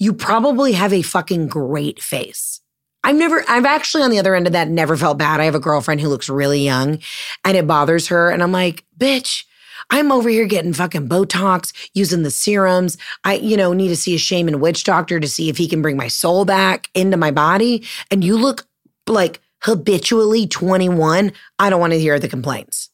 You 0.00 0.12
probably 0.14 0.72
have 0.72 0.92
a 0.92 1.02
fucking 1.02 1.46
great 1.46 2.02
face. 2.02 2.60
I've 3.04 3.16
never, 3.16 3.44
I've 3.48 3.66
actually 3.66 4.02
on 4.02 4.10
the 4.10 4.18
other 4.18 4.34
end 4.34 4.46
of 4.46 4.54
that 4.54 4.68
never 4.68 4.96
felt 4.96 5.18
bad. 5.18 5.40
I 5.40 5.44
have 5.44 5.54
a 5.54 5.60
girlfriend 5.60 6.00
who 6.00 6.08
looks 6.08 6.28
really 6.28 6.64
young 6.64 6.98
and 7.44 7.56
it 7.56 7.66
bothers 7.66 8.08
her. 8.08 8.30
And 8.30 8.42
I'm 8.42 8.50
like, 8.50 8.84
bitch, 8.98 9.44
I'm 9.90 10.10
over 10.10 10.28
here 10.28 10.46
getting 10.46 10.72
fucking 10.72 11.08
Botox, 11.08 11.72
using 11.92 12.22
the 12.22 12.30
serums. 12.30 12.96
I, 13.24 13.34
you 13.34 13.56
know, 13.58 13.74
need 13.74 13.88
to 13.88 13.96
see 13.96 14.14
a 14.14 14.18
shaman 14.18 14.58
witch 14.58 14.84
doctor 14.84 15.20
to 15.20 15.28
see 15.28 15.50
if 15.50 15.58
he 15.58 15.68
can 15.68 15.82
bring 15.82 15.98
my 15.98 16.08
soul 16.08 16.44
back 16.44 16.88
into 16.94 17.16
my 17.16 17.30
body. 17.30 17.86
And 18.10 18.24
you 18.24 18.36
look 18.36 18.66
like 19.06 19.40
habitually 19.62 20.46
21. 20.46 21.32
I 21.58 21.70
don't 21.70 21.80
want 21.80 21.92
to 21.92 22.00
hear 22.00 22.18
the 22.18 22.28
complaints. 22.28 22.88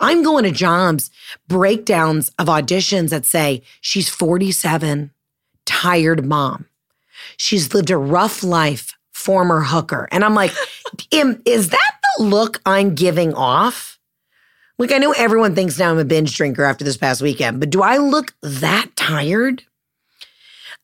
I'm 0.00 0.24
going 0.24 0.44
to 0.44 0.50
jobs, 0.50 1.10
breakdowns 1.46 2.30
of 2.38 2.48
auditions 2.48 3.10
that 3.10 3.26
say 3.26 3.62
she's 3.80 4.08
47, 4.08 5.10
tired 5.66 6.24
mom. 6.24 6.66
She's 7.36 7.74
lived 7.74 7.90
a 7.90 7.96
rough 7.96 8.42
life, 8.42 8.96
former 9.12 9.60
hooker. 9.60 10.08
And 10.12 10.24
I'm 10.24 10.34
like, 10.34 10.52
is 11.10 11.70
that 11.70 11.92
the 12.18 12.24
look 12.24 12.60
I'm 12.66 12.94
giving 12.94 13.34
off? 13.34 13.98
Like, 14.78 14.92
I 14.92 14.98
know 14.98 15.12
everyone 15.12 15.54
thinks 15.54 15.78
now 15.78 15.90
I'm 15.90 15.98
a 15.98 16.04
binge 16.04 16.36
drinker 16.36 16.64
after 16.64 16.84
this 16.84 16.96
past 16.96 17.22
weekend, 17.22 17.60
but 17.60 17.70
do 17.70 17.82
I 17.82 17.96
look 17.98 18.34
that 18.42 18.90
tired? 18.96 19.62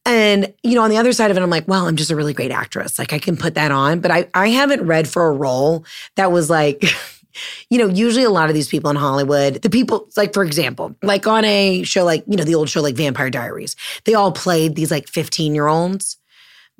And, 0.07 0.53
you 0.63 0.75
know, 0.75 0.83
on 0.83 0.91
the 0.91 0.97
other 0.97 1.13
side 1.13 1.31
of 1.31 1.37
it, 1.37 1.43
I'm 1.43 1.51
like, 1.51 1.69
well, 1.69 1.87
I'm 1.87 1.97
just 1.97 2.11
a 2.11 2.17
really 2.17 2.33
great 2.33 2.53
actress. 2.53 2.99
Like, 2.99 3.13
I 3.13 3.19
can 3.19 3.37
put 3.37 3.55
that 3.55 3.71
on. 3.71 4.01
But 4.01 4.11
I, 4.11 4.29
I 4.33 4.49
haven't 4.49 4.87
read 4.87 5.09
for 5.09 5.27
a 5.27 5.33
role 5.33 5.85
that 6.17 6.33
was 6.33 6.49
like, 6.49 6.85
you 7.69 7.79
know, 7.79 7.89
usually 7.89 8.25
a 8.25 8.31
lot 8.31 8.49
of 8.49 8.55
these 8.55 8.69
people 8.69 8.91
in 8.91 8.97
Hollywood, 8.97 9.63
the 9.63 9.71
people, 9.71 10.09
like, 10.17 10.33
for 10.33 10.45
example, 10.45 10.95
like 11.03 11.27
on 11.27 11.45
a 11.45 11.83
show 11.83 12.05
like, 12.05 12.25
you 12.27 12.37
know, 12.37 12.45
the 12.45 12.55
old 12.55 12.69
show 12.69 12.83
like 12.83 12.95
Vampire 12.95 13.31
Diaries, 13.31 13.77
they 14.05 14.15
all 14.15 14.33
played 14.33 14.77
these 14.77 14.91
like 14.91 15.09
15 15.09 15.55
year 15.55 15.67
olds 15.67 16.20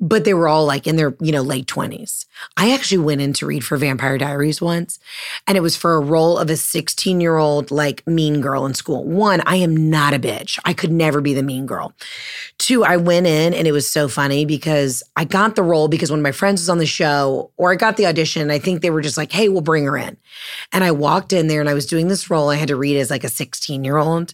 but 0.01 0.25
they 0.25 0.33
were 0.33 0.47
all 0.47 0.65
like 0.65 0.87
in 0.87 0.95
their, 0.95 1.15
you 1.21 1.31
know, 1.31 1.43
late 1.43 1.67
20s. 1.67 2.25
I 2.57 2.73
actually 2.73 2.97
went 2.97 3.21
in 3.21 3.33
to 3.33 3.45
read 3.45 3.63
for 3.63 3.77
Vampire 3.77 4.17
Diaries 4.17 4.59
once, 4.59 4.97
and 5.45 5.55
it 5.55 5.61
was 5.61 5.77
for 5.77 5.93
a 5.93 5.99
role 5.99 6.39
of 6.39 6.49
a 6.49 6.57
16 6.57 7.21
year 7.21 7.37
old, 7.37 7.69
like 7.69 8.05
mean 8.07 8.41
girl 8.41 8.65
in 8.65 8.73
school. 8.73 9.03
One, 9.03 9.43
I 9.45 9.57
am 9.57 9.89
not 9.91 10.15
a 10.15 10.19
bitch. 10.19 10.57
I 10.65 10.73
could 10.73 10.91
never 10.91 11.21
be 11.21 11.35
the 11.35 11.43
mean 11.43 11.67
girl. 11.67 11.93
Two, 12.57 12.83
I 12.83 12.97
went 12.97 13.27
in 13.27 13.53
and 13.53 13.67
it 13.67 13.71
was 13.71 13.87
so 13.87 14.07
funny 14.07 14.43
because 14.43 15.03
I 15.15 15.23
got 15.23 15.55
the 15.55 15.63
role 15.63 15.87
because 15.87 16.09
one 16.09 16.19
of 16.19 16.23
my 16.23 16.31
friends 16.31 16.61
was 16.61 16.69
on 16.69 16.79
the 16.79 16.87
show, 16.87 17.51
or 17.57 17.71
I 17.71 17.75
got 17.75 17.97
the 17.97 18.07
audition. 18.07 18.49
I 18.49 18.57
think 18.57 18.81
they 18.81 18.89
were 18.89 19.01
just 19.01 19.17
like, 19.17 19.31
hey, 19.31 19.49
we'll 19.49 19.61
bring 19.61 19.85
her 19.85 19.97
in. 19.97 20.17
And 20.73 20.83
I 20.83 20.91
walked 20.91 21.31
in 21.31 21.47
there 21.47 21.61
and 21.61 21.69
I 21.69 21.75
was 21.75 21.85
doing 21.85 22.07
this 22.07 22.31
role. 22.31 22.49
I 22.49 22.55
had 22.55 22.69
to 22.69 22.75
read 22.75 22.97
as 22.97 23.11
like 23.11 23.23
a 23.23 23.29
16 23.29 23.83
year 23.83 23.97
old. 23.97 24.33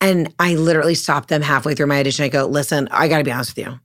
And 0.00 0.32
I 0.38 0.54
literally 0.54 0.94
stopped 0.94 1.30
them 1.30 1.42
halfway 1.42 1.74
through 1.74 1.86
my 1.86 1.98
audition. 1.98 2.24
I 2.24 2.28
go, 2.28 2.46
listen, 2.46 2.88
I 2.90 3.08
got 3.08 3.18
to 3.18 3.24
be 3.24 3.32
honest 3.32 3.56
with 3.56 3.66
you 3.66 3.80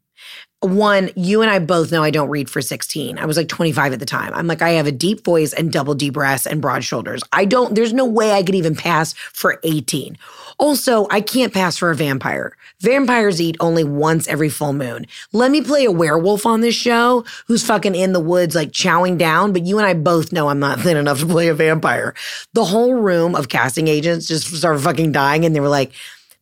one, 0.61 1.09
you 1.15 1.41
and 1.41 1.49
I 1.49 1.59
both 1.59 1.91
know 1.91 2.03
I 2.03 2.11
don't 2.11 2.29
read 2.29 2.49
for 2.49 2.61
16. 2.61 3.17
I 3.17 3.25
was 3.25 3.37
like 3.37 3.47
25 3.47 3.93
at 3.93 3.99
the 3.99 4.05
time. 4.05 4.33
I'm 4.33 4.47
like, 4.47 4.61
I 4.61 4.71
have 4.71 4.87
a 4.87 4.91
deep 4.91 5.23
voice 5.23 5.53
and 5.53 5.71
double 5.71 5.95
deep 5.95 6.13
breasts 6.13 6.45
and 6.45 6.61
broad 6.61 6.83
shoulders. 6.83 7.23
I 7.31 7.45
don't, 7.45 7.75
there's 7.75 7.93
no 7.93 8.05
way 8.05 8.33
I 8.33 8.43
could 8.43 8.55
even 8.55 8.75
pass 8.75 9.13
for 9.13 9.59
18. 9.63 10.17
Also, 10.57 11.07
I 11.09 11.21
can't 11.21 11.53
pass 11.53 11.77
for 11.77 11.91
a 11.91 11.95
vampire. 11.95 12.57
Vampires 12.81 13.39
eat 13.39 13.55
only 13.61 13.85
once 13.85 14.27
every 14.27 14.49
full 14.49 14.73
moon. 14.73 15.05
Let 15.31 15.51
me 15.51 15.61
play 15.61 15.85
a 15.85 15.91
werewolf 15.91 16.45
on 16.45 16.59
this 16.59 16.75
show 16.75 17.23
who's 17.47 17.65
fucking 17.65 17.95
in 17.95 18.11
the 18.11 18.19
woods, 18.19 18.55
like 18.55 18.71
chowing 18.71 19.17
down, 19.17 19.53
but 19.53 19.65
you 19.65 19.77
and 19.77 19.87
I 19.87 19.93
both 19.93 20.33
know 20.33 20.49
I'm 20.49 20.59
not 20.59 20.79
thin 20.81 20.97
enough 20.97 21.19
to 21.19 21.25
play 21.25 21.47
a 21.47 21.53
vampire. 21.53 22.13
The 22.53 22.65
whole 22.65 22.95
room 22.95 23.35
of 23.35 23.47
casting 23.47 23.87
agents 23.87 24.27
just 24.27 24.53
started 24.53 24.81
fucking 24.81 25.13
dying 25.13 25.45
and 25.45 25.55
they 25.55 25.61
were 25.61 25.69
like, 25.69 25.93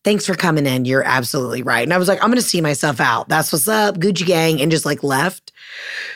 thanks 0.07 0.25
for 0.25 0.35
coming 0.35 0.65
in. 0.65 0.85
You're 0.85 1.03
absolutely 1.03 1.63
right. 1.63 1.83
And 1.83 1.93
I 1.93 1.97
was 1.97 2.07
like, 2.07 2.23
I'm 2.23 2.29
going 2.29 2.37
to 2.37 2.41
see 2.41 2.61
myself 2.61 3.01
out. 3.01 3.27
That's 3.27 3.51
what's 3.51 3.67
up, 3.67 3.97
Gucci 3.97 4.25
gang, 4.25 4.61
and 4.61 4.71
just 4.71 4.85
like 4.85 5.03
left. 5.03 5.51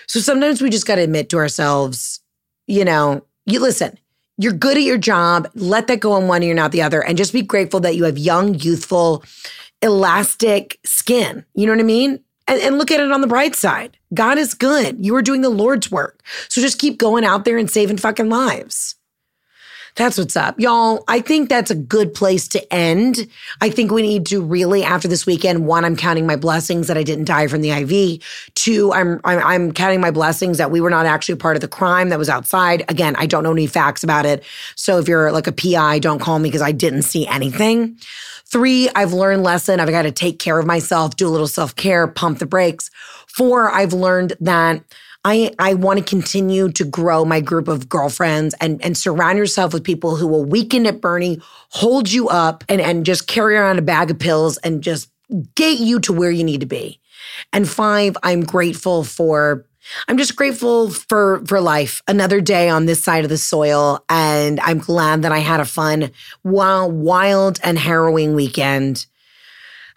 So 0.08 0.22
sometimes 0.22 0.62
we 0.62 0.70
just 0.70 0.88
got 0.88 0.96
to 0.96 1.02
admit 1.02 1.28
to 1.32 1.38
ourselves, 1.38 2.22
you 2.68 2.86
know, 2.86 3.26
you 3.46 3.60
listen, 3.60 4.00
you're 4.38 4.54
good 4.54 4.78
at 4.78 4.84
your 4.84 4.98
job. 4.98 5.50
Let 5.56 5.88
that 5.88 6.00
go 6.00 6.16
in 6.16 6.30
one 6.30 6.42
ear, 6.42 6.54
not 6.54 6.72
the 6.72 6.82
other. 6.82 7.04
And 7.04 7.18
just 7.18 7.34
be 7.34 7.42
grateful 7.42 7.82
that 7.82 7.98
you 7.98 8.06
have 8.06 8.18
young, 8.18 8.54
youthful, 8.54 9.26
elastic 9.82 10.80
skin. 10.86 11.44
You 11.54 11.66
know 11.66 11.74
what 11.74 11.82
I 11.82 11.84
mean? 11.84 12.24
And, 12.48 12.62
and 12.62 12.78
look 12.78 12.92
at 12.92 13.02
it 13.02 13.12
on 13.12 13.20
the 13.20 13.28
bright 13.28 13.58
side. 13.58 13.98
God 14.14 14.38
is 14.38 14.54
good. 14.54 15.06
You 15.06 15.18
are 15.18 15.22
doing 15.22 15.42
the 15.42 15.50
Lord's 15.50 15.92
work. 15.92 16.24
So 16.48 16.62
just 16.62 16.80
keep 16.80 16.98
going 16.98 17.26
out 17.26 17.44
there 17.44 17.58
and 17.58 17.70
saving 17.70 17.98
fucking 17.98 18.30
lives. 18.30 18.96
That's 19.96 20.18
what's 20.18 20.38
up. 20.38 20.60
Y'all, 20.60 21.04
I 21.08 21.20
think 21.20 21.50
that's 21.50 21.70
a 21.70 21.76
good 21.76 22.14
place 22.14 22.48
to 22.50 22.74
end. 22.74 23.28
I 23.60 23.70
think 23.70 23.92
we 23.92 24.02
need 24.02 24.26
to 24.28 24.42
really, 24.42 24.84
after 24.84 25.08
this 25.08 25.26
weekend, 25.26 25.68
one, 25.68 25.84
I'm 25.84 25.98
counting 25.98 26.26
my 26.26 26.38
blessings 26.38 26.88
that 26.88 26.98
I 26.98 27.04
didn't 27.04 27.26
die 27.26 27.48
from 27.48 27.62
the 27.62 27.72
IV. 27.72 28.24
Two, 28.56 28.94
I'm, 28.94 29.20
I'm, 29.26 29.40
I'm 29.40 29.72
counting 29.74 30.00
my 30.00 30.12
blessings 30.12 30.58
that 30.60 30.72
we 30.72 30.80
were 30.80 30.90
not 30.90 31.06
actually 31.06 31.36
part 31.36 31.58
of 31.58 31.62
the 31.62 31.68
crime 31.68 32.10
that 32.10 32.20
was 32.20 32.30
outside. 32.30 32.86
Again, 32.90 33.16
I 33.18 33.26
don't 33.26 33.44
know 33.44 33.52
any 33.52 33.68
facts 33.68 34.04
about 34.04 34.26
it. 34.26 34.44
So 34.76 34.98
if 34.98 35.08
you're 35.10 35.32
like 35.32 35.48
a 35.48 35.52
PI, 35.52 36.00
don't 36.00 36.20
call 36.20 36.40
me 36.40 36.48
because 36.48 36.62
I 36.62 36.72
didn't 36.72 37.04
see 37.04 37.28
anything. 37.28 37.98
Three, 38.46 38.90
I've 38.96 39.14
learned 39.14 39.44
lesson. 39.44 39.80
I've 39.80 39.90
got 39.90 40.02
to 40.04 40.12
take 40.12 40.40
care 40.40 40.60
of 40.60 40.66
myself, 40.66 41.16
do 41.16 41.28
a 41.28 41.30
little 41.30 41.48
self 41.48 41.76
care, 41.76 42.08
pump 42.08 42.40
the 42.40 42.46
brakes. 42.46 42.90
Four, 43.28 43.72
I've 43.72 43.94
learned 43.94 44.34
that 44.42 44.84
I, 45.24 45.52
I 45.60 45.76
want 45.76 46.00
to 46.00 46.06
continue 46.06 46.72
to 46.72 46.84
grow 46.84 47.26
my 47.26 47.42
group 47.42 47.68
of 47.68 47.88
girlfriends 47.88 48.56
and, 48.60 48.84
and 48.84 48.98
surround 48.98 49.38
yourself 49.38 49.74
with 49.74 49.84
people 49.84 50.16
who 50.16 50.28
will 50.28 50.44
Weekend 50.44 50.88
at 50.88 51.00
Bernie, 51.00 51.40
hold 51.70 52.12
you 52.12 52.28
up 52.28 52.64
and, 52.68 52.82
and 52.82 53.06
just 53.06 53.28
carry 53.28 53.56
around 53.56 53.78
a 53.78 53.84
bag 53.84 54.10
of 54.10 54.18
pills 54.18 54.58
and 54.58 54.82
just 54.82 55.12
get 55.56 55.80
you 55.80 56.00
to 56.02 56.14
where 56.14 56.32
you 56.32 56.44
need 56.44 56.62
to 56.62 56.66
be. 56.66 57.00
And 57.54 57.70
five, 57.70 58.18
I'm 58.24 58.44
grateful 58.44 59.04
for 59.04 59.66
I'm 60.08 60.18
just 60.18 60.36
grateful 60.36 60.92
for 60.92 61.44
for 61.46 61.60
life. 61.60 62.02
Another 62.08 62.40
day 62.40 62.70
on 62.70 62.86
this 62.86 63.04
side 63.04 63.24
of 63.24 63.30
the 63.30 63.38
soil 63.38 64.04
and 64.10 64.60
I'm 64.60 64.78
glad 64.78 65.24
that 65.24 65.32
I 65.32 65.40
had 65.40 65.60
a 65.60 65.66
fun, 65.66 66.12
wild, 66.44 66.94
wild 66.94 67.60
and 67.64 67.80
harrowing 67.80 68.36
weekend. 68.36 69.06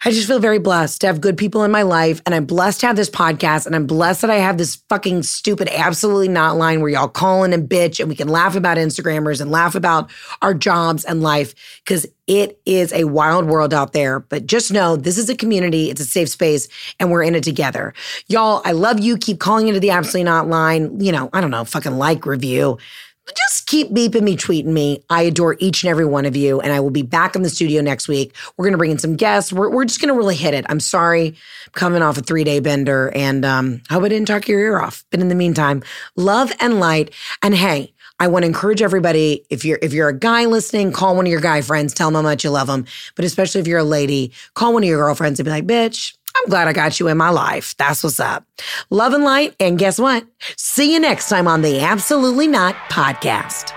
I 0.07 0.11
just 0.11 0.27
feel 0.27 0.37
very 0.37 0.59
blessed 0.59 1.01
to 1.01 1.07
have 1.07 1.19
good 1.19 1.35
people 1.35 1.63
in 1.63 1.71
my 1.71 1.81
life. 1.81 2.21
And 2.27 2.35
I'm 2.35 2.45
blessed 2.45 2.81
to 2.81 2.87
have 2.87 2.95
this 2.95 3.09
podcast. 3.09 3.65
And 3.65 3.75
I'm 3.75 3.87
blessed 3.87 4.21
that 4.21 4.29
I 4.29 4.35
have 4.35 4.59
this 4.59 4.75
fucking 4.87 5.23
stupid, 5.23 5.67
absolutely 5.73 6.27
not 6.27 6.57
line 6.57 6.81
where 6.81 6.91
y'all 6.91 7.07
call 7.07 7.43
in 7.43 7.53
and 7.53 7.67
bitch 7.67 7.99
and 7.99 8.07
we 8.07 8.15
can 8.15 8.27
laugh 8.27 8.55
about 8.55 8.77
Instagrammers 8.77 9.41
and 9.41 9.49
laugh 9.49 9.73
about 9.73 10.11
our 10.43 10.53
jobs 10.53 11.05
and 11.05 11.23
life 11.23 11.55
because 11.83 12.05
it 12.27 12.59
is 12.67 12.93
a 12.93 13.05
wild 13.05 13.47
world 13.47 13.73
out 13.73 13.93
there. 13.93 14.19
But 14.19 14.45
just 14.45 14.71
know 14.71 14.95
this 14.95 15.17
is 15.17 15.27
a 15.27 15.35
community, 15.35 15.89
it's 15.89 16.01
a 16.01 16.05
safe 16.05 16.29
space, 16.29 16.67
and 16.99 17.09
we're 17.09 17.23
in 17.23 17.33
it 17.33 17.43
together. 17.43 17.93
Y'all, 18.27 18.61
I 18.63 18.73
love 18.73 18.99
you. 18.99 19.17
Keep 19.17 19.39
calling 19.39 19.67
into 19.67 19.79
the 19.79 19.89
absolutely 19.89 20.25
not 20.25 20.47
line. 20.47 20.99
You 20.99 21.11
know, 21.13 21.31
I 21.33 21.41
don't 21.41 21.51
know, 21.51 21.65
fucking 21.65 21.97
like, 21.97 22.27
review 22.27 22.77
just 23.33 23.65
keep 23.65 23.89
beeping 23.89 24.21
me, 24.21 24.37
tweeting 24.37 24.65
me. 24.65 25.03
I 25.09 25.23
adore 25.23 25.57
each 25.59 25.83
and 25.83 25.89
every 25.89 26.05
one 26.05 26.25
of 26.25 26.35
you. 26.35 26.61
And 26.61 26.71
I 26.71 26.79
will 26.79 26.91
be 26.91 27.01
back 27.01 27.35
in 27.35 27.41
the 27.41 27.49
studio 27.49 27.81
next 27.81 28.07
week. 28.07 28.35
We're 28.55 28.65
going 28.65 28.73
to 28.73 28.77
bring 28.77 28.91
in 28.91 28.99
some 28.99 29.15
guests. 29.15 29.51
We're, 29.51 29.69
we're 29.69 29.85
just 29.85 29.99
going 29.99 30.13
to 30.13 30.17
really 30.17 30.35
hit 30.35 30.53
it. 30.53 30.65
I'm 30.69 30.79
sorry, 30.79 31.35
coming 31.71 32.01
off 32.01 32.17
a 32.17 32.21
three 32.21 32.43
day 32.43 32.59
bender 32.59 33.11
and 33.15 33.43
um, 33.43 33.81
hope 33.89 34.03
I 34.03 34.09
didn't 34.09 34.27
talk 34.27 34.47
your 34.47 34.59
ear 34.59 34.79
off. 34.79 35.03
But 35.09 35.19
in 35.19 35.29
the 35.29 35.35
meantime, 35.35 35.83
love 36.15 36.51
and 36.59 36.79
light. 36.79 37.11
And 37.41 37.55
hey, 37.55 37.93
I 38.19 38.27
want 38.27 38.43
to 38.43 38.47
encourage 38.47 38.81
everybody 38.81 39.45
if 39.49 39.65
you're 39.65 39.79
if 39.81 39.91
you're 39.91 40.07
a 40.07 40.17
guy 40.17 40.45
listening, 40.45 40.93
call 40.93 41.15
one 41.15 41.25
of 41.25 41.31
your 41.31 41.41
guy 41.41 41.61
friends, 41.61 41.93
tell 41.93 42.07
them 42.07 42.15
how 42.15 42.21
much 42.21 42.43
you 42.43 42.49
love 42.49 42.67
them. 42.67 42.85
But 43.15 43.25
especially 43.25 43.59
if 43.61 43.67
you're 43.67 43.79
a 43.79 43.83
lady, 43.83 44.31
call 44.53 44.73
one 44.73 44.83
of 44.83 44.87
your 44.87 44.99
girlfriends 44.99 45.39
and 45.39 45.45
be 45.45 45.51
like, 45.51 45.67
"Bitch, 45.67 46.13
I'm 46.37 46.49
glad 46.49 46.67
I 46.67 46.73
got 46.73 46.99
you 46.99 47.07
in 47.07 47.17
my 47.17 47.29
life. 47.29 47.75
That's 47.77 48.03
what's 48.03 48.19
up. 48.19 48.45
Love 48.89 49.13
and 49.13 49.23
light. 49.23 49.55
And 49.59 49.77
guess 49.79 49.97
what? 49.99 50.25
See 50.57 50.93
you 50.93 50.99
next 50.99 51.29
time 51.29 51.47
on 51.47 51.61
the 51.61 51.79
Absolutely 51.79 52.47
Not 52.47 52.75
podcast. 52.89 53.71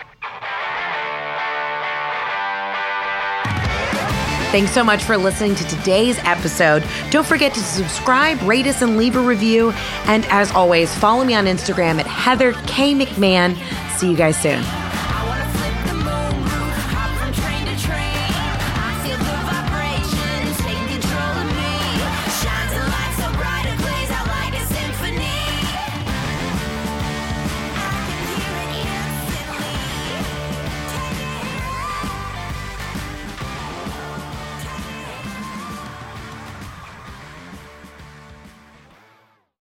Thanks 4.50 4.72
so 4.72 4.82
much 4.82 5.02
for 5.02 5.18
listening 5.18 5.54
to 5.56 5.64
today's 5.66 6.18
episode. 6.20 6.82
Don't 7.10 7.26
forget 7.26 7.52
to 7.52 7.60
subscribe, 7.60 8.40
rate 8.42 8.66
us, 8.66 8.80
and 8.80 8.96
leave 8.96 9.14
a 9.14 9.20
review. 9.20 9.72
And 10.06 10.24
as 10.26 10.50
always, 10.52 10.94
follow 10.94 11.22
me 11.22 11.34
on 11.34 11.44
Instagram 11.44 12.00
at 12.00 12.06
Heather 12.06 12.54
K. 12.66 12.94
McMahon. 12.94 13.56
See 13.98 14.10
you 14.10 14.16
guys 14.16 14.40
soon. 14.40 14.87